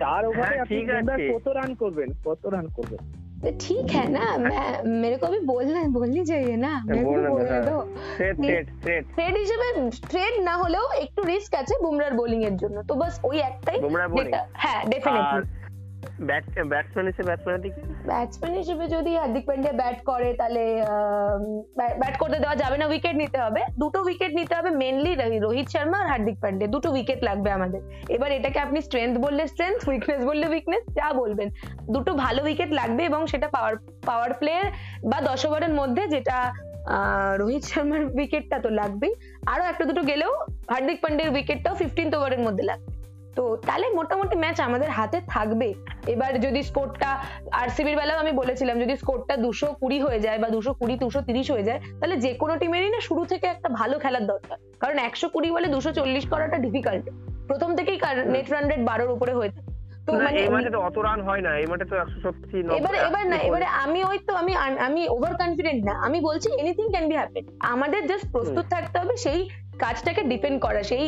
চার 0.00 0.22
হ্যাঁ, 0.24 0.28
ওভারে 0.28 0.60
আপনি 0.60 0.80
কত 1.32 1.48
রান 1.48 1.74
করবেন? 1.74 2.08
কত 2.24 2.46
রান 2.46 2.66
করবেন? 2.68 3.23
तो 3.43 3.51
ठीक 3.59 3.91
है 3.91 4.01
ना 4.11 4.25
मैं 4.37 4.83
मेरे 5.01 5.17
को 5.17 5.27
भी 5.27 5.39
बोलना 5.45 5.83
बोलनी 5.89 6.23
चाहिए 6.25 6.55
ना 6.55 6.71
मेरे 6.85 7.03
को 7.03 7.11
बोलना 7.11 7.29
बोलने 7.29 7.49
था। 7.49 7.59
दो 7.61 7.77
থ্রেট 8.15 8.35
থ্রেট 8.37 8.65
থ্রেট 8.81 9.05
ট্রেড 9.15 9.37
হিসেবে 9.37 9.67
ট্রেড 10.09 10.33
না 10.43 10.55
হলেও 10.55 10.85
একটু 11.01 11.21
রিস্ক 11.23 11.55
আছে 11.55 11.75
বুমরার 11.83 12.13
বোলিং 12.13 12.43
এর 12.43 12.55
জন্য 12.55 12.83
তো 12.83 12.95
বাস 12.95 13.19
ওই 13.23 13.37
একটাই 13.39 13.79
বুমরার 13.79 14.09
bowling? 14.09 14.25
যেটা- 14.25 14.45
হ্যাঁ 14.53 14.79
আর 14.79 14.89
ডেফিনেটলি 14.89 15.47
ব্যাট 16.28 16.44
ব্যাটসম্যান 16.72 18.54
হিসেবে 18.62 18.84
যদি 18.94 19.10
হার্দিক 19.20 19.44
পান্ডিয়া 19.48 19.74
ব্যাট 19.80 19.98
করে, 20.10 20.28
তাহলে 20.40 20.62
ব্যাট 22.00 22.14
করতে 22.22 22.38
দেওয়া 22.42 22.56
যাবে 22.62 22.76
না 22.80 22.86
উইকেট 22.92 23.16
নিতে 23.22 23.38
হবে। 23.44 23.62
দুটো 23.82 23.98
উইকেট 24.08 24.32
নিতে 24.40 24.54
হবে 24.58 24.70
মেনলি 24.82 25.12
রোহিত 25.46 25.66
শর্মা 25.74 25.98
আর 26.02 26.08
হার্দিক 26.12 26.36
পান্ডিয়া। 26.42 26.68
দুটো 26.74 26.88
উইকেট 26.96 27.20
লাগবে 27.28 27.50
আমাদের। 27.58 27.80
এবার 28.16 28.30
এটাকে 28.38 28.58
আপনি 28.66 28.78
স্ট্রেংথ 28.86 29.14
বললে 29.26 29.42
স্ট্রেংথ 29.52 29.80
উইকনেস 29.90 30.20
বললে 30.30 30.46
উইকনেস 30.52 30.84
যা 30.98 31.08
বলবেন। 31.22 31.48
দুটো 31.94 32.10
ভালো 32.24 32.40
উইকেট 32.48 32.70
লাগবে 32.80 33.02
এবং 33.10 33.20
সেটা 33.32 33.48
পাওয়ার 33.56 33.74
পাওয়ার 34.08 34.30
প্লেয়ার 34.40 34.66
বা 35.10 35.18
দশ 35.30 35.40
ওভারের 35.46 35.72
মধ্যে 35.80 36.02
যেটা 36.14 36.36
রোহিত 37.40 37.62
শর্মার 37.70 38.02
উইকেটটা 38.16 38.56
তো 38.64 38.70
লাগবেই। 38.80 39.12
আরও 39.52 39.64
একটা 39.72 39.84
দুটো 39.88 40.02
গেলেও 40.10 40.32
হার্দিক 40.72 40.98
পান্ডিয়ার 41.02 41.32
উইকেটটাও 41.34 41.74
ফিফটিন্থ 41.80 42.12
ওভারের 42.14 42.42
মধ্যে 42.48 42.64
লাগবে। 42.70 43.03
তো 43.36 43.44
তাহলে 43.66 43.86
মোটামুটি 43.98 44.34
ম্যাচ 44.42 44.58
আমাদের 44.68 44.90
হাতে 44.98 45.18
থাকবে। 45.34 45.68
এবার 46.14 46.32
যদি 46.46 46.60
স্কোরটা 46.70 47.10
আরসিবির 47.62 47.96
বেলাও 48.00 48.18
আমি 48.24 48.32
বলেছিলাম 48.40 48.76
যদি 48.84 48.94
স্কোরটা 49.02 49.34
দুশো 49.44 49.68
কুড়ি 49.80 49.98
হয়ে 50.04 50.18
যায় 50.24 50.38
বা 50.42 50.48
দুশো 50.56 50.72
কুড়ি 50.80 50.94
দুশো 51.04 51.20
তিরিশ 51.28 51.46
হয়ে 51.54 51.66
যায় 51.68 51.80
তাহলে 51.98 52.16
যে 52.24 52.30
কোনো 52.42 52.54
টিমেরই 52.60 52.90
না 52.94 53.00
শুরু 53.08 53.22
থেকে 53.32 53.46
একটা 53.54 53.68
ভালো 53.80 53.96
খেলার 54.02 54.24
দরকার। 54.32 54.56
কারণ 54.82 54.96
একশো 55.08 55.26
কুড়ি 55.34 55.48
বলে 55.56 55.68
দুশো 55.74 55.90
চল্লিশ 55.98 56.24
করাটা 56.32 56.56
ডিফিকাল্ট 56.66 57.04
প্রথম 57.50 57.70
থেকেই 57.78 57.98
নেট 58.34 58.46
রান 58.52 58.64
রেট 58.70 58.82
বারোর 58.90 59.10
উপরে 59.16 59.34
হয়ে 59.38 59.52
থাকে। 59.54 59.70
তো 60.06 60.10
মানে 60.26 60.38
এই 60.44 60.50
মাঠে 60.54 60.70
তো 60.74 60.78
অত 60.88 60.96
রান 61.06 61.20
হয় 61.28 61.42
না 61.46 61.50
এই 61.60 61.66
মাঠে 61.70 61.84
তো 61.90 61.94
এবারে 62.78 62.98
এবার 63.08 63.24
না 63.32 63.38
এবারে 63.48 63.66
আমি 63.84 64.00
ওই 64.10 64.18
তো 64.28 64.32
আমি 64.42 64.52
আমি 64.86 65.02
ওভার 65.16 65.32
কনফিডেন্ট 65.42 65.80
না। 65.88 65.94
আমি 66.06 66.18
বলছি 66.28 66.48
এনিথিং 66.62 66.86
ক্যান 66.92 67.04
বি 67.10 67.16
হ্যাপেন 67.20 67.44
আমাদের 67.72 68.02
জাস্ট 68.10 68.26
প্রস্তুত 68.34 68.64
থাকতে 68.74 68.96
হবে 69.02 69.14
সেই 69.24 69.40
কাজটাকে 69.78 70.22
ডিপেন্ড 70.22 70.58
করা। 70.60 70.82
সেই 70.82 71.04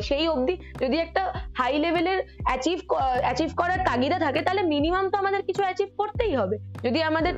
সেই 0.00 0.28
অবধি 0.28 0.54
যদি 0.80 0.96
একটা 0.98 1.22
হাই 1.58 1.74
লেভেলের 1.78 2.18
অ্যাচিভ 2.44 2.78
অ্যাচিভ 3.22 3.50
করার 3.56 3.80
তাগিদা 3.84 4.18
থাকে 4.18 4.40
তাহলে 4.42 4.62
মিনিমাম 4.62 5.04
তো 5.10 5.16
আমাদের 5.18 5.40
কিছু 5.42 5.62
অ্যাচিভ 5.62 5.88
করতেই 5.96 6.34
হবে। 6.36 6.56
যদি 6.82 6.98
আমাদের 7.02 7.32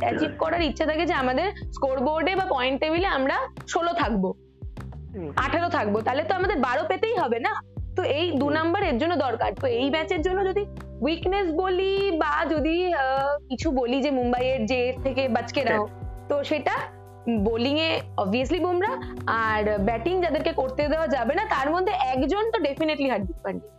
অ্যাচিভ 0.00 0.30
করার 0.38 0.62
ইচ্ছা 0.62 0.86
থাকে 0.86 1.04
যে 1.06 1.14
আমাদের 1.14 1.46
স্কোর 1.72 1.98
বোর্ডে 2.00 2.32
বা 2.34 2.46
পয়েন্ট 2.50 2.76
টেবিলে 2.80 3.08
আমরা 3.08 3.36
ষোলো 3.68 3.92
থাকব 3.92 4.24
আঠারো 5.36 5.68
থাকব 5.68 5.94
তাহলে 6.00 6.22
তো 6.24 6.32
আমাদের 6.34 6.56
বারো 6.58 6.82
পেতেই 6.88 7.16
হবে 7.16 7.38
না? 7.38 7.52
তো 7.96 8.02
এই 8.18 8.26
দু 8.32 8.46
নাম্বার 8.50 8.82
এর 8.82 8.96
জন্য 8.98 9.14
দরকার। 9.16 9.50
তো 9.54 9.66
এই 9.78 9.90
ম্যাচের 9.90 10.20
জন্য 10.22 10.38
যদি 10.46 10.62
উইকনেস 11.00 11.46
বলি 11.52 11.92
বা 12.18 12.32
যদি 12.50 12.76
আহ, 12.94 13.32
কিছু 13.48 13.68
বলি 13.70 13.98
যে 14.02 14.10
মুম্বাইয়ের 14.10 14.60
যে 14.66 14.80
থেকে 15.04 15.22
বাঁচকে 15.28 15.62
নাও 15.64 15.84
তো 16.28 16.36
সেটা 16.44 16.74
বোলিং 17.36 17.80
এ 17.80 18.00
অবভিয়াসলি 18.16 18.60
বুমরা 18.60 18.88
আর 19.26 19.78
ব্যাটিং 19.78 20.22
যাদেরকে 20.22 20.52
করতে 20.52 20.88
দেওয়া 20.88 21.06
যাবে 21.06 21.34
না 21.34 21.44
তার 21.44 21.70
মধ্যে 21.70 21.92
একজন 21.92 22.50
তো 22.50 22.58
ডেফিনেটলি 22.58 23.10
হার্দিক 23.10 23.36
পান্ডিয়া 23.42 23.72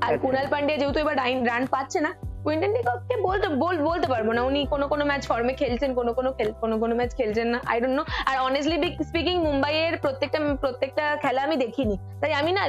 আর। 0.00 0.18
কুনাল 0.18 0.46
পান্ডিয়া 0.50 0.78
যেহেতু 0.78 1.00
এবার 1.00 1.16
রান 1.46 1.66
পাচ্ছে 1.66 2.00
না 2.00 2.14
কুইন্টন 2.44 2.72
ডিককে 2.72 3.16
বলতে 3.22 3.48
বল 3.48 3.82
বলতে 3.82 4.06
পারব 4.06 4.32
না 4.32 4.42
উনি 4.42 4.66
কোনো 4.70 4.88
কোনো 4.88 5.04
ম্যাচ 5.04 5.26
ফর্মে 5.26 5.52
খেলছেন 5.52 5.94
কোনো 5.94 6.12
কোনো 6.12 6.34
কোনো 6.60 6.78
কোনো 6.78 6.94
ম্যাচ 6.94 7.16
খেলছেন 7.16 7.48
না 7.48 7.60
আই 7.66 7.80
ডোন্ট 7.80 7.96
নো 7.96 8.04
আর 8.26 8.38
অনেস্টলি 8.38 8.96
স্পিকিং 9.04 9.38
মুম্বাইয়ের 9.38 9.96
প্রত্যেকটা 9.96 10.38
প্রত্যেকটা 10.60 11.16
খেলা 11.22 11.42
আমি 11.42 11.56
দেখিনি। 11.56 11.96
তাই 12.20 12.32
আমি 12.32 12.52
না 12.52 12.62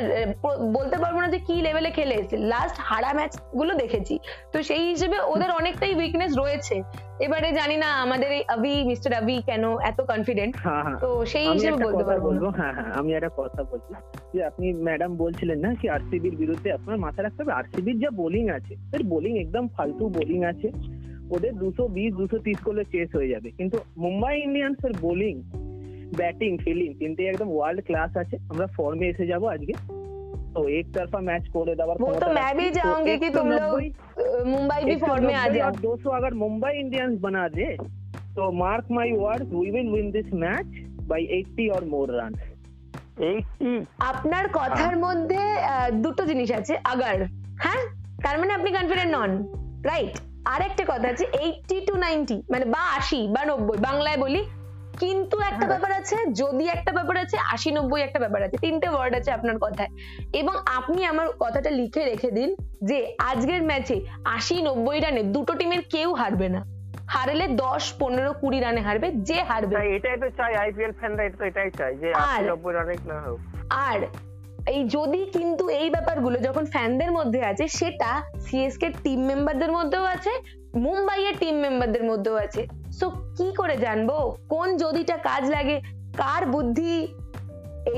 বলতে 0.73 0.97
পারব 0.97 1.19
না 1.19 1.27
যে 1.27 1.39
কি 1.39 1.61
লেভেলে 1.61 1.91
খেলে 1.91 2.15
এসেছে। 2.15 2.37
লাস্ট 2.37 2.75
হারা 2.79 3.13
ম্যাচগুলো 3.13 3.73
দেখেছি। 3.73 4.19
তো 4.51 4.63
সেই 4.63 4.89
হিসেবে 4.89 5.19
ওদের 5.19 5.51
অনেকটাই 5.51 5.95
উইকনেস 5.95 6.37
রয়েছে। 6.37 6.83
এবারে 7.19 7.51
জানি 7.51 7.77
না 7.77 7.85
আমাদের 8.01 8.31
এই 8.31 8.43
আবি 8.47 8.83
মিস্টার 8.83 9.13
আবি 9.13 9.41
কেন 9.45 9.79
এত 9.79 10.01
কনফিডেন্ট 10.01 10.55
হ্যাঁ 10.57 10.83
হ্যাঁ। 10.83 10.99
তো 10.99 11.25
সেই 11.25 11.47
হিসেবে 11.47 11.83
বলতে 11.83 12.03
পারব। 12.03 12.23
বলব 12.23 12.43
হ্যাঁ 12.47 12.73
হ্যাঁ 12.73 12.91
আমি 12.91 13.13
একটা 13.13 13.29
কথা 13.37 13.63
বলছি 13.63 13.93
যে 14.33 14.43
আপনি 14.43 14.73
ম্যাডাম 14.73 15.17
বলছিলেন 15.17 15.59
না 15.59 15.75
কি 15.75 15.89
আরসিবির 15.89 16.35
বিরুদ্ধে 16.35 16.71
আপনার 16.71 16.97
মাথায় 16.97 17.23
রাখতে 17.23 17.43
হবে? 17.43 17.53
আরসিবির 17.53 17.99
যা 17.99 18.09
বোলিং 18.09 18.49
আছে 18.49 18.75
এর 18.93 19.03
বোলিং 19.03 19.39
একদম 19.39 19.67
ফালতু 19.67 20.09
বোলিং 20.09 20.43
আছে। 20.43 20.71
ওদের 21.31 21.53
দুশো 21.53 21.87
বিশ 21.87 22.13
দুশো 22.13 22.37
তিরিশ 22.37 22.57
করলে 22.57 22.83
চেস 22.85 23.15
হয়ে 23.15 23.29
যাবে। 23.29 23.51
কিন্তু 23.51 23.77
মুম্বাই 23.97 24.41
ইন্ডিয়ান্স 24.41 24.85
এর 24.85 24.93
বোলিং 25.01 25.41
ব্যাটিং 26.17 26.57
ফিল্ডিং 26.57 26.93
তিনটে 26.93 27.25
একদম 27.25 27.51
ওয়ার্ল্ড 27.51 27.85
ক্লাস 27.85 28.17
আছে। 28.17 28.37
আমরা 28.49 28.67
ফর্মে 28.67 29.07
এসে 29.07 29.27
যাব 29.27 29.45
আজকে। 29.45 29.73
তো 30.54 30.60
এক 30.74 30.86
তরফা 30.94 31.20
ম্যাচ 31.26 31.44
করে 31.54 31.74
দেওয়ার 31.74 31.96
वो 32.00 32.10
तो 32.18 32.28
मैं 32.34 32.50
भी 32.54 32.66
चाहूंगी 32.72 33.14
कि 33.18 33.28
तुम 33.32 33.46
लोग 33.52 33.74
अ, 33.74 34.24
मुंबई 34.46 34.80
भी 34.84 34.96
फॉर्म 35.02 35.26
में 35.26 35.34
आ 35.36 35.46
जाओ 35.50 35.70
दो 35.82 35.92
सौ 36.02 36.14
अगर 36.16 36.32
मुंबई 36.40 36.72
इंडियंस 36.78 37.18
बना 37.20 37.44
दे 37.52 37.68
तो 38.36 38.48
mark 38.58 38.90
my 38.92 39.12
word 39.18 39.44
we 39.54 39.70
will 39.70 39.88
win 39.92 40.10
this 40.12 40.32
match 40.40 40.80
by 41.08 41.28
80 41.36 41.68
और 41.76 41.84
मोर 41.92 42.14
रन 42.16 42.34
এইটি 43.24 43.70
আপনার 44.06 44.44
কথার 44.52 44.94
মধ্যে 45.00 45.40
আহ, 45.68 45.88
দুটো 46.04 46.22
জিনিস 46.26 46.50
আছে 46.58 46.74
আগার 46.90 47.18
হ্যাঁ 47.64 47.80
তার 48.24 48.36
মানে 48.40 48.52
আপনি 48.54 48.70
কনফিডেন্ট 48.72 49.12
নন 49.16 49.30
রাইট 49.84 50.14
আর 50.46 50.60
একটা 50.62 50.84
কথা 50.84 51.06
আছে 51.08 51.24
এইটি 51.40 51.76
টু 51.86 51.94
নাইনটি 51.98 52.36
মানে 52.52 52.64
বা 52.74 52.82
আশি 52.94 53.20
বা 53.34 53.42
নব্বই 53.46 53.78
বাংলায় 53.84 54.18
বলি 54.20 54.40
কিন্তু 54.99 55.35
একটা 55.39 55.65
ব্যাপার 55.67 55.91
আছে 55.91 56.15
যদি 56.31 56.65
একটা 56.67 56.91
ব্যাপার 56.91 57.17
আছে 57.17 57.37
আশি 57.53 57.69
নব্বই 57.71 58.01
একটা 58.01 58.19
ব্যাপার 58.19 58.41
আছে 58.43 58.57
তিনটে 58.57 58.87
ওয়ার্ড 58.89 59.13
আছে 59.15 59.31
আপনার 59.31 59.57
কথায়। 59.59 59.91
এবং 60.33 60.55
আপনি 60.77 61.05
আমার 61.05 61.27
কথাটা 61.39 61.69
লিখে 61.69 62.05
রেখে 62.05 62.29
দিন 62.31 62.49
যে 62.83 63.15
আজকের 63.19 63.61
ম্যাচে 63.63 63.97
আশি 64.25 64.55
নব্বই 64.61 64.99
রানে 64.99 65.21
দুটো 65.23 65.53
টিমের 65.53 65.81
কেউ 65.93 66.13
হারবে 66.13 66.49
না। 66.49 66.61
হারলে 67.07 67.47
দশ 67.47 67.93
পনেরো 67.99 68.31
কুড়ি 68.33 68.59
রানে 68.59 68.81
হারবে 68.81 69.07
যে 69.11 69.43
হারবে। 69.43 69.75
এটাই 69.95 70.17
তো 70.17 70.27
চাই 70.29 70.53
আইপিএল 70.55 70.91
ফ্যানরা 70.91 71.23
এটা 71.23 71.37
তো 71.37 71.45
এটাই 71.45 71.69
চাই 71.77 71.93
যে 71.95 72.13
নব্বই 72.49 72.73
রানে 72.73 72.93
না 73.07 73.17
হোক। 73.21 73.39
আর 73.69 73.99
এই 74.67 74.81
যদি 74.87 75.21
কিন্তু 75.25 75.63
এই 75.81 75.89
ব্যাপারগুলো 75.89 76.37
যখন 76.39 76.65
ফ্যানদের 76.65 77.11
মধ্যে 77.11 77.39
আছে 77.45 77.67
সেটা 77.67 78.11
সিএসকে 78.45 78.87
টিম 79.03 79.19
মেম্বারদের 79.25 79.71
মধ্যেও 79.71 80.03
আছে 80.03 80.33
মুম্বাইয়ের 80.83 81.35
টিম 81.41 81.55
মেম্বারদের 81.65 82.03
মধ্যেও 82.11 82.37
আছে। 82.45 82.61
সো 82.99 83.05
কি 83.37 83.47
করে 83.59 83.75
জানব? 83.85 84.09
কোন 84.53 84.67
যদিটা 84.83 85.15
কাজ 85.29 85.43
লাগে? 85.55 85.77
কার 86.21 86.43
বুদ্ধি 86.55 86.95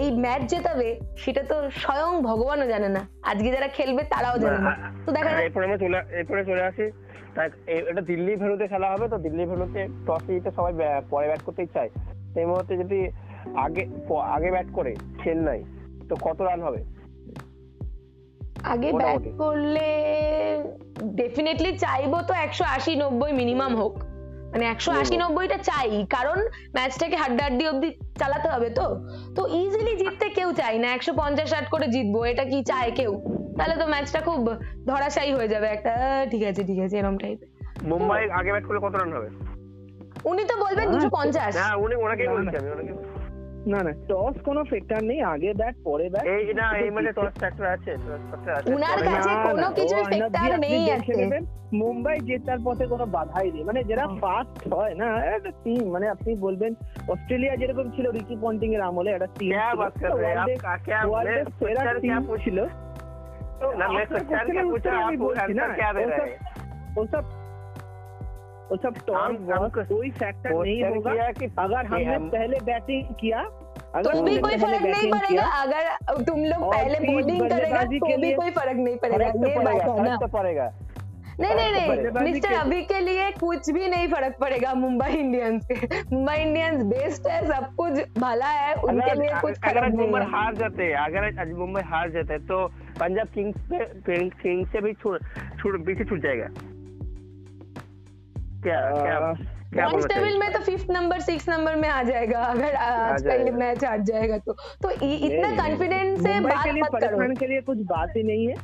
এই 0.02 0.08
ম্যাচ 0.24 0.42
জেতাবে? 0.52 0.90
সেটা 1.24 1.44
তো 1.52 1.56
স্বয়ং 1.82 2.12
ভগবানও 2.30 2.66
জানে 2.74 2.90
না। 2.96 3.02
আজকে 3.32 3.50
যারা 3.56 3.70
খেলবে 3.78 4.04
তারাও 4.14 4.38
জানে 4.44 4.60
না 4.66 4.74
তো 5.06 5.10
দেখা 5.16 5.30
যাক। 5.34 5.44
এরপরে 5.46 5.66
আমরা 5.68 5.80
চলে 5.84 5.98
এরপরে 6.20 6.42
চলে 6.50 6.64
আসি। 6.70 6.86
এটা 7.92 8.02
দিল্লি 8.12 8.34
ভেলুতে 8.42 8.66
খেলা 8.74 8.88
হবে 8.94 9.06
তো 9.14 9.18
দিল্লি 9.26 9.44
ভেলুতে 9.52 9.82
টস 10.08 10.24
জিতে 10.28 10.50
সবাই 10.58 10.74
পরে 11.12 11.26
ব্যাট 11.30 11.42
করতেই 11.48 11.70
চায়। 11.76 11.90
সেই 12.34 12.46
মুহূর্তে 12.50 12.74
যদি 12.84 13.00
আগে 13.66 13.84
আগে 14.36 14.50
ব্যাট 14.56 14.70
করে 14.78 14.92
চেন্নাই 15.24 15.62
তো 16.10 16.14
কত 16.26 16.40
রান 16.48 16.60
হবে? 16.68 16.82
আগে 18.72 18.90
ব্যাট 19.02 19.24
করলে 19.42 19.88
ডেফিনেটলি 21.22 21.72
চাইব 21.84 22.14
তো 22.30 22.34
একশো 22.46 22.64
আশি 22.76 22.92
নব্বই 23.02 23.32
মিনিমাম 23.42 23.74
হোক। 23.82 23.94
মানে 24.52 24.66
একশো 24.74 24.92
আশি 25.02 25.16
নব্বইটা 25.24 25.58
চাই 25.70 25.90
কারণ 26.16 26.38
ম্যাচটাকে 26.76 27.18
হাড্ডাহাড্ডি 27.24 27.64
অব্দি 27.72 27.90
চালাতে 28.20 28.48
হবে 28.54 28.70
তো। 28.70 28.86
তো 29.36 29.42
ইজিলি 29.62 29.94
জিততে 30.02 30.28
কেউ 30.38 30.50
চাই 30.62 30.76
না 30.84 30.88
একশো 30.96 31.12
পঞ্চাশ 31.22 31.48
ষাট 31.54 31.66
করে 31.74 31.86
জিতবো 31.96 32.20
এটা 32.32 32.44
কি 32.52 32.60
চায় 32.72 32.92
কেউ? 33.00 33.12
তাহলে 33.58 33.76
তো 33.82 33.86
ম্যাচটা 33.94 34.20
খুব 34.28 34.42
ধরাশায়ী 34.90 35.32
হয়ে 35.38 35.50
যাবে 35.54 35.68
একটা 35.68 35.94
ঠিক 36.32 36.44
আছে 36.50 36.62
ঠিক 36.70 36.80
আছে 36.86 36.96
এরকম 37.00 37.18
টাইপের 37.24 37.50
মুম্বাই 37.92 38.22
আগে 38.40 38.50
ব্যাট 38.54 38.66
করলে 38.68 38.82
কত 38.86 38.94
রান 39.00 39.10
হবে? 39.18 39.30
উনি 40.30 40.44
তো 40.52 40.56
বলবেন 40.64 40.86
দুশো 40.94 41.10
পঞ্চাশ। 41.18 41.52
না 41.62 41.68
উনি 41.84 41.96
ওনাকেই 42.06 42.28
বলছি। 42.34 42.56
আমি 42.62 42.70
ওনাকে 42.76 42.94
না 43.72 43.80
না 43.86 43.92
টস 44.10 44.36
কোনো 44.48 44.62
ফ্যাক্টর 44.70 45.02
নেই 45.10 45.20
আগে 45.34 45.50
ব্যাট 45.60 45.76
পরে 45.88 46.06
ব্যাট। 46.14 46.26
এই 46.36 46.46
না 46.60 46.66
এই 46.82 46.90
মানে 46.98 47.10
টস 47.18 47.34
ফ্যাক্টর 47.42 47.66
আছে 47.76 47.92
টস 48.06 48.24
ফ্যাক্টর 48.30 48.54
আছে। 48.58 48.68
উনার 48.76 49.00
কাছে 49.08 49.32
কোনো 49.48 49.68
কিছু 49.78 49.96
ফ্যাক্টর 50.12 50.52
নেই 50.66 50.84
আছে 50.98 51.14
মুম্বাই 51.82 52.18
জেতার 52.28 52.60
পথে 52.66 52.86
কোনো 52.94 53.06
বাধাই 53.16 53.48
নেই। 53.56 53.64
মানে 53.70 53.80
যারা 53.90 54.06
ফাস্ট 54.22 54.60
হয় 54.74 54.94
না 55.02 55.08
একটা 55.36 55.52
টিম 55.64 55.84
মানে 55.96 56.06
আপনি 56.16 56.32
বলবেন 56.46 56.72
অস্ট্রেলিয়া 57.14 57.54
যেরকম 57.62 57.88
ছিল 57.96 58.06
রিকি 58.18 58.36
পন্টিং 58.44 58.70
এর 58.76 58.84
আমলে 58.90 59.10
একটা 59.14 59.30
টিম 59.38 59.52
সেরা 61.60 61.94
টিম 62.04 62.24
ছিল। 62.46 62.58
আচ্ছা, 63.96 64.28
ওসব 67.02 67.24
वो 68.72 68.78
सब- 68.78 69.10
वो 69.10 69.36
सब 69.40 69.74
टॉस 69.74 69.88
कोई 69.88 70.10
फैक्टर 70.10 70.50
नहीं 70.64 70.84
होगा। 70.84 71.12
कि 71.32 71.46
अगर 71.60 71.86
हमने 71.86 72.04
हम- 72.16 72.32
पहले 72.32 72.58
बैटिंग 72.64 73.04
किया 73.20 73.40
अगर 73.96 74.14
तो 74.14 74.22
भी 74.24 74.38
कोई 74.40 74.52
फ़र्क 74.58 74.82
नहीं 74.82 75.12
पड़ेगा। 75.12 75.44
अगर 75.44 76.24
तुम 76.24 76.40
लोग 76.46 76.74
पहले 76.74 77.00
बॉलिंग 77.14 77.50
करेगा 77.50 77.84
तो 78.00 78.06
भी 78.18 78.34
कोई 78.34 78.50
फ़र्क 78.52 78.78
नहीं 78.78 78.98
पड़ेगा। 78.98 79.18
तो 79.18 79.48
ये 79.48 79.56
बात 79.56 79.66
पड़ेगा 79.66 79.84
है 79.94 80.10
ना। 80.10 80.16
तो 80.16 80.28
पड़ेगा। 80.28 80.74
नहीं 81.40 81.56
नहीं 81.56 81.72
नहीं। 81.72 81.98
मिस्टर 82.24 82.50
अभी 82.60 82.82
के 82.82 83.00
लिए 83.00 83.32
कुछ 83.32 83.70
भी 83.70 83.88
नहीं 83.88 84.08
फ़र्क 84.08 84.36
पड़ेगा 84.42 84.74
मुंबई 84.74 85.08
इंडियंस 85.08 85.68
के 85.72 85.88
मुंबई 86.16 86.34
इंडियंस 86.34 86.84
बेस्ट 86.84 87.28
है 87.28 87.48
सब 87.48 87.76
कुछ 87.76 87.94
भला 88.20 88.46
है 88.46 88.74
उनके 88.76 89.14
लिए 89.22 89.30
कुछ 89.42 89.54
अगर 89.64 89.82
मुंबई 89.90 90.20
हार 90.32 90.56
जाते 90.56 90.94
अगर 90.94 91.40
आज 91.40 91.52
मुंबई 91.52 91.82
हार 91.82 92.10
जाते 92.10 92.38
तो 92.38 92.68
पंजाब 93.00 93.28
किंग्स 93.28 93.62
पे 93.62 94.30
किंग्स 94.30 94.72
से 94.72 94.82
भी 94.82 94.94
छूट 94.94 95.20
छूट 95.60 95.86
पीछे 95.86 96.04
छूट 96.04 96.20
जाएगा। 96.20 96.48
क्या 98.68 98.80
क्या 98.92 99.18
आ, 99.18 99.34
क्या 99.74 99.86
पॉइंट्स 99.86 100.06
बोलना 100.06 100.08
टेबल 100.08 100.28
चाहिए? 100.28 100.40
में 100.40 100.52
तो 100.54 100.60
फिफ्थ 100.62 100.92
नंबर 100.92 101.20
सिक्स 101.22 101.50
नंबर 101.50 101.76
में 101.76 101.88
आ 101.90 102.02
जाएगा 102.04 102.40
अगर 102.46 102.76
आज 102.76 103.24
का 103.24 103.34
ये 103.34 103.52
मैच 103.52 103.84
हार 103.86 104.02
जाएगा 104.10 104.38
तो। 104.38 104.54
तो 104.84 104.92
इतना 104.92 105.50
कॉन्फिडेंस 105.58 106.20
से 106.24 106.40
बात 106.40 106.68
मत 106.76 107.00
करो। 107.04 107.34
के 107.40 107.48
लिए 107.48 107.62
कुछ 107.62 107.78
बात 107.88 108.16
ही 108.18 108.24
नहीं 108.24 108.48
है। 108.48 108.56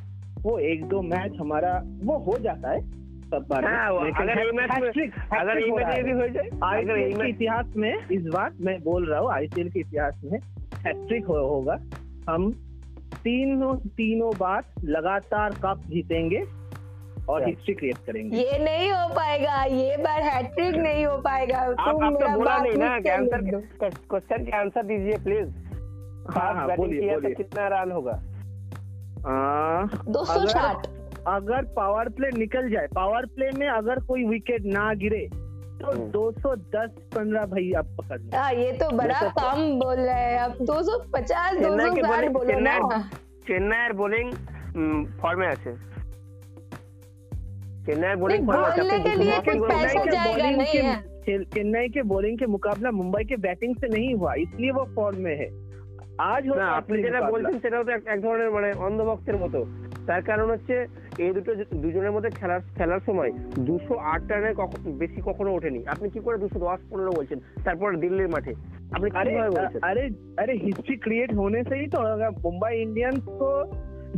वो 0.42 0.58
एक 0.72 0.86
दो 0.86 1.02
मैच 1.02 1.38
हमारा 1.40 1.72
वो 2.04 2.18
हो 2.18 2.38
जाता 2.40 2.72
है 2.72 2.82
सब 3.30 3.46
बार 3.50 3.66
हाँ, 3.66 3.90
अगर 4.22 4.40
ये 4.40 4.52
मैच 4.52 4.72
अगर 4.72 5.60
ये 5.60 5.72
मैच 5.72 6.04
भी 6.06 6.12
हो। 6.12 6.28
जाए 6.28 6.48
अगर 6.48 6.98
ये 6.98 7.04
आईपीएल 7.04 7.22
के 7.22 7.30
इतिहास 7.30 7.74
में 7.76 7.94
इस 8.12 8.26
बार 8.34 8.52
मैं 8.62 8.80
बोल 8.84 9.10
रहा 9.10 9.20
हूँ 9.20 9.32
आईपीएल 9.32 9.70
के 9.70 9.80
इतिहास 9.80 10.22
में 10.24 10.40
हैट्रिक 10.86 11.26
होगा। 11.26 11.78
हम 12.30 12.52
तीनों 13.24 13.76
तीनों 13.98 14.32
बार 14.40 14.64
लगातार 14.84 15.54
कप 15.64 15.82
जीतेंगे। 15.88 16.44
और 17.29 17.39
क्या? 17.41 17.49
हिस्ट्री 17.49 17.75
क्रिएट 17.75 17.97
करेंगे 18.07 18.37
ये 18.39 18.59
नहीं 18.59 18.91
हो 18.93 19.09
पाएगा 19.15 19.63
ये 19.65 19.97
बार 20.05 20.21
हैट्रिक 20.25 20.75
नहीं 20.77 21.05
हो 21.07 21.17
पाएगा 21.23 21.59
आप 21.59 21.75
तुम 21.91 22.05
आप 22.05 22.13
तो 22.13 22.19
मेरा 22.19 22.37
बोला 22.37 22.51
बात 22.51 22.63
नहीं 22.63 22.77
ना 22.79 22.95
लिख 22.95 22.97
कि 22.97 23.03
के 23.03 23.11
आंसर 23.11 23.41
लिख 23.43 23.55
दो। 23.55 23.61
क्वेश्चन 24.11 24.45
के 24.45 24.57
आंसर 24.59 24.83
दीजिए 24.87 25.17
प्लीज 25.25 25.49
हाँ 26.37 26.55
हाँ 26.55 26.67
बैटिंग 26.67 26.87
बोलिए 26.87 27.01
किया 27.01 27.15
तो 27.15 27.21
बोलिए 27.21 27.35
कितना 27.35 27.67
रन 27.75 27.93
होगा 27.93 28.13
आ, 29.27 29.85
दो 30.09 30.25
सौ 30.25 30.33
अगर- 30.33 30.51
साठ 30.51 30.87
अगर 31.27 31.65
पावर 31.77 32.09
प्ले 32.17 32.31
निकल 32.39 32.71
जाए 32.71 32.87
पावर 32.95 33.27
प्ले 33.37 33.51
में 33.59 33.67
अगर 33.69 34.01
कोई 34.05 34.25
विकेट 34.27 34.65
ना 34.67 34.93
गिरे 34.95 35.27
तो 35.81 35.91
हम्म। 35.91 36.11
210 36.11 36.95
15 37.15 37.45
भाई 37.47 37.73
आप 37.79 37.87
पकड़ 37.99 38.19
लो 38.21 38.37
हाँ 38.37 38.53
ये 38.53 38.71
तो 38.79 38.91
बड़ा 38.97 39.19
ये 39.19 39.29
तो- 39.29 39.43
कम 39.43 39.61
बोल 39.81 39.97
रहे 39.97 40.23
हैं 40.25 40.39
अब 40.41 40.57
250 40.65 41.59
चेन्नई 41.59 41.91
के 41.91 42.01
260 42.01 42.09
bowling- 42.09 42.33
बोलो 42.33 42.59
ना 42.61 42.79
चेन्नई- 42.79 43.47
চেন্নাইয়ের 43.49 43.93
বোলিং 44.01 44.33
ফর্মে 45.21 45.47
আছে 45.47 45.71
চেন্নাইয়ের 47.87 48.19
বোলিং 48.19 48.39
नहीं, 48.39 48.47
ফর্মে 48.49 48.67
আছে 48.67 48.81
बोलने 48.81 48.95
আপনি 48.95 49.05
के 49.05 49.11
দুশো 49.11 49.23
लिए 49.23 49.31
নব্বই 49.31 49.47
कुछ 49.49 49.59
বলতে 49.59 49.75
पैसा 49.75 49.89
চাইছেন? 49.89 50.13
जाएगा 50.13 50.27
bowling 50.29 50.57
नहीं 50.59 50.73
के- 50.73 50.85
है 50.85 50.97
चे- 51.25 51.47
चेन्नई 51.55 51.89
के 51.89 52.03
बॉलिंग 52.11 52.37
के 52.39 52.47
मुकाबला 52.49 52.91
मुंबई 52.93 53.25
के 53.25 53.37
बैटिंग 53.43 53.73
से 53.77 53.89
नहीं 53.89 54.13
हुआ 54.15 54.33
इसलिए 54.43 54.71
वो 54.73 54.85
फॉर्म 54.95 55.19
में 55.23 55.35
है 55.37 55.49
आज 56.27 56.43
हो 56.49 56.55
না 56.57 56.67
আপনি 56.77 56.97
যেটা 57.03 57.21
বলছেন 57.27 57.57
সেটাও 57.65 57.83
তো 57.85 57.91
এক- 57.93 58.09
এক 58.09 58.21
ধরনের 58.23 58.51
মানে 58.53 58.69
অন্ধভক্তের 58.87 59.37
মতো 59.37 59.59
তার 60.07 60.23
কারণ 60.23 60.47
হচ্ছে 60.51 60.77
এই 61.19 61.31
দুটো 61.33 61.55
যে- 61.55 61.67
দুজনের 61.83 62.13
মধ্যে 62.13 62.31
খেলার 62.31 62.61
খেলার 62.77 63.01
সময় 63.03 63.31
দুশো 63.67 63.95
আট 64.13 64.23
রানে 64.31 64.51
কখ- 64.55 64.79
বেশি 65.01 65.21
কখনো 65.25 65.51
ওঠেনি 65.55 65.81
আপনি 65.95 66.07
কি 66.11 66.21
করে 66.21 66.39
দুশো 66.39 66.59
দশ 66.61 66.81
পনেরো 66.91 67.13
বলছেন 67.13 67.39
তারপর 67.65 67.89
দিল্লির 68.05 68.31
মাঠে 68.31 68.53
আপনি 68.93 69.09
अरे 69.13 69.31
কিভাবে 69.31 69.51
বলছেন 69.57 69.81
अरे 69.89 70.05
अरे 70.43 70.55
हिस्ट्री 70.61 70.97
क्रिएट 71.05 71.31
होने 71.35 71.61
से 71.65 71.75
ही 71.77 71.87
तो 71.89 71.99
अगर 72.09 72.31
मुंबई 72.43 72.73
इंडियंस 72.81 73.23
को 73.41 73.51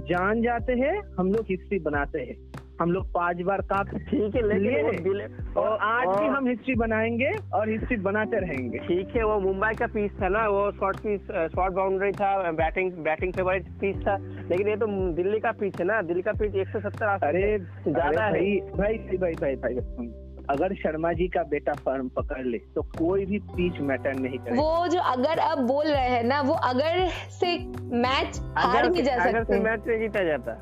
जान 0.09 0.35
जाते 0.43 0.73
हैं 0.83 0.95
हम 1.18 1.27
लोग 1.33 1.45
हिस्ट्री 1.51 1.79
बनाते 1.81 2.21
हैं 2.21 2.37
हम 2.82 2.92
लोग 2.92 3.06
पाँच 3.14 3.42
बार 3.42 3.62
कप 3.72 3.90
ठीक 4.10 4.36
है 4.36 4.42
लेकिन। 4.48 5.54
और 5.58 5.78
आज 5.82 6.08
भी 6.10 6.28
हम 6.28 6.48
हिस्ट्री 6.48 6.76
बनाएँगे 6.76 7.32
और 7.54 7.70
हिस्ट्री 7.70 7.98
बनाते 8.08 8.40
रहेंगे। 8.40 8.80
ठीक 8.80 9.16
है 9.16 9.24
वो 9.26 9.40
मुंबई 9.40 9.74
का 9.80 9.88
पीस 9.94 10.12
था 10.22 10.30
ना 10.30 10.48
वो 10.50 10.72
शॉर्ट 10.80 10.98
पीस 11.00 11.32
शॉर्ट 11.56 11.74
बाउंड्री 11.74 12.12
था 12.14 12.52
बैटिंग 12.54 12.92
बैटिंग 13.06 13.34
फेवरेट 13.34 13.70
पीस 13.82 13.96
था। 14.08 14.18
लेकिन 14.50 14.68
ये 14.68 14.76
तो 14.76 14.88
दिल्ली 15.16 15.40
का 15.40 15.52
पीच 15.62 15.80
है 15.80 15.86
ना 15.86 16.02
दिल्ली 16.02 16.24
का 16.24 16.34
पीच 16.40 16.56
एक 16.56 16.68
सौ 16.68 16.80
सत्तर 16.80 17.28
अरे 17.28 17.58
ज़्यादा 17.58 18.24
है। 18.24 18.32
भाई 18.32 18.60
भाई 18.78 19.18
भाई 19.18 19.34
भाई 19.34 19.56
भाई 19.56 19.76
भाई 19.76 20.14
अगर 20.50 20.74
शर्मा 20.76 21.12
जी 21.14 21.28
का 21.28 21.44
बेटा 21.50 21.74
फर्म 21.86 22.10
पकड़ 22.16 22.44
ले 22.46 22.58
तो 22.76 22.82
कोई 22.98 23.26
भी 23.26 23.40
पीच 23.52 23.80
मैटर 23.82 24.14
नहीं 24.16 24.40
करे 24.40 24.58
वो 24.58 24.88
जो 24.88 25.00
अगर 25.14 25.40
आप 25.40 25.60
बोल 25.70 25.86
रहे 25.86 26.10
हैं 26.10 26.24
ना 26.24 26.42
वो 26.42 26.54
अगर 26.66 27.08
से 27.40 27.58
मैच 27.98 28.40
हार 28.58 28.78
अगर 28.78 28.90
भी 28.90 29.02
जा 29.02 29.14
अगर 29.14 29.32
सकते 29.34 29.54
से 29.54 29.60
मैच 29.60 29.88
नहीं 29.88 30.00
जीता 30.00 30.24
जाता। 30.24 30.54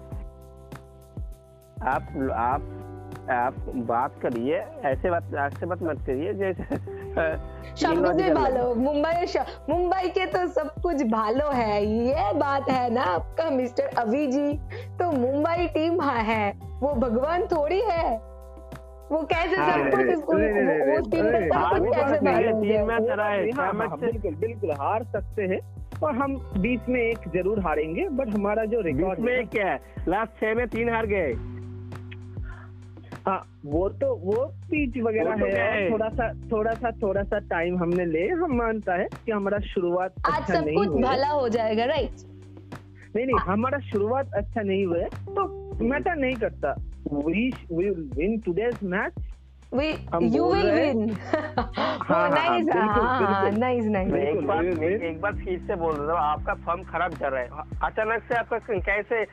आप 1.88 2.32
आप 2.36 2.70
आप 3.32 3.54
बात 3.68 4.20
करिए 4.22 4.58
ऐसे 4.86 5.10
बात 5.10 5.24
ऐसे 5.36 5.66
बात 5.66 5.84
मत 5.84 5.98
करिए 6.06 6.34
जैसे 6.34 6.64
भी 8.14 8.34
भालो 8.34 8.76
मुंबई 8.76 9.26
मुंबई 9.70 10.10
के 10.10 10.26
तो 10.26 10.48
सब 10.48 10.70
कुछ 10.82 11.04
भालो 11.04 11.50
है 11.52 11.86
ये 11.86 12.34
बात 12.34 12.70
है 12.70 12.94
ना 12.94 13.02
आपका 13.02 13.50
मिस्टर 13.50 13.84
अभी 13.84 14.28
जी। 14.28 14.54
तो 15.00 15.12
मुंबई 15.12 15.68
टीम 15.68 16.02
हाँ 16.02 16.24
है 16.24 16.54
वो 16.82 16.94
भगवान 16.94 17.46
थोड़ी 17.46 17.82
है। 17.82 18.18
वो 19.12 19.24
कैसे 19.24 19.56
हाँ, 19.56 19.78
सब 19.78 19.96
कुछ 19.96 20.40
उस 21.00 21.12
टीम 21.12 21.24
का 21.24 21.40
सब 21.40 21.54
हाँ, 21.54 21.80
कुछ 21.80 21.96
कैसे 21.96 22.12
बात 22.12 22.24
नहीं 22.24 22.72
है, 22.72 23.98
से 23.98 24.06
बिल्कुल 24.06 24.36
बिल्कुल 24.36 24.72
हार 24.72 25.04
सकते 25.04 25.42
हैं 25.42 25.60
और 26.04 26.16
हम 26.16 26.36
बीच 26.58 26.82
में 26.90 27.02
एक 27.02 27.18
ज़रूर 27.34 27.60
हारेंगे 27.60 28.10
बट 28.10 28.30
हमारा 28.30 28.66
जो 28.66 28.82
रिकॉर्ड 28.82 29.20
में 29.20 29.48
क्या 29.48 29.68
है? 29.68 29.80
लास्ट 30.08 30.32
छह 30.40 30.54
में 30.54 30.68
तीन 30.68 30.90
हार 30.90 31.06
गए। 31.06 31.34
हाँ 33.28 33.38
वो 33.66 33.88
तो 33.90 34.16
वो 34.16 34.46
पीच 34.72 34.98
वगैरह 35.04 35.36
तो 35.36 35.46
है 35.46 35.52
है? 35.74 35.92
थोड़ा 35.92 36.10
सा 36.10 36.32
थोड़ा 36.52 36.72
सा 36.74 36.92
थोड़ा 36.92 37.24
सा 37.24 37.40
टाइम 37.40 37.78
हमने 37.78 38.06
ले। 38.06 38.28
हम 38.30 38.56
मानता 38.58 38.94
है 38.94 39.08
कि 39.26 39.32
हमारा 39.32 39.60
शुरुआत 39.60 40.14
आज 40.26 40.42
अच्छा 40.42 40.54
सब 40.54 40.66
नहीं 40.66 40.76
कुछ 40.78 40.88
भला 40.88 41.28
हो 41.28 41.50
जाएगा 41.50 41.86
राइट 41.86 42.12
नहीं 43.16 43.26
नहीं 43.26 43.40
हमारा 43.40 43.80
शुरुआत 43.80 44.34
अच्छा 44.34 44.62
नहीं 44.62 44.86
हुआ 44.86 44.98
है। 44.98 45.10
तो 45.10 45.48
मैटर 45.86 46.16
नहीं 46.16 46.36
करता। 46.36 46.76
We 47.14 47.50
will 47.72 48.10
win 48.16 48.38
today's 48.40 48.76
match 48.84 49.14
you 49.74 50.54
will 50.54 50.72
win 50.72 51.18
हाँ, 52.04 52.30
नाइस 52.30 52.66
बिल्कुल, 52.66 52.82
हाँ 52.82 53.42
बिल्कुल। 53.44 53.60
नाइस 53.60 53.86
नाइस 53.86 54.14
एक 54.14 54.48
बार 54.48 54.58
बिल्कुल। 54.58 54.84
एक 54.84 55.22
बार 55.22 55.34
फिर 55.34 55.60
से 55.68 55.76
बोल 55.76 55.96
रहा 55.96 56.20
हूँ 56.20 56.30
आपका 56.32 56.54
फॉर्म 56.54 56.84
खराब 56.84 57.12
चल 57.12 57.28
रहा 57.28 57.42
है। 57.42 57.48
अचानक 57.84 58.24
से 58.24 58.36
आपका 58.36 58.58
कैसे 58.58 59.26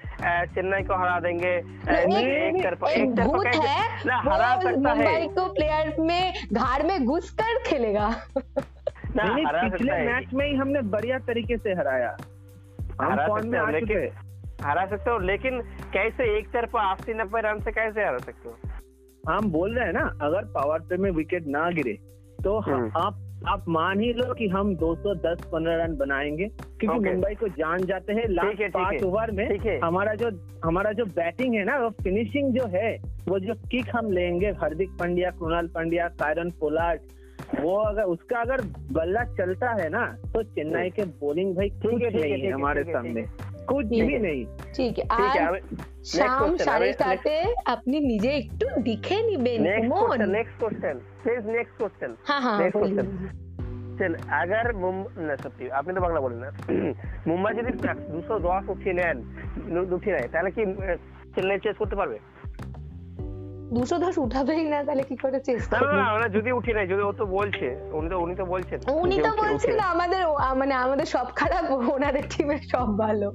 चेन्नई 0.46 0.82
को 0.82 0.94
हरा 0.94 1.20
देंगे? 1.20 1.52
अ, 1.56 1.92
एक- 1.92 2.56
एक 2.56 2.62
तरफा 2.62 2.90
एक 2.90 2.98
एक 2.98 3.16
तरफा 3.16 3.28
भूत 3.28 3.46
है 3.46 3.86
ना 4.06 4.16
हरा 4.16 4.60
सकता 4.60 4.92
है। 4.92 5.26
को 5.26 5.52
प्लेयर 5.52 5.96
में 6.00 6.32
घाड़ 6.52 6.82
में 6.82 7.04
घुस 7.04 7.30
कर 7.30 7.62
खेलेगा। 7.66 8.08
नहीं, 9.16 9.70
पिछले 9.70 9.92
मैच 9.92 10.34
में 10.34 10.46
ही 10.46 10.54
हमने 10.56 10.80
बढ़िया 10.80 11.18
तरीके 11.18 11.56
से 11.56 11.70
हराया। 11.70 12.16
हम 13.00 13.12
हरा 13.12 13.26
फॉर्म 13.26 13.48
में 13.48 13.58
सकते 13.58 13.72
हो, 13.72 13.76
आ 13.76 13.80
चुके 13.80 13.94
लेकिन- 13.94 14.16
हैं। 14.16 14.30
हरा 14.64 14.86
सकते 14.86 15.10
हो 15.10 15.18
लेकिन 15.18 15.60
कैसे 15.92 16.38
एक 16.38 16.48
तरफा 16.48 16.92
अस्सी 16.92 17.14
नब्बे 17.14 17.40
रन 17.40 17.58
से 17.58 17.70
कैसे 17.70 18.00
हरा 18.04 18.18
सकते 18.18 18.48
हो? 18.48 18.56
हम 19.28 19.50
बोल 19.52 19.74
रहे 19.74 19.86
हैं 19.86 19.92
ना 19.92 20.04
अगर 20.22 20.44
पावर 20.54 20.80
प्ले 20.80 20.96
में 20.96 21.10
विकेट 21.10 21.46
ना 21.46 21.68
गिरे 21.70 21.98
तो 22.38 22.58
हम्म। 22.60 22.90
आप 22.96 23.26
आप 23.48 23.64
मान 23.68 24.00
ही 24.00 24.12
लो 24.12 24.32
कि 24.34 24.46
हम 24.48 24.74
210-15 24.76 25.76
रन 25.80 25.96
बनाएँगे 25.96 26.46
क्योंकि 26.48 26.86
Okay. 26.88 27.12
मुंबई 27.12 27.34
को 27.34 27.48
जान 27.58 27.84
जाते 27.86 28.12
हैं 28.12 28.26
लास्ट 28.28 28.62
पाँच 28.74 29.02
ओवर 29.02 29.30
में 29.30 29.78
हमारा 29.84 30.14
जो 30.22 30.30
हमारा 30.64 30.92
जो 30.92 31.04
बैटिंग 31.16 31.54
है 31.54 31.64
ना 31.64 31.76
वो 31.78 31.88
फिनिशिंग 32.02 32.52
जो 32.54 32.66
है 32.74 32.90
वो 33.28 33.38
जो 33.38 33.54
किक 33.70 33.94
हम 33.96 34.10
लेंगे 34.12 34.50
हार्दिक 34.60 34.90
पांड्या 34.98 35.30
कृणाल 35.40 35.68
पांड्या 35.74 36.08
कायरन 36.20 36.50
पोलार्ड 36.60 37.00
वो 37.60 37.76
अगर 37.76 38.02
उसका 38.14 38.40
अगर 38.40 38.60
बल्ला 38.92 39.22
चलता 39.36 39.70
है 39.82 39.88
ना 39.88 40.06
तो 40.34 40.42
चेन्नई 40.42 40.90
के 40.90 41.04
बॉलिंग 41.20 41.54
भाई 41.56 41.68
ठीक 41.68 42.02
नहीं 42.14 42.40
है, 42.42 42.50
हमारे 42.52 42.84
सामने 42.84 43.24
ठीक 43.69 43.69
कुछ 43.69 43.83
ठीक 43.89 44.03
भी 44.03 44.13
है। 44.13 44.19
नहीं 44.19 44.41
ঠিক 44.75 44.93
ঠিক 44.95 44.99
আছে 45.11 45.39
আর 45.39 45.47
আমি 45.49 45.59
শাম 46.09 46.39
question, 46.41 46.65
সাড়ে 46.65 46.87
আমি- 46.87 46.97
সাতে 47.01 47.35
আপনি 47.65 47.97
নিজে 48.11 48.31
একটু 48.35 48.65
দেখে 48.83 49.17
নিবেন 49.29 49.59
नेक्स्ट 49.63 49.89
মন 49.91 49.99
question 50.01 50.29
next 50.31 50.55
question 50.59 50.95
please 51.23 51.41
next 51.49 51.75
question 51.79 52.11
হ্যাঁ 52.27 52.41
হ্যাঁ 52.41 52.57
Next 52.61 52.77
বলি 52.77 52.93
question. 52.93 53.07
চল 53.99 54.13
अगर 54.37 54.65
मुंबई 54.77 55.23
না 55.27 55.35
সত্যি 55.43 55.63
আপনি 55.79 55.91
তো 55.93 56.01
বাংলা 56.01 56.19
বলেন 56.21 56.39
না 56.39 56.49
মুম্বাই 57.27 57.53
যদি 57.59 57.71
দুশো 58.13 58.35
দশ 58.39 58.63
উঠিয়ে 58.69 58.93
নেন 58.93 59.17
উঠিয়ে 59.91 60.13
নেয় 60.15 60.27
তাহলে 60.33 60.49
কি 60.51 60.61
আহ, 60.65 60.97
চেন্নাই 61.35 61.59
চেস 61.59 61.75
করতে 61.77 61.95
পারবে 61.95 62.17
দুশো 63.76 63.96
দশ 64.04 64.14
উঠাবেই 64.24 64.64
না 64.72 64.78
তাহলে 64.86 65.04
কি 65.10 65.16
করে 65.22 65.38
চেষ্টা 65.48 65.76
না 65.98 66.04
মানে 66.14 66.28
যদি 66.36 66.50
উঠিয়ে 66.58 66.76
নেয় 66.76 66.88
যদি 66.92 67.02
ও 67.08 67.12
তো 67.20 67.24
বলছে 67.36 67.66
উনি 67.98 68.08
তো 68.12 68.16
উনি 68.24 68.34
তো 68.40 68.44
বলছেন। 68.54 68.78
উনি 69.02 69.16
তো 69.26 69.30
বলছেন 69.42 69.76
আমাদের 69.94 70.22
মানে 70.60 70.74
আমাদের 70.84 71.06
সব 71.14 71.26
খারাপ 71.40 71.64
ওনাদের 71.94 72.24
টিমের 72.32 72.62
সব 72.72 72.88
ভালো। 73.02 73.28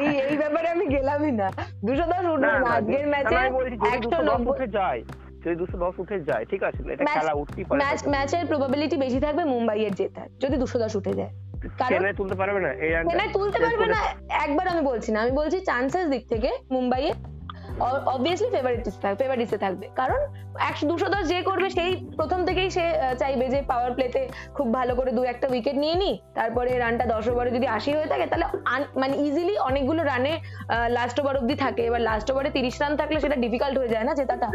এই 0.00 0.14
এই 0.28 0.36
ব্যাপারে 0.42 0.68
আমি 0.74 0.84
গেলামই 0.94 1.32
না। 1.40 1.48
দুশো 1.86 2.04
দশ 2.12 2.22
না, 2.24 2.30
উঠবে 2.34 2.46
না 2.46 2.60
না, 2.64 2.70
আজকের 2.78 3.06
ম্যাচে 3.12 3.36
একশো 3.94 4.16
নব্বই 4.28 4.50
উঠে 4.52 4.66
যায় 4.78 5.00
যদি 5.42 5.56
দুশো 5.62 5.76
দশ 5.84 5.94
উঠে 6.02 6.16
যায় 6.28 6.44
ঠিক 6.50 6.62
আছে 6.68 6.80
এটা 6.94 7.04
খেলা 7.16 7.32
উঠতেই 7.40 7.64
পারে 7.66 7.78
ম্যাচ 7.82 8.00
ম্যাচের 8.14 8.44
প্রবাবিলিটি 8.50 8.96
বেশি 9.04 9.18
থাকবে 9.24 9.42
মুম্বাইয়ের 9.54 9.94
জেতার 9.98 10.28
যদি 10.42 10.56
দুশো 10.62 10.76
দশ 10.84 10.92
উঠে 11.00 11.12
যায়। 11.20 11.32
চেন্নাই 11.90 12.14
তুলতে 12.20 12.36
পারবে 12.40 12.60
না 12.66 12.70
এই 12.84 12.90
চেন্নাই 13.04 13.30
তুলতে 13.36 13.58
পারবে 13.64 13.86
না 13.94 14.00
একবার 14.44 14.66
আমি 14.72 14.82
বলছি 14.90 15.08
না 15.14 15.18
আমি 15.24 15.32
বলছি 15.40 15.56
চান্সেস 15.70 16.06
দিক 16.12 16.22
থেকে 16.32 16.50
মুম্বাইয়ের 16.76 17.16
অবভিয়াসলি 18.14 18.48
ফেভারিটিস 18.56 18.94
থাকবে 19.02 19.18
ফেভারিটিসে 19.22 19.58
থাকবে। 19.64 19.86
কারণ 20.00 20.20
একশো, 20.68 20.84
দুশো 20.90 21.06
দশ 21.14 21.24
যে 21.32 21.38
করবে 21.48 21.68
সেই 21.76 21.90
প্রথম 22.18 22.40
থেকেই 22.48 22.68
সে 22.76 22.84
চাইবে 23.20 23.46
যে 23.54 23.60
পাওয়ার 23.70 23.90
প্লেতে 23.96 24.20
খুব 24.56 24.66
ভালো 24.78 24.92
করে 24.98 25.10
দু 25.16 25.22
একটা 25.32 25.46
উইকেট 25.52 25.76
নিয়ে 25.82 25.96
নি 26.02 26.10
তারপরে 26.38 26.70
রানটা 26.84 27.04
দশ 27.14 27.24
ওভারে 27.32 27.50
যদি 27.56 27.66
আশি 27.76 27.90
হয়ে 27.96 28.08
থাকে, 28.12 28.26
তাহলে 28.30 28.46
মানে 29.02 29.14
ইজিলি 29.26 29.54
অনেকগুলো 29.68 30.02
রানে 30.12 30.32
লাস্ট 30.96 31.16
ওভার 31.20 31.34
অব্দি 31.40 31.56
থাকে। 31.64 31.82
এবার 31.88 32.02
লাস্ট 32.10 32.28
ওভারে 32.32 32.50
তিরিশ 32.56 32.76
রান 32.82 32.92
থাকলে 33.00 33.18
সেটা 33.24 33.36
ডিফিকাল্ট 33.44 33.76
হয়ে 33.80 33.92
যায় 33.94 34.04
না, 34.08 34.12
জেতাটা? 34.20 34.48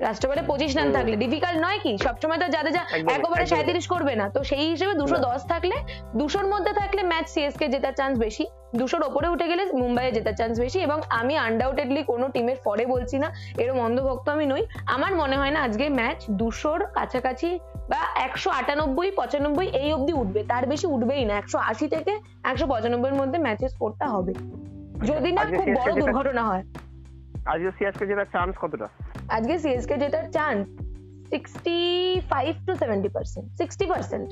ওভারে 0.00 0.42
পঁচিশ 0.50 0.72
রান 0.78 0.88
থাকলে 0.96 1.16
ডিফিকাল্ট 1.24 1.58
নয় 1.66 1.78
কি? 1.84 1.92
সবসময় 2.06 2.38
তো 2.42 2.46
যাদের 2.54 2.72
যা 2.76 2.82
একদমই, 2.96 3.40
এক 3.42 3.48
সাঁত্রিশ 3.52 3.86
করবে 3.94 4.14
না। 4.20 4.26
তো 4.34 4.40
সেই 4.50 4.64
হিসেবে 4.72 4.94
দুশো। 5.00 5.16
দশ 5.28 5.40
থাকলে 5.52 5.76
দুশোর 6.20 6.46
মধ্যে 6.52 6.72
থাকলে 6.80 7.02
ম্যাচ 7.10 7.26
সিএসকে 7.34 7.66
জেতার 7.72 7.94
চান্স 8.00 8.14
বেশি। 8.24 8.44
দুশোর 8.80 9.02
ওপরে 9.08 9.28
উঠে 9.34 9.46
গেলে 9.50 9.62
মুম্বাইয়ে 9.82 10.12
জেতার 10.16 10.36
চান্স 10.40 10.54
বেশি 10.64 10.78
এবং 10.86 10.98
আমি 11.20 11.34
আনডাউটেডলি 11.46 12.00
কোনো 12.10 12.26
টিমের 12.34 12.58
পরে 12.66 12.84
বলছি 12.94 13.16
না 13.22 13.28
এরম 13.62 13.78
অন্ধভক্ত 13.86 14.26
আমি 14.36 14.46
নই। 14.52 14.62
আমার 14.94 15.12
মনে 15.20 15.36
হয় 15.40 15.52
না 15.54 15.60
আজকে 15.66 15.84
ম্যাচ 15.98 16.18
দুশোর 16.40 16.80
কাছাকাছি 16.96 17.48
বা 17.90 18.00
একশো 18.26 18.48
আটানব্বই 18.60 19.10
পঁচানব্বই 19.20 19.68
এই 19.82 19.88
অবধি 19.96 20.12
উঠবে। 20.22 20.40
তার 20.50 20.64
বেশি 20.72 20.86
উঠবেই 20.94 21.24
না। 21.28 21.34
একশো 21.42 21.58
আশি 21.70 21.86
থেকে 21.94 22.12
একশো 22.50 22.66
পঁচানব্বইয়ের 22.72 23.18
মধ্যে 23.20 23.38
ম্যাচের 23.46 23.70
স্কোরটা 23.74 24.06
হবে। 24.14 24.32
যদি 25.08 25.30
না 25.36 25.42
খুব 25.58 25.66
বড় 25.78 25.92
দুর্ঘটনা 26.02 26.42
হয়। 26.50 26.64
আজকে 27.52 27.70
সিএসকে 27.76 28.04
জেতার 28.10 28.28
চান্স 28.34 28.54
কতটা? 28.62 28.88
আজকে 29.29 29.55
সিএসকে 29.59 29.95
জেতার 29.97 30.25
chance 30.31 30.61
sixty 31.29 31.77
five 32.31 32.51
to 32.67 32.71
seventy 32.75 33.09
percent 33.09 33.45
sixty 33.57 33.85
percent 33.85 34.27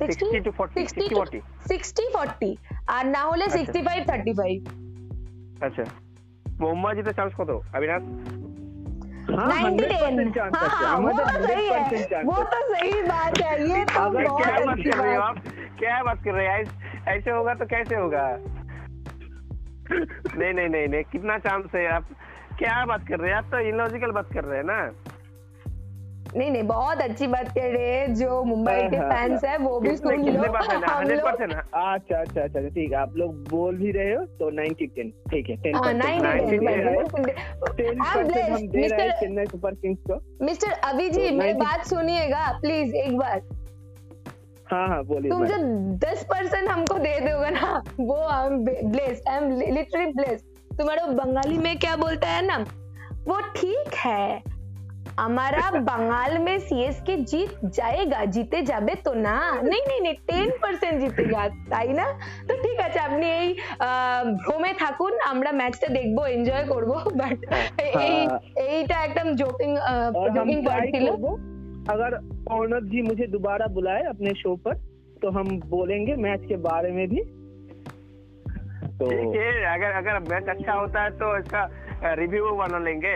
sixty 0.00 0.38
to 0.40 0.50
forty 0.58 0.74
sixty 0.78 1.06
forty 1.14 1.38
sixty 1.68 2.04
forty 2.14 2.50
আর 2.88 3.04
না 3.16 3.22
হলে 3.30 3.44
আচ্ছা। 3.44 3.56
সিক্সটি 3.58 3.80
ফাইভ 3.88 4.00
থার্টি 4.06 4.32
ফাইভ 4.40 4.56
আচ্ছা 5.62 5.84
মুম্বাই 6.60 6.92
জেতার 6.96 7.14
চান্স 7.18 7.32
কত 7.38 7.50
अविनाश 7.76 8.02
हाँ 9.30 9.46
नाइन्टी 9.50 9.84
टेन 9.90 10.16
100% 10.16 10.34
चांस 10.36 10.52
हाँ 10.54 10.62
है 10.62 10.68
हाँ 10.78 10.96
वो 10.96 11.08
हमारे 11.08 11.14
तो 11.18 11.22
सही 11.46 11.66
100% 11.68 11.92
है 11.92 12.04
चांस 12.10 12.24
वो 12.26 12.34
है 12.34 12.44
तो 12.52 12.58
सही 12.70 13.02
बात 13.04 13.34
है 13.40 13.52
ये 13.68 13.84
तो 13.84 14.00
अगर 14.00 14.22
क्या 14.32 14.48
बहुत 14.48 14.66
बात 14.66 14.72
अच्छी 14.72 14.90
कर 14.90 14.98
रहे 14.98 15.14
हो 15.14 15.20
बात 15.20 15.28
आप 15.28 15.36
क्या 15.78 16.02
बात 16.02 16.18
कर 16.24 16.32
रहे 16.32 16.46
हैं 16.46 16.58
ऐस- 16.58 17.08
ऐसे 17.08 17.30
होगा 17.30 17.54
तो 17.54 17.66
कैसे 17.66 17.94
होगा 17.96 18.24
नहीं 19.90 20.52
नहीं 20.52 20.68
नहीं 20.68 20.88
नहीं 20.88 21.04
कितना 21.12 21.38
चांस 21.46 21.74
है 21.74 21.86
आप 21.92 22.04
क्या 22.59 22.85
बात 22.85 23.07
कर 23.07 23.19
रहे 23.19 23.31
हैं? 23.31 23.37
आप 23.37 23.49
तो 23.51 23.59
इलॉजिकल 23.69 24.11
बात 24.11 24.33
कर 24.33 24.43
रहे 24.43 24.57
हैं 24.57 24.65
ना? 24.65 24.91
नहीं 26.35 26.49
नहीं 26.51 26.63
बहुत 26.67 27.01
अच्छी 27.01 27.27
बात 27.27 27.49
कर 27.49 27.69
रहे 27.73 27.91
हैं 27.91 28.13
जो 28.15 28.43
मुंबई 28.43 28.87
के 28.89 28.97
हाँ, 28.97 29.09
फैंस 29.11 29.43
है 29.43 29.57
वो 29.57 29.79
भी 29.79 29.95
सुन 29.97 30.25
लो 30.25 30.41
हंड्रेड 30.53 31.21
परसेंट 31.23 31.53
अच्छा 31.53 32.19
अच्छा 32.19 32.41
अच्छा 32.41 32.59
ठीक 32.59 32.91
है 32.91 32.97
आप 32.97 33.13
लोग 33.17 33.35
बोल 33.49 33.77
भी 33.77 33.91
रहे 33.91 34.13
हो 34.13 34.23
तो 34.39 34.49
90 34.51 34.87
10 34.97 35.11
ठीक 35.31 35.49
है 35.49 35.55
10 35.61 35.75
हाँ, 35.75 35.93
90 35.93 36.01
टेन 37.77 37.99
I'm 37.99 38.15
परसेंट 38.15 38.31
blessed, 38.31 38.49
हम 38.49 38.67
दे 38.67 38.87
रहे 38.87 39.01
हैं। 39.01 39.09
Mr. 39.09 39.19
चेन्नई 39.19 39.45
सुपर 39.45 39.73
किंग्स 39.75 39.99
को। 40.11 40.19
मिस्टर 40.45 40.71
अभी 40.89 41.09
जी 41.09 41.29
तो 41.29 41.35
मेरी 41.35 41.53
बात 41.53 41.85
सुनिएगा 41.85 42.51
प्लीज़ 42.61 42.95
एक 42.95 43.17
बार। 43.17 43.41
हाँ 44.71 44.87
हाँ 44.87 45.03
बोलिए 45.05 45.31
तुम 45.31 45.45
जो 45.45 45.57
दस 46.05 46.23
परसेंट 46.23 46.69
हमको 46.69 46.97
दे 46.99 47.19
दोगे 47.19 47.49
ना 47.49 47.83
वो 47.99 48.21
I 48.27 48.47
am 48.47 48.63
blessed 48.65 49.29
I 49.29 49.37
am 49.37 49.49
literally 49.73 50.11
blessed 50.11 50.45
तुम्हारा 50.78 51.06
बंगाली 51.14 51.58
में 51.58 51.74
क्या 51.78 51.96
बोलता 51.96 52.28
है 52.28 52.46
ना 52.46 52.56
वो 53.26 53.40
ठीक 53.56 53.94
है 53.96 54.42
हमारा 55.18 55.70
बंगाल 55.80 56.36
में 56.38 56.58
सीएस 56.60 57.00
के 57.06 57.16
जीत 57.24 57.58
जाएगा 57.76 58.24
जीते 58.34 58.60
जाबे 58.62 58.94
तो 59.06 59.12
ना 59.16 59.34
नहीं 59.62 59.80
नहीं 59.80 60.00
नहीं 60.00 60.14
टेन 60.28 60.50
परसेंट 60.62 61.00
जीतेगा 61.00 61.42
তাই 61.72 61.88
না 61.98 62.06
তো 62.48 62.52
ঠিক 62.62 62.78
আছে 62.80 62.98
আপনি 63.00 63.26
এই 63.32 63.48
আহ, 63.80 64.22
ভ্রমে 64.40 64.72
থাকুন 64.78 65.12
আমরা 65.26 65.50
ম্যাচটা 65.60 65.88
দেখবো 65.98 66.22
এনজয় 66.28 66.64
করব 66.66 66.90
বাট 67.20 67.38
এই 67.80 67.92
হ্যাঁ। 67.96 68.24
এইটা 68.68 68.96
একদম 69.06 69.28
জোকিং 69.42 69.70
और 69.88 70.28
हम 70.28 70.34
জোকিং 70.36 70.58
পার্ট 70.64 70.82
ट्राई 70.82 70.92
ছিল 70.94 71.06
करबो 71.08 71.30
अगर 71.88 72.10
ऑनर 72.52 72.82
जी 72.90 73.00
मुझे 73.02 73.26
दोबारा 73.28 73.66
बुलाए 73.76 74.02
अपने 74.10 74.34
शो 74.36 74.56
पर 74.64 74.74
तो 75.22 75.30
हम 75.30 75.46
बोलेंगे 75.70 76.14
मैच 76.20 76.42
के 76.46 76.56
बारे 76.64 76.90
में 76.92 77.06
भी 77.08 77.20
तो 78.99 79.05
अगर 79.05 79.91
अगर 79.93 80.19
मैच 80.29 80.49
अच्छा 80.49 80.73
होता 80.73 81.03
है 81.03 81.09
तो 81.09 81.37
इसका 81.39 81.63
रिव्यू 82.13 82.51
बना 82.51 82.79
लेंगे। 82.79 83.15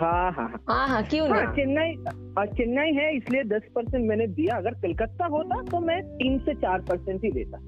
हाँ 0.00 0.32
हाँ 0.32 0.48
हाँ। 0.48 0.60
हाँ 0.68 0.86
हाँ 0.88 1.02
क्यों 1.04 1.28
ना? 1.28 1.34
हाँ, 1.34 1.54
चेन्नई 1.54 1.94
और 2.38 2.46
चेन्नई 2.46 2.92
है 2.94 3.06
इसलिए 3.16 3.42
दस 3.44 3.62
परसेंट 3.74 4.08
मैंने 4.08 4.26
दिया। 4.26 4.56
अगर 4.56 4.74
कलकत्ता 4.74 5.26
होता 5.26 5.62
तो 5.62 5.80
मैं 5.80 6.00
तीन 6.12 6.38
से 6.38 6.54
चार 6.54 6.80
परसेंट 6.80 7.24
ही 7.24 7.30
देता। 7.30 7.58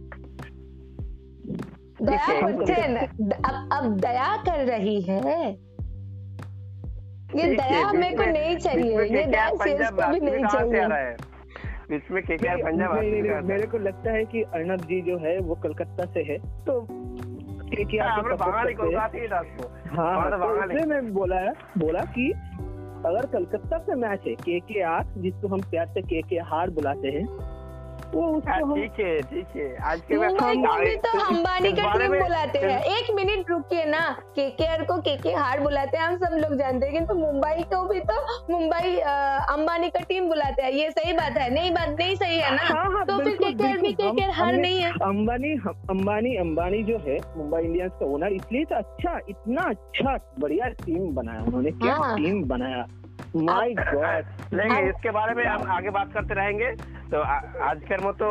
दया 2.02 2.40
बच्चन 2.42 2.96
अब 2.96 3.68
अब 3.72 3.96
दया 3.96 4.36
कर 4.36 4.64
रही 4.66 5.00
है। 5.00 5.18
ये 7.34 7.54
दया 7.56 7.92
मेरे 7.92 8.16
को 8.16 8.24
नहीं 8.24 8.56
चाहिए 8.56 9.00
ये 9.00 9.26
दया 9.26 9.48
सेल्स 9.56 9.90
को 9.90 10.12
भी 10.12 10.20
नहीं 10.20 10.44
चाहिए। 10.44 10.86
है? 10.94 11.16
केकेआर 11.92 12.56
पंजाब? 12.56 12.94
मेरे 13.44 13.66
को 13.66 13.78
लगता 13.78 14.11
है 14.11 14.24
कि 14.24 14.42
अर्नब 14.54 14.80
जी 14.80 15.00
जो 15.02 15.16
है 15.18 15.38
वो 15.38 15.54
कलकत्ता 15.54 16.04
से 16.04 16.20
है 16.22 16.38
तो 16.64 16.80
हाँ, 19.96 20.20
हाँ 20.20 20.68
तो 20.68 20.88
मैं 20.88 21.12
बोला 21.12 21.40
बोला 21.78 22.00
कि 22.00 22.30
अगर 23.06 23.26
कलकत्ता 23.26 23.78
से 23.78 23.94
मैच 23.94 24.20
है 24.26 24.34
के 24.34 24.60
के 24.60 24.82
आर 24.82 25.04
जिसको 25.16 25.48
हम 25.48 25.60
प्यार 25.60 25.86
से 25.86 26.02
के 26.02 26.22
के 26.22 26.36
हार 26.36 26.70
बुलाते 26.70 27.08
हैं 27.08 27.24
वो 28.14 28.40
हाँ, 28.48 28.56
उसको 28.61 28.74
ठीक 28.74 28.92
है 29.00 29.20
ठीक 29.22 29.46
है। 29.56 29.76
आज 29.82 30.00
के 30.00 30.14
को 30.14 30.20
भी 30.20 30.96
तो 30.96 31.08
अंबानी 31.28 31.72
का 31.72 31.92
टीम 31.92 32.18
बुलाते 32.18 32.58
हैं। 32.58 32.80
एक 32.84 33.14
मिनट 33.14 33.50
रुकिए 33.50 33.84
ना। 33.84 34.00
केकेआर 34.36 34.84
को 34.84 34.96
केके 35.00 35.32
हार 35.32 35.61
बुलाते 35.61 35.98
हैं। 35.98 36.04
हम 36.04 36.16
सब 36.16 36.34
लोग 36.34 36.54
जानते 36.58 36.86
हैं 36.86 36.94
किंतु 36.94 37.14
मुंबई 37.14 37.62
को 37.62 37.88
भी 37.88 38.00
तो 38.00 38.16
मुंबई 38.52 38.96
अंबानी 39.54 39.90
का 39.90 40.00
टीम 40.00 40.28
बुलाते 40.28 40.62
हैं। 40.62 40.70
ये 40.70 40.90
सही 40.90 41.12
बात 41.12 41.36
है। 41.36 41.54
नहीं 41.54 41.70
बात 41.70 41.88
नहीं 41.88 42.16
सही 42.16 42.38
है 42.38 42.56
ना? 42.56 42.62
हाँ, 42.62 42.90
हाँ, 42.92 43.04
तो 43.06 43.16
फिर 43.16 43.24
बिल्कुल, 43.24 43.52
केकेआर 43.52 43.76
भी 43.76 43.82
बिल्कुल। 43.82 44.06
हम- 44.06 44.14
केकेआर 44.16 44.34
हार 44.34 44.54
नहीं 44.54 44.80
है। 44.80 44.90
अंबानी 44.90 45.52
अंबानी 45.90 46.36
अंबानी 46.36 46.82
जो 46.82 46.98
है 46.98 47.18
मुंबई 47.36 47.62
इंडियंस 47.62 47.92
का 48.00 48.06
ओनर 48.06 48.32
इसलिए 48.32 48.64
तो 48.64 48.74
अच्छा 48.74 49.18
इतना 49.28 49.62
अच्छा 49.62 50.34
बढ़िया 50.40 50.68
टीम 50.68 51.14
बनाया 51.14 51.40
उन्होंने। 51.40 51.70
क्या। 51.70 52.16
टीम 52.16 52.44
बनाया? 52.44 52.86
माय 53.33 53.69
गॉड 53.86 54.25
लेंगे 54.51 54.75
अब- 54.75 54.89
इसके 54.89 55.11
बारे 55.13 55.33
में 55.33 55.45
हम 55.45 55.61
आगे 55.71 55.89
बात 55.91 56.09
करते 56.13 56.33
रहेंगे 56.36 56.69
তো 57.11 57.17
আ- 57.29 57.45
আজকের 57.65 58.01
মতো 58.03 58.25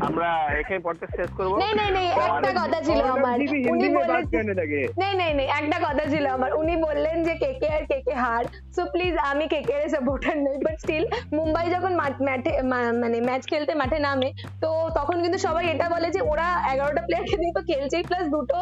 আমরা 0.00 0.28
এখানে 0.58 0.78
পডকাস্ট 0.82 1.14
শেষ 1.16 1.30
করবো 1.32 1.54
নেই 1.56 1.72
নেই 1.78 1.90
নেই 1.94 2.08
একটা 2.26 2.50
কথা 2.58 2.78
ছিল 2.82 3.00
আমার 3.08 3.32
উনি 3.36 3.46
हिंदी 3.64 3.88
में 3.88 3.96
बात 4.00 4.10
বলেছেন 4.10 4.34
करने 4.34 4.54
लगे 4.58 4.82
নেই 5.00 5.14
নেই 5.20 5.32
নেই 5.38 5.48
একটা 5.54 5.78
কথা 5.86 6.04
ছিল 6.12 6.24
আমার 6.32 6.50
উনি 6.58 6.74
বললেন 6.84 7.16
যে 7.24 7.34
কেকে 7.40 7.68
আর 7.70 7.82
কেকে 7.90 8.14
হার 8.16 8.44
সো 8.72 8.86
প্লিজ 8.92 9.14
আমি 9.24 9.44
কেকে 9.48 9.74
এর 9.78 9.88
সাপোর্টার 9.94 10.36
নই 10.40 10.56
বাট 10.62 10.76
স্টিল 10.78 11.04
মুম্বাই 11.32 11.66
যখন 11.74 11.92
মাঠ- 12.00 12.22
মাঠে 12.28 12.52
মা- 12.70 12.94
মানে 13.02 13.18
ম্যাচ 13.28 13.42
খেলতে 13.50 13.72
মাঠে 13.80 13.98
নামে 14.06 14.28
তো 14.62 14.68
তখন 14.98 15.16
কিন্তু 15.22 15.38
সবাই 15.40 15.64
এটা 15.72 15.86
বলে 15.90 16.08
যে 16.12 16.20
ওরা 16.30 16.48
এগারোটা 16.72 17.02
প্লেয়ারকে 17.06 17.36
নিয়ে 17.38 17.54
তো 17.54 17.62
খেলছেই 17.68 18.04
প্লাস 18.08 18.24
দুটো 18.30 18.58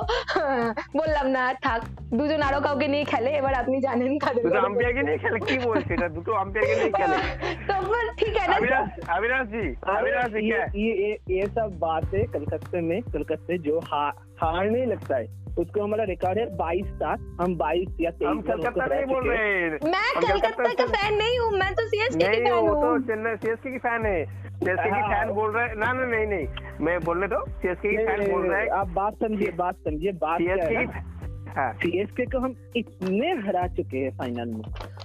বললাম 0.98 1.26
না 1.30 1.40
আর 1.48 1.56
থাক 1.62 1.80
দুজন 2.12 2.42
আরো 2.42 2.58
কাউকে 2.60 2.86
নিয়ে 2.88 3.04
খেলে 3.04 3.30
এবার 3.38 3.54
আপনি 3.54 3.76
জানেন 3.82 4.12
কাদের 4.18 4.42
দুটো 4.42 4.54
কথা 4.54 4.66
আম্পায়ারকে 4.66 5.02
নিয়ে 5.02 5.18
খেলে 5.18 5.38
কি 5.42 5.56
বলছে 5.64 5.90
এটা 5.94 6.08
দুটো 6.14 6.30
আম্পায়ারকে 6.34 6.74
নিয়ে 6.76 6.92
খেলে 6.92 7.16
বলছি। 7.16 7.66
তো 7.68 7.74
फिर 7.88 8.06
ठीक 8.20 8.34
है 8.40 8.46
ना 8.46 8.56
अविनाश 8.56 8.88
अविनाश 9.16 9.44
जी 9.48 9.64
अविनाश 9.94 10.30
जी 10.32 10.40
ये 10.42 10.48
क्या 10.50 10.62
ये 10.76 10.92
ये 11.02 11.10
ये 11.34 11.44
सब 11.50 11.68
बात 11.80 12.06
है 12.14 12.22
कलकत्ते 12.32 12.80
में 12.82 12.98
कलकत्ते 13.10 13.58
जो 13.66 13.74
हार 13.90 14.12
हार 14.40 14.64
नहीं 14.68 14.86
लगता 14.86 15.16
है 15.16 15.26
उसको 15.58 15.82
हमारा 15.82 16.04
रिकॉर्ड 16.04 16.38
है 16.38 16.46
बाईस 16.56 16.88
सात 16.98 17.20
हम 17.40 17.54
बाईस 17.58 17.88
या 18.00 18.10
हम 18.22 18.40
तेईस 18.40 18.48
कलकत्ता 18.50 18.86
नहीं 18.86 19.06
बोल 19.06 19.28
रहे 19.28 19.46
हैं 19.52 19.70
मैं 19.86 20.06
हम 20.08 20.22
कलकत्ता 20.24 20.72
का 20.72 20.74
से- 20.82 20.88
फैन 20.96 21.14
नहीं 21.18 21.38
हूँ 21.38 21.50
मैं 21.58 21.70
तो 21.74 21.86
सीएसके 21.88 22.16
की 22.16 22.24
नहीं 22.24 22.42
फैन 22.46 22.66
वो 22.68 22.74
तो 22.76 22.86
हूँ 22.86 23.00
चेन्नई 23.08 23.36
सीएसके 23.36 23.70
की 23.70 23.78
फैन 23.86 24.06
है 24.06 24.18
सीएसके 24.58 24.88
की 24.88 25.00
हाँ। 25.00 25.10
फैन 25.12 25.28
बोल 25.34 25.50
रहे 25.52 25.66
हैं 25.66 25.76
ना 25.76 25.92
ना 25.92 26.04
नहीं 26.06 26.26
नहीं 26.26 26.46
मैं 26.86 26.98
बोलने 27.02 27.26
दो 27.28 27.44
सीएसके 27.56 27.88
की 27.90 28.04
फैन 28.06 28.26
बोल 28.30 28.42
रहे 28.46 28.60
हैं 28.60 28.70
आप 28.80 28.88
बात 28.96 29.14
समझिए 29.22 29.52
बात 29.62 29.76
समझिए 29.84 30.12
बात 30.26 30.38
क्या 30.40 30.56
सीएसके 30.56 30.74
है 30.74 30.86
की 30.86 30.86
ना 30.86 30.98
हाँ 30.98 31.11
सीएसके 31.55 32.25
को 32.25 32.39
हम 32.39 32.55
इतने 32.77 33.31
हरा 33.47 33.65
चुके 33.75 33.97
हैं 33.97 34.11
फाइनल 34.17 34.49
में। 34.49 34.63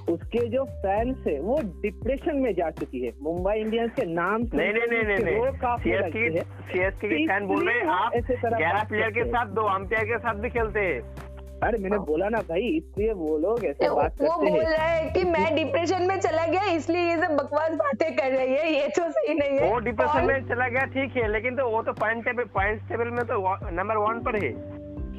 उसके 0.08 0.46
जो 0.48 0.64
फैंस 0.64 1.26
है 1.26 1.38
वो 1.40 1.60
डिप्रेशन 1.82 2.36
में 2.36 2.52
जा 2.54 2.70
चुकी 2.70 3.00
है। 3.00 3.12
मुंबई 3.22 3.54
इंडियंस 3.60 3.90
के 3.96 4.04
नाम 4.14 4.44
से 4.44 4.56
नहीं 4.56 4.72
नहीं 4.72 5.02
नहीं 5.04 5.24
नहीं 5.24 5.36
उसके 5.38 5.58
काफ़ी 5.58 5.90
सीएसके 5.90 6.28
की 6.28 6.36
हैं। 6.36 6.44
सीएसके 6.72 7.08
की 7.08 7.26
फ़ैन 7.28 7.46
बोल 7.46 7.68
रहे 7.68 7.78
हैं 7.78 7.86
आप 7.88 8.12
ग्यारह 8.56 8.84
प्लेयर 8.84 9.10
के 9.10 9.24
साथ 9.24 9.54
दो 9.54 9.62
अंपायर 9.68 10.04
के 10.04 10.18
साथ 10.18 10.34
भी 10.34 10.50
खेलते 10.50 10.80
हैं। 10.80 11.26
अरे 11.62 11.78
मैंने 11.78 11.98
बोला 12.06 12.28
ना 12.28 12.40
भाई 12.48 12.66
इसलिए 12.76 13.12
वो 13.12 13.36
लोग 13.38 13.64
ऐसे 13.64 13.88
वो 13.88 13.96
बात 13.96 14.20
वो 14.22 14.36
बोल 14.38 14.60
रहा 14.60 14.84
है 14.84 15.10
कि 15.12 15.24
मैं 15.30 15.54
डिप्रेशन 15.54 16.02
में 16.08 16.18
चला 16.18 16.46
गया 16.46 16.64
इसलिए 16.72 17.00
ये 17.00 17.16
सब 17.16 17.34
बकवास 17.36 17.74
बातें 17.76 18.14
कर 18.16 18.30
रही 18.32 18.54
है 18.54 18.72
ये 18.72 18.88
तो 18.88 19.08
सही 19.10 19.34
नहीं 19.34 19.58
है। 19.58 19.70
वो 19.72 19.78
डिप्रेशन 19.80 20.18
और 20.20 20.32
में 20.32 20.48
चला 20.48 20.68
गया 20.68 20.84
ठीक 20.94 21.16
है 21.16 21.30
लेकिन 21.32 21.56
तो 21.56 21.68
वो 21.70 21.82
तो 21.82 21.92
पॉइंट 22.00 22.24
टेबल 22.24 22.44
पॉइंट 22.54 22.88
टेबल 22.88 23.10
में 23.10 23.24
तो 23.26 23.56
नंबर 23.70 23.96
वन 23.98 24.22
पर 24.24 24.44
है। 24.44 24.52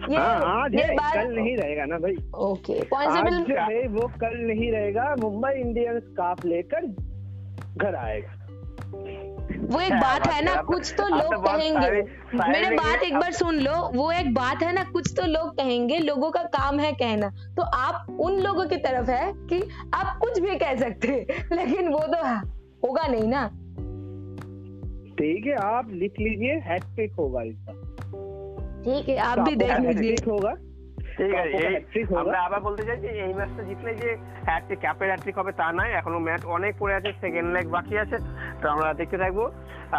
ये 0.10 0.18
हाँ 0.18 0.64
आज 0.64 0.76
ये 0.76 0.82
है 0.82 0.96
कल 0.96 1.36
नहीं 1.36 1.58
रहेगा 1.58 1.86
ना 1.86 1.98
भाई। 1.98 2.16
ओके 2.36 2.74
आज 2.96 3.30
है 3.50 3.88
वो 3.88 4.08
कल 4.08 4.38
नहीं 4.38 4.72
रहेगा 4.72 5.16
मुंबई 5.20 5.52
इंडियंस 5.52 6.04
काप 6.08 6.46
लेकर 6.46 6.86
घर 7.78 7.96
आएगा। 7.96 8.36
वो 9.60 9.80
एक 9.82 9.92
बात 9.92 10.02
बात 10.02 10.28
है 10.28 10.34
है, 10.34 10.46
ना 10.46 10.56
तो- 10.56 10.66
कुछ 10.66 10.94
तो 10.98 11.10
तो 11.10 11.16
लोग 11.16 11.46
कहेंगे। 11.46 11.80
सारे- 11.80 12.06
सारे 12.08 12.60
मेरे 12.60 12.76
बात 12.76 13.04
एक 13.04 13.16
बार 13.16 13.32
सुन 13.32 13.56
लो 13.56 13.92
वो 13.96 14.12
एक 14.12 14.34
बात 14.34 14.64
है 14.64 14.74
ना 14.74 14.84
कुछ 14.84 15.14
तो 15.20 15.26
लोग 15.26 15.58
कहेंगे 15.58 15.98
लोगों 15.98 16.32
का 16.32 16.44
काम 16.44 16.80
है 16.80 16.92
कहना। 16.92 17.30
तो 17.30 17.62
आप 17.62 18.18
उन 18.20 18.40
लोगों 18.40 18.66
की 18.66 18.76
तरफ़ 18.76 19.12
है 19.12 19.34
कि 19.36 19.70
आप 19.94 20.18
कुछ 20.18 20.40
भी 20.40 20.56
कह 20.56 20.76
सकते 20.76 21.28
लेकिन 21.54 21.88
वो 21.88 22.00
तो 22.00 22.24
होगा 22.88 23.08
नहीं 23.08 23.28
ना? 23.28 23.48
ठीक 25.14 25.48
है 25.48 25.56
आप 25.56 25.90
लिख 25.92 26.14
लीजिए 26.20 26.54
हैट्रिक 26.54 27.14
होगा 27.14 27.42
इसका। 27.42 27.79
ठीक 28.85 29.05
है 29.09 29.17
आप 29.27 29.39
भी 29.39 29.55
देख 29.57 29.71
कापों 29.71 29.85
का 29.85 29.91
लीजिए 29.91 30.15
hat-trick 30.15 30.31
होगा 30.31 30.55
ঠিক 31.17 31.35
আছে 31.35 31.51
কাপড় 31.51 31.67
এই 31.67 31.75
hat-trick 31.77 32.09
হবে। 32.11 32.21
আমরা 32.21 32.39
আবার 32.41 32.61
বলতে 32.61 32.83
চাই 32.83 32.97
যে 32.97 33.09
এই 33.25 33.33
ম্যাচটা 33.35 33.63
জিতলে 33.63 33.93
যে 33.95 34.11
হ্যাট্রিক 34.45 34.79
ক্যাপের 34.81 35.09
হ্যাট্রিক 35.09 35.37
হবে 35.39 35.53
তা 35.53 35.67
নয় 35.73 35.93
এখনো 35.93 36.19
ম্যাচ 36.19 36.43
অনেক 36.47 36.73
পড়ে 36.79 36.95
আছে 36.95 37.11
সেকেন্ড 37.21 37.49
লেগ 37.53 37.67
বাকি 37.69 37.95
আছে 37.99 38.17
তো 38.63 38.65
আমরা 38.69 38.89
দেখতে 38.95 39.17
থাকবো 39.19 39.45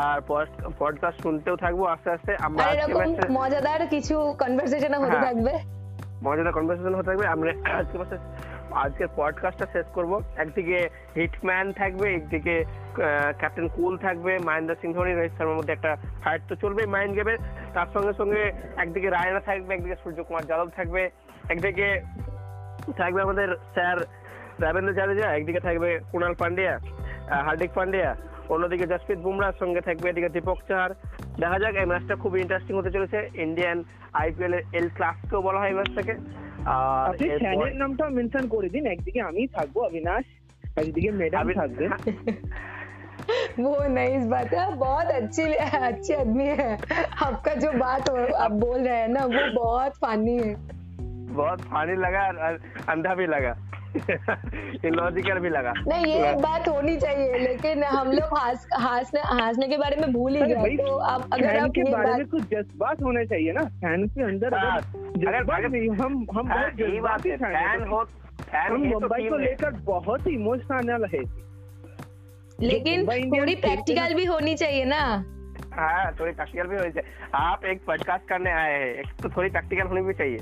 আর 0.04 0.18
পডকাস্ট 0.80 1.18
শুনতেও 1.22 1.56
থাকবো 1.56 1.84
আস্তে 1.86 2.10
আস্তে 2.10 2.32
আমরা 2.40 2.64
আর 2.64 2.70
আজকে 2.70 2.92
এরকম 2.92 3.12
ম্যাচটা 3.12 3.34
মজাদার 3.34 3.82
কিছু 3.88 4.16
কনভারসেশন 4.40 4.94
হতে 4.94 5.18
হ্যাঁ। 5.18 5.26
থাকবে 5.28 5.54
মজাদার 6.24 6.54
কনভারসেশন 6.54 6.94
হতে 6.96 7.08
থাকবে 7.08 7.26
আমরা 7.28 7.52
আজকে 7.80 7.96
বসে 7.98 8.18
আজকের 8.84 9.08
পডকাস্টটা 9.16 9.68
শেষ 9.74 9.88
করব 9.94 10.12
একদিকে 10.38 10.78
হিটম্যান 11.16 11.66
থাকবে 11.72 12.06
একদিকে 12.16 12.56
ক্যাপ্টেন 13.41 13.67
কুল 13.77 13.95
থাকবে 14.07 14.33
মহেন্দ্র 14.47 14.79
সিং 14.81 14.89
ধোনি 14.97 15.13
রোহিত 15.13 15.33
শর্মার 15.39 15.59
মধ্যে 15.59 15.75
একটা 15.77 15.93
ফাইট 16.23 16.43
তো 16.49 16.55
চলবে 16.63 16.83
মাইন্ড 16.95 17.13
গেমের 17.17 17.39
তার 17.75 17.89
সঙ্গে 17.95 18.13
সঙ্গে 18.21 18.43
একদিকে 18.83 19.09
রায়না 19.11 19.41
থাকবে 19.49 19.71
একদিকে 19.75 19.97
সূর্যকুমার 20.03 20.49
যাদব 20.51 20.69
থাকবে 20.79 21.03
একদিকে 21.53 21.89
থাকবে 23.01 23.21
আমাদের 23.27 23.49
স্যার 23.75 23.99
রবীন্দ্র 24.65 24.97
জাদেজা 24.99 25.27
একদিকে 25.37 25.61
থাকবে 25.67 25.89
কুণাল 26.11 26.35
পান্ডিয়া 26.41 26.73
হার্দিক 27.47 27.73
পান্ডিয়া। 27.79 28.11
অন্যদিকে 28.55 28.87
জসপ্রীত 28.93 29.21
বুমরার 29.25 29.59
সঙ্গে 29.63 29.81
থাকবে 29.89 30.07
এদিকে 30.11 30.31
দীপক 30.35 30.59
চাহার। 30.69 30.91
দেখা 31.43 31.59
যাক 31.63 31.75
এই 31.81 31.89
ম্যাচটা 31.91 32.15
খুব 32.23 32.33
ইন্টারেস্টিং 32.43 32.75
হতে 32.79 32.91
চলেছে। 32.97 33.19
ইন্ডিয়ান 33.47 33.79
আইপিএল 34.23 34.53
এর 34.59 34.65
এল 34.79 34.89
ক্লাসকেও 34.97 35.41
বলা 35.47 35.61
হয় 35.61 35.71
এই 35.73 35.77
ম্যাচটাকে 35.79 36.15
আর 36.75 37.11
আপনি 37.11 37.79
নামটা 37.83 38.05
মেনশন 38.17 38.45
করে 38.55 38.69
দিন 38.75 38.85
একদিকে 38.95 39.21
আমি 39.31 39.43
থাকব 39.57 39.77
অবিনাশ 39.89 40.27
একদিকে 40.81 41.11
ম্যাডাম 41.21 41.47
থাকবে। 41.61 41.85
वो 43.61 43.89
नाइस 43.89 44.27
बात 44.27 44.53
है 44.53 44.77
बहुत 44.77 45.07
अच्छी 45.07 45.43
अच्छी 45.55 46.15
आदमी 46.15 46.45
है। 46.45 46.79
आपका 47.23 47.55
जो 47.55 47.73
बात 47.73 48.09
हो, 48.11 48.17
आप 48.35 48.53
बोल 48.53 48.81
रहे 48.81 48.97
हैं 48.97 49.09
ना 49.09 49.25
वो 49.25 49.65
बहुत 49.65 49.93
फानी 49.93 50.39
है। 50.39 50.55
बहुत 51.35 51.61
फानी 51.61 51.93
लगा 51.93 52.21
अंधा 52.93 53.15
भी 53.15 53.27
लगा। 53.27 53.57
लॉजिकल 54.85 55.39
भी 55.39 55.49
लगा। 55.49 55.73
नहीं 55.89 56.07
ये 56.07 56.31
एक 56.31 56.37
बात 56.37 56.69
होनी 56.69 56.97
चाहिए 56.97 57.39
लेकिन 57.39 57.85
हम 57.85 58.11
लोग 58.13 58.39
हंस 58.39 58.67
हंसने 58.81 59.21
हंसने 59.21 59.69
के 59.69 59.77
बारे 59.77 59.97
में 59.97 60.13
भूल 60.13 60.37
ही 60.37 60.43
गए 60.43 60.77
तो 60.77 60.97
आप 60.99 61.29
अगर 61.33 61.59
आप 61.59 61.71
के 61.71 61.83
बारे 61.83 62.13
में 62.13 62.27
कुछ 62.27 62.43
जज्बात 62.43 63.03
होने 63.03 63.25
चाहिए 63.27 63.53
ना 63.53 63.61
फ़ैन 63.61 64.09
के 64.09 64.23
अंदर 64.23 64.55
हाँ, 64.55 64.79
अगर 64.79 65.41
जज्बात 65.43 65.61
नहीं 65.61 65.89
हम 65.89 66.27
हम 66.35 66.49
हाँ, 66.49 66.71
बहुत 66.71 66.81
यही 66.81 67.01
बात 67.01 67.21
जज्बाती 67.21 67.29
है 67.29 67.37
फ़ैन 67.37 67.89
हो। 67.89 68.05
फ़ैन 68.41 68.73
हम 68.73 68.91
तो 68.91 68.99
मुंबई 69.01 69.29
को 69.29 69.37
लेकर 69.37 69.71
बहुत 69.71 70.27
इमोशनल 70.29 71.05
है। 71.05 71.50
लेकिन 72.63 73.07
थोड़ी 73.07 73.55
प्रैक्टिकल 73.57 74.15
भी 74.15 74.25
होनी 74.25 74.55
चाहिए 74.55 74.85
ना। 74.85 75.03
हाँ 75.75 76.13
थोड़ी 76.21 76.33
प्रैक्टिकल 76.33 76.67
भी 76.69 76.77
होनी 76.77 76.91
चाहिए। 76.91 77.29
आप 77.37 77.65
एक 77.65 77.85
पॉडकास्ट 77.87 78.29
करने 78.29 78.51
आए 78.53 78.73
हैं 78.73 78.89
एक 78.95 79.07
तो 79.23 79.29
थोड़ी 79.37 79.51
प्रैक्टिकल 79.51 79.87
होनी 79.87 80.03
भी 80.03 80.15
चाहिए। 80.15 80.39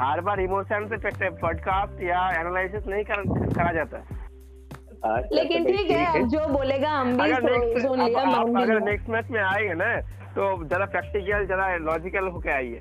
हर 0.00 0.20
बार 0.20 0.40
इमोशन 0.40 0.86
से 0.88 1.30
पॉडकास्ट 1.30 2.02
या 2.02 2.28
एनालिसिस 2.40 2.86
नहीं 2.86 3.04
कर, 3.04 3.22
करा 3.52 3.72
जाता। 3.72 3.98
अच्छा, 3.98 5.28
लेकिन 5.32 5.64
तो 5.64 5.72
ठीक 5.72 5.90
है 5.90 6.20
अब 6.20 6.28
जो 6.28 6.46
बोलेगा 6.48 6.90
हम 6.90 7.16
भी 7.16 7.30
अगर 7.30 7.42
नेक्स्ट 7.50 7.86
अगर 7.86 8.78
मैच 9.10 9.30
में 9.30 9.40
आएँगे 9.40 9.74
ना 9.74 9.94
तो 10.34 10.42
जरा 10.64 10.84
प्रैक्टिकल 10.86 11.46
जरा 11.46 11.76
लॉजिकल 11.84 12.28
होके 12.28 12.50
आइए। 12.50 12.80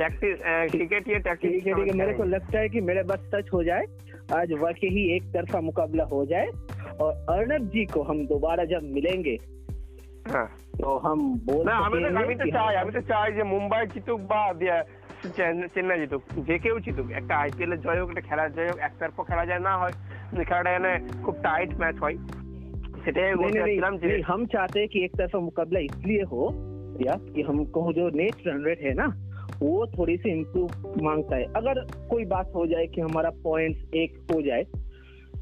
क्रिकेट 0.00 1.08
ये 1.08 1.16
है 1.16 1.92
मेरे 1.92 2.12
को 2.14 2.24
लगता 2.24 2.58
है 2.58 2.68
कि 2.68 2.80
मेरे 2.80 3.02
बस 3.04 3.30
टच 3.34 3.48
हो 3.52 3.62
जाए। 3.64 3.84
आज 4.33 4.51
वाकई 4.59 4.89
ही 4.89 5.03
एक 5.15 5.23
तरफा 5.33 5.59
मुकाबला 5.61 6.03
हो 6.05 6.19
जाए 6.25 6.47
और 6.99 7.11
अर्नब 7.29 7.69
जी 7.69 7.85
को 7.87 8.03
हम 8.03 8.25
दोबारा 8.27 8.65
जब 8.65 8.83
मिलेंगे 8.95 9.35
হ্যাঁ 10.29 10.47
तो 10.77 10.93
हम 11.01 11.19
बोल 11.47 11.59
না 11.65 11.73
আমি 11.79 11.97
তো 11.97 12.07
सकेंगे 12.07 12.21
আমি 12.21 12.35
তো 12.35 12.45
कि 12.45 12.51
চাই 12.51 12.69
हाँ, 12.69 12.81
আমি 12.81 12.91
তো 12.91 13.01
চাই 13.09 13.27
যে 13.33 13.43
মুম্বাই 13.49 13.83
জিতুক 13.91 14.19
বা 14.31 14.39
দিয়া- 14.61 14.85
চেন- 15.35 15.67
চেন্নাই 15.75 15.99
জিতুক 15.99 16.21
যে 16.47 16.55
কেউ 16.59 16.75
জিতুক 16.85 17.07
একটা 17.19 17.33
আইপিএল 17.37 17.71
এর 17.73 17.79
জয় 17.79 17.99
হোক 18.01 18.09
একটা 18.09 18.23
খেলার 18.29 18.49
জয় 18.55 18.69
হোক 18.71 18.79
একতরফা 18.87 19.23
খেলা 19.29 19.43
যায় 19.45 19.61
না 19.61 19.73
হয় 19.77 19.93
যে 20.31 20.43
খেলাটা 20.49 20.71
যেন 20.75 20.87
খুব 21.23 21.35
টাইট 21.43 21.71
ম্যাচ 21.81 21.95
হয় 22.01 22.17
সেটাই 23.03 23.27
नहीं, 23.27 23.39
বলতে 23.41 23.57
नहीं, 23.57 23.61
চাচ্ছিলাম 23.61 23.93
যে 23.97 24.07
नहीं, 24.07 24.23
हम 24.23 24.41
चाहते 24.53 24.77
हैं 24.79 24.89
कि 24.89 24.99
एक 25.05 25.13
तरफा 25.17 25.39
मुकाबला 25.41 25.79
इसलिए 25.89 26.23
हो 26.31 26.41
या 27.01 27.15
कि 27.29 27.41
हमको 27.41 27.79
जो 27.93 28.05
नेट 28.19 28.35
रन 28.47 28.59
रेट 28.67 28.79
है 28.81 28.93
ना 28.93 29.07
वो 29.62 29.86
थोड़ी 29.86 30.16
सी 30.16 30.30
इम्प्रूव 30.30 31.02
माँगता 31.02 31.36
है। 31.36 31.44
अगर 31.56 31.84
कोई 32.10 32.24
बात 32.24 32.52
हो 32.54 32.66
जाए 32.66 32.86
कि 32.86 33.00
हमारा 33.00 33.30
पॉइंट 33.30 33.94
एक 33.94 34.18
हो 34.34 34.40
जाए 34.42 34.64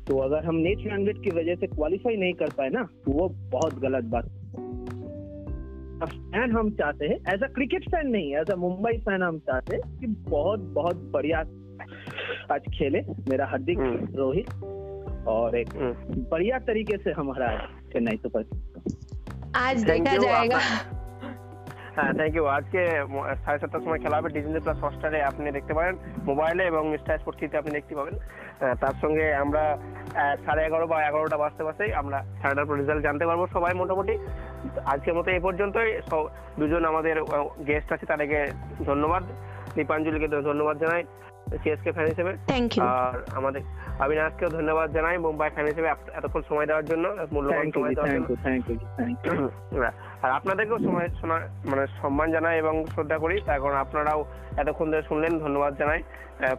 तो 0.09 0.19
अगर 0.19 0.45
हम 0.45 0.55
नेट 0.55 0.87
रन 0.87 1.07
रेट 1.07 1.23
की 1.25 1.31
वजह 1.31 1.55
से 1.55 1.67
क्वालिफाई 1.67 2.17
नहीं 2.17 2.35
कर 2.35 2.51
पाए 2.51 2.69
ना 2.69 2.83
तो 3.05 3.13
वो 3.13 3.29
बहुत 3.29 3.79
गलत 3.79 4.05
बात। 4.05 4.25
फ़ैन 6.05 6.53
हम 6.53 6.71
चाहते 6.71 7.07
हैं 7.07 7.35
एज 7.35 7.43
अ 7.43 7.47
क्रिकेट 7.47 7.89
फ़ैन 7.91 8.07
नहीं 8.07 8.35
एज 8.37 8.51
अ 8.51 8.57
मुंबई 8.57 8.99
फ़ैन 8.99 9.23
हम 9.23 9.39
चाहते 9.39 9.77
हैं 9.77 9.99
कि 10.01 10.07
बहुत 10.07 10.61
बहुत 10.61 10.97
बढ़िया 10.97 11.39
आज 12.53 12.69
खेले 12.79 13.01
मेरा 13.31 13.47
हार्दिक 13.47 13.79
हम्म। 13.79 14.17
रोहित 14.17 14.51
और 15.29 15.57
एक 15.57 15.69
बढ़िया 16.31 16.59
तरीके 16.59 16.97
से 16.97 17.13
हमारा 17.13 17.49
चेन्नई 17.93 18.17
सुपर 18.17 18.45
आज 19.57 19.85
देखा 19.85 20.17
जाएगा। 20.17 20.59
হ্যাঁ 21.99 22.15
থ্যাংক 22.19 22.35
ইউ 22.37 22.45
আজকে 22.59 22.81
সাড়ে 23.45 23.59
সাতটার 23.63 23.83
সময় 23.85 24.01
খেলা 24.03 24.17
হবে 24.19 24.31
ডিজনি 24.35 24.61
প্লাস 24.65 24.79
হটস্টারে 24.85 25.19
আপনি 25.31 25.43
দেখতে 25.57 25.73
পারেন 25.79 25.95
মোবাইলে 26.29 26.63
এবং 26.73 26.85
স্টার 27.01 27.19
স্পোর্ট 27.21 27.37
থ্রিতে 27.39 27.61
আপনি 27.61 27.73
দেখতে 27.79 27.93
পাবেন। 27.99 28.17
তার 28.83 28.95
সঙ্গে 29.03 29.25
আমরা 29.45 29.63
সাড়ে 30.45 30.63
এগারো 30.69 30.87
বা 30.93 30.97
এগারোটা 31.09 31.37
বাজতে 31.43 31.63
বাজতেই 31.67 31.93
আমরা 32.01 32.19
খেলাটার 32.41 32.79
রেজাল্ট 32.81 33.03
জানতে 33.07 33.25
পারব 33.29 33.43
সবাই 33.55 33.73
মোটামুটি। 33.81 34.15
আজকের 34.93 35.15
মতো 35.19 35.29
এই 35.37 35.43
পর্যন্তই। 35.47 35.91
দুজন 36.61 36.83
আমাদের 36.93 37.17
গেস্ট 37.69 37.89
আছে, 37.95 38.07
তাদেরকে 38.11 38.41
ধন্যবাদ। 38.89 39.23
দীপাঞ্জলিকে 39.77 40.29
ধন্যবাদ 40.49 40.77
জানাই। 40.83 41.03
সিএসকে 41.63 41.93
ফ্যান 41.93 42.07
হিসেবে। 42.07 42.33
থ্যাংক 42.47 42.77
ইউ 42.77 42.85
আর 42.85 43.25
আমাদের 43.35 43.61
অবিনাশকেও 44.01 44.49
ধন্যবাদ 44.49 44.93
জানাই 44.93 45.19
মুম্বাই 45.19 45.51
ফ্যান 45.51 45.67
হিসেবে 45.67 45.89
এতক্ষণ 45.89 46.43
সময় 46.49 46.67
দেওয়ার 46.67 46.85
জন্য 46.85 47.17
মূল্যবান 47.33 47.71
সময় 47.71 47.95
দেওয়ার 47.95 48.13
জন্য। 48.13 48.27
হ্যাঁ, 49.83 49.93
আর 50.23 50.31
আপনাদেরকেও 50.31 50.79
সময় 50.79 51.09
শোনা 51.09 51.37
মানে 51.65 51.87
সম্মান 52.03 52.33
জানাই 52.33 52.59
এবং 52.59 52.87
শ্রদ্ধা 52.87 53.19
করি। 53.19 53.41
তার 53.47 53.61
কারণ 53.61 53.75
আপনারাও 53.75 54.25
এতক্ষণ 54.57 54.91
ধরে 54.91 55.03
শুনলেন 55.03 55.39
ধন্যবাদ 55.39 55.77
জানাই। 55.77 56.03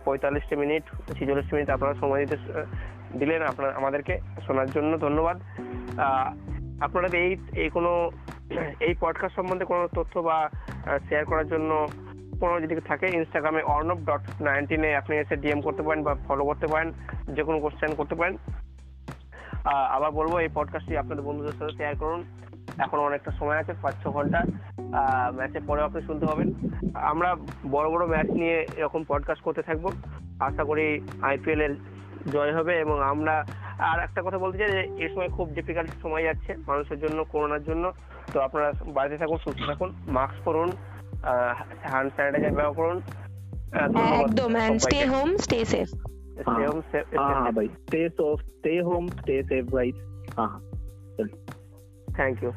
পঁয়তাল্লিশটি 0.05 0.55
মিনিট 0.55 0.83
ছিচল্লিশটি 1.13 1.55
মিনিট 1.55 1.69
আপনারা 1.69 1.93
সময় 1.93 2.25
দিতে 2.25 2.37
দিলেন 3.17 3.41
আপনার 3.41 3.73
আমাদেরকে 3.73 4.19
শোনার 4.47 4.69
জন্য 4.69 4.97
ধন্যবাদ। 4.97 5.37
আপনাদের 6.81 7.19
এই 7.23 7.37
এই 7.55 7.69
কোনো 7.69 8.11
এই 8.79 8.95
পডকাস্ট 8.99 9.35
সম্বন্ধে 9.35 9.65
কোনো 9.65 9.87
তথ্য 9.87 10.19
বা 10.19 10.49
শেয়ার 11.09 11.25
করার 11.25 11.47
জন্য 11.47 11.87
কোনো 12.39 12.61
যদি 12.61 12.75
থাকে 12.81 13.07
ইনস্টাগ্রামে 13.07 13.61
অর্ণব 13.61 13.99
ডট 14.05 14.41
নাইনটিনে 14.41 14.89
আপনি 14.95 15.13
এসে 15.17 15.35
ডিএম 15.35 15.61
করতে 15.61 15.83
পারেন 15.83 16.03
বা 16.03 16.15
ফলো 16.27 16.43
করতে 16.45 16.67
পারেন, 16.67 16.91
যে 17.35 17.43
কোনো 17.43 17.59
কোশ্চেন 17.59 17.91
করতে 17.95 18.15
পারেন। 18.15 18.37
আবার 19.95 20.11
বলব, 20.11 20.33
এই 20.35 20.49
পডকাস্টটি 20.53 20.97
আপনাদের 20.97 21.25
বন্ধুদের 21.25 21.57
সাথে 21.59 21.73
শেয়ার 21.77 21.95
করুন। 21.95 22.23
এখন 22.77 22.99
অনেকটা 22.99 23.31
সময় 23.31 23.57
আছে, 23.57 23.73
পাঁচ, 23.81 23.95
ছ 24.03 24.07
ঘণ্টা। 24.07 24.39
ম্যাচের 25.35 25.61
পরেও 25.67 25.85
আপনি 25.85 26.01
শুনতে 26.01 26.25
পাবেন। 26.25 26.53
আমরা 26.95 27.35
বড় 27.71 27.87
বড় 27.89 28.07
ম্যাচ 28.07 28.25
নিয়ে 28.25 28.57
এরকম 28.77 29.03
পডকাস্ট 29.07 29.43
করতে 29.43 29.61
থাকব। 29.61 29.85
আশা 30.39 30.63
করি 30.63 30.85
আইপিএল 31.21 31.61
এর 31.61 31.73
জয় 32.31 32.53
হবে 32.57 32.73
এবং 32.79 33.03
আমরা 33.03 33.35
আর 33.79 33.99
একটা 33.99 34.21
কথা 34.25 34.37
বলতে 34.37 34.57
চাই 34.57 34.71
যে 34.71 34.81
এই 35.03 35.09
সময় 35.09 35.29
খুব 35.29 35.47
ডিফিকাল্ট 35.53 35.89
সময় 36.01 36.23
যাচ্ছে 36.23 36.51
মানুষের 36.67 36.99
জন্য 36.99 37.19
করোনার 37.23 37.63
জন্য। 37.63 37.91
তো 38.33 38.37
আপনারা 38.41 38.71
বাড়িতে 38.85 39.17
থাকুন, 39.17 39.37
সুস্থ 39.37 39.59
থাকুন 39.67 39.89
মাস্ক 40.07 40.37
পরুন। 40.45 40.69
হ্যান্ড 41.83 42.09
স্যানিটাইজার 42.15 42.51
ব্যবহার 42.51 42.75
করুন 42.75 42.97
একদম 44.21 44.49
hand 44.55 44.77
stay 44.81 44.99
home 45.05 45.29
stay 45.37 45.59
safe 45.65 45.87
stay 46.41 46.63
home 46.67 46.79
safe 46.91 47.05
হ্যাঁ 47.19 47.51
ভাই 47.51 47.67
stay 47.77 48.01
safe 48.09 48.37
stay 48.49 48.73
home 48.81 49.03
stay 49.19 49.35
safe 49.43 49.63
guys 49.75 49.97
হ্যাঁ 50.37 50.55
थैंक 52.19 52.37
यू 52.43 52.51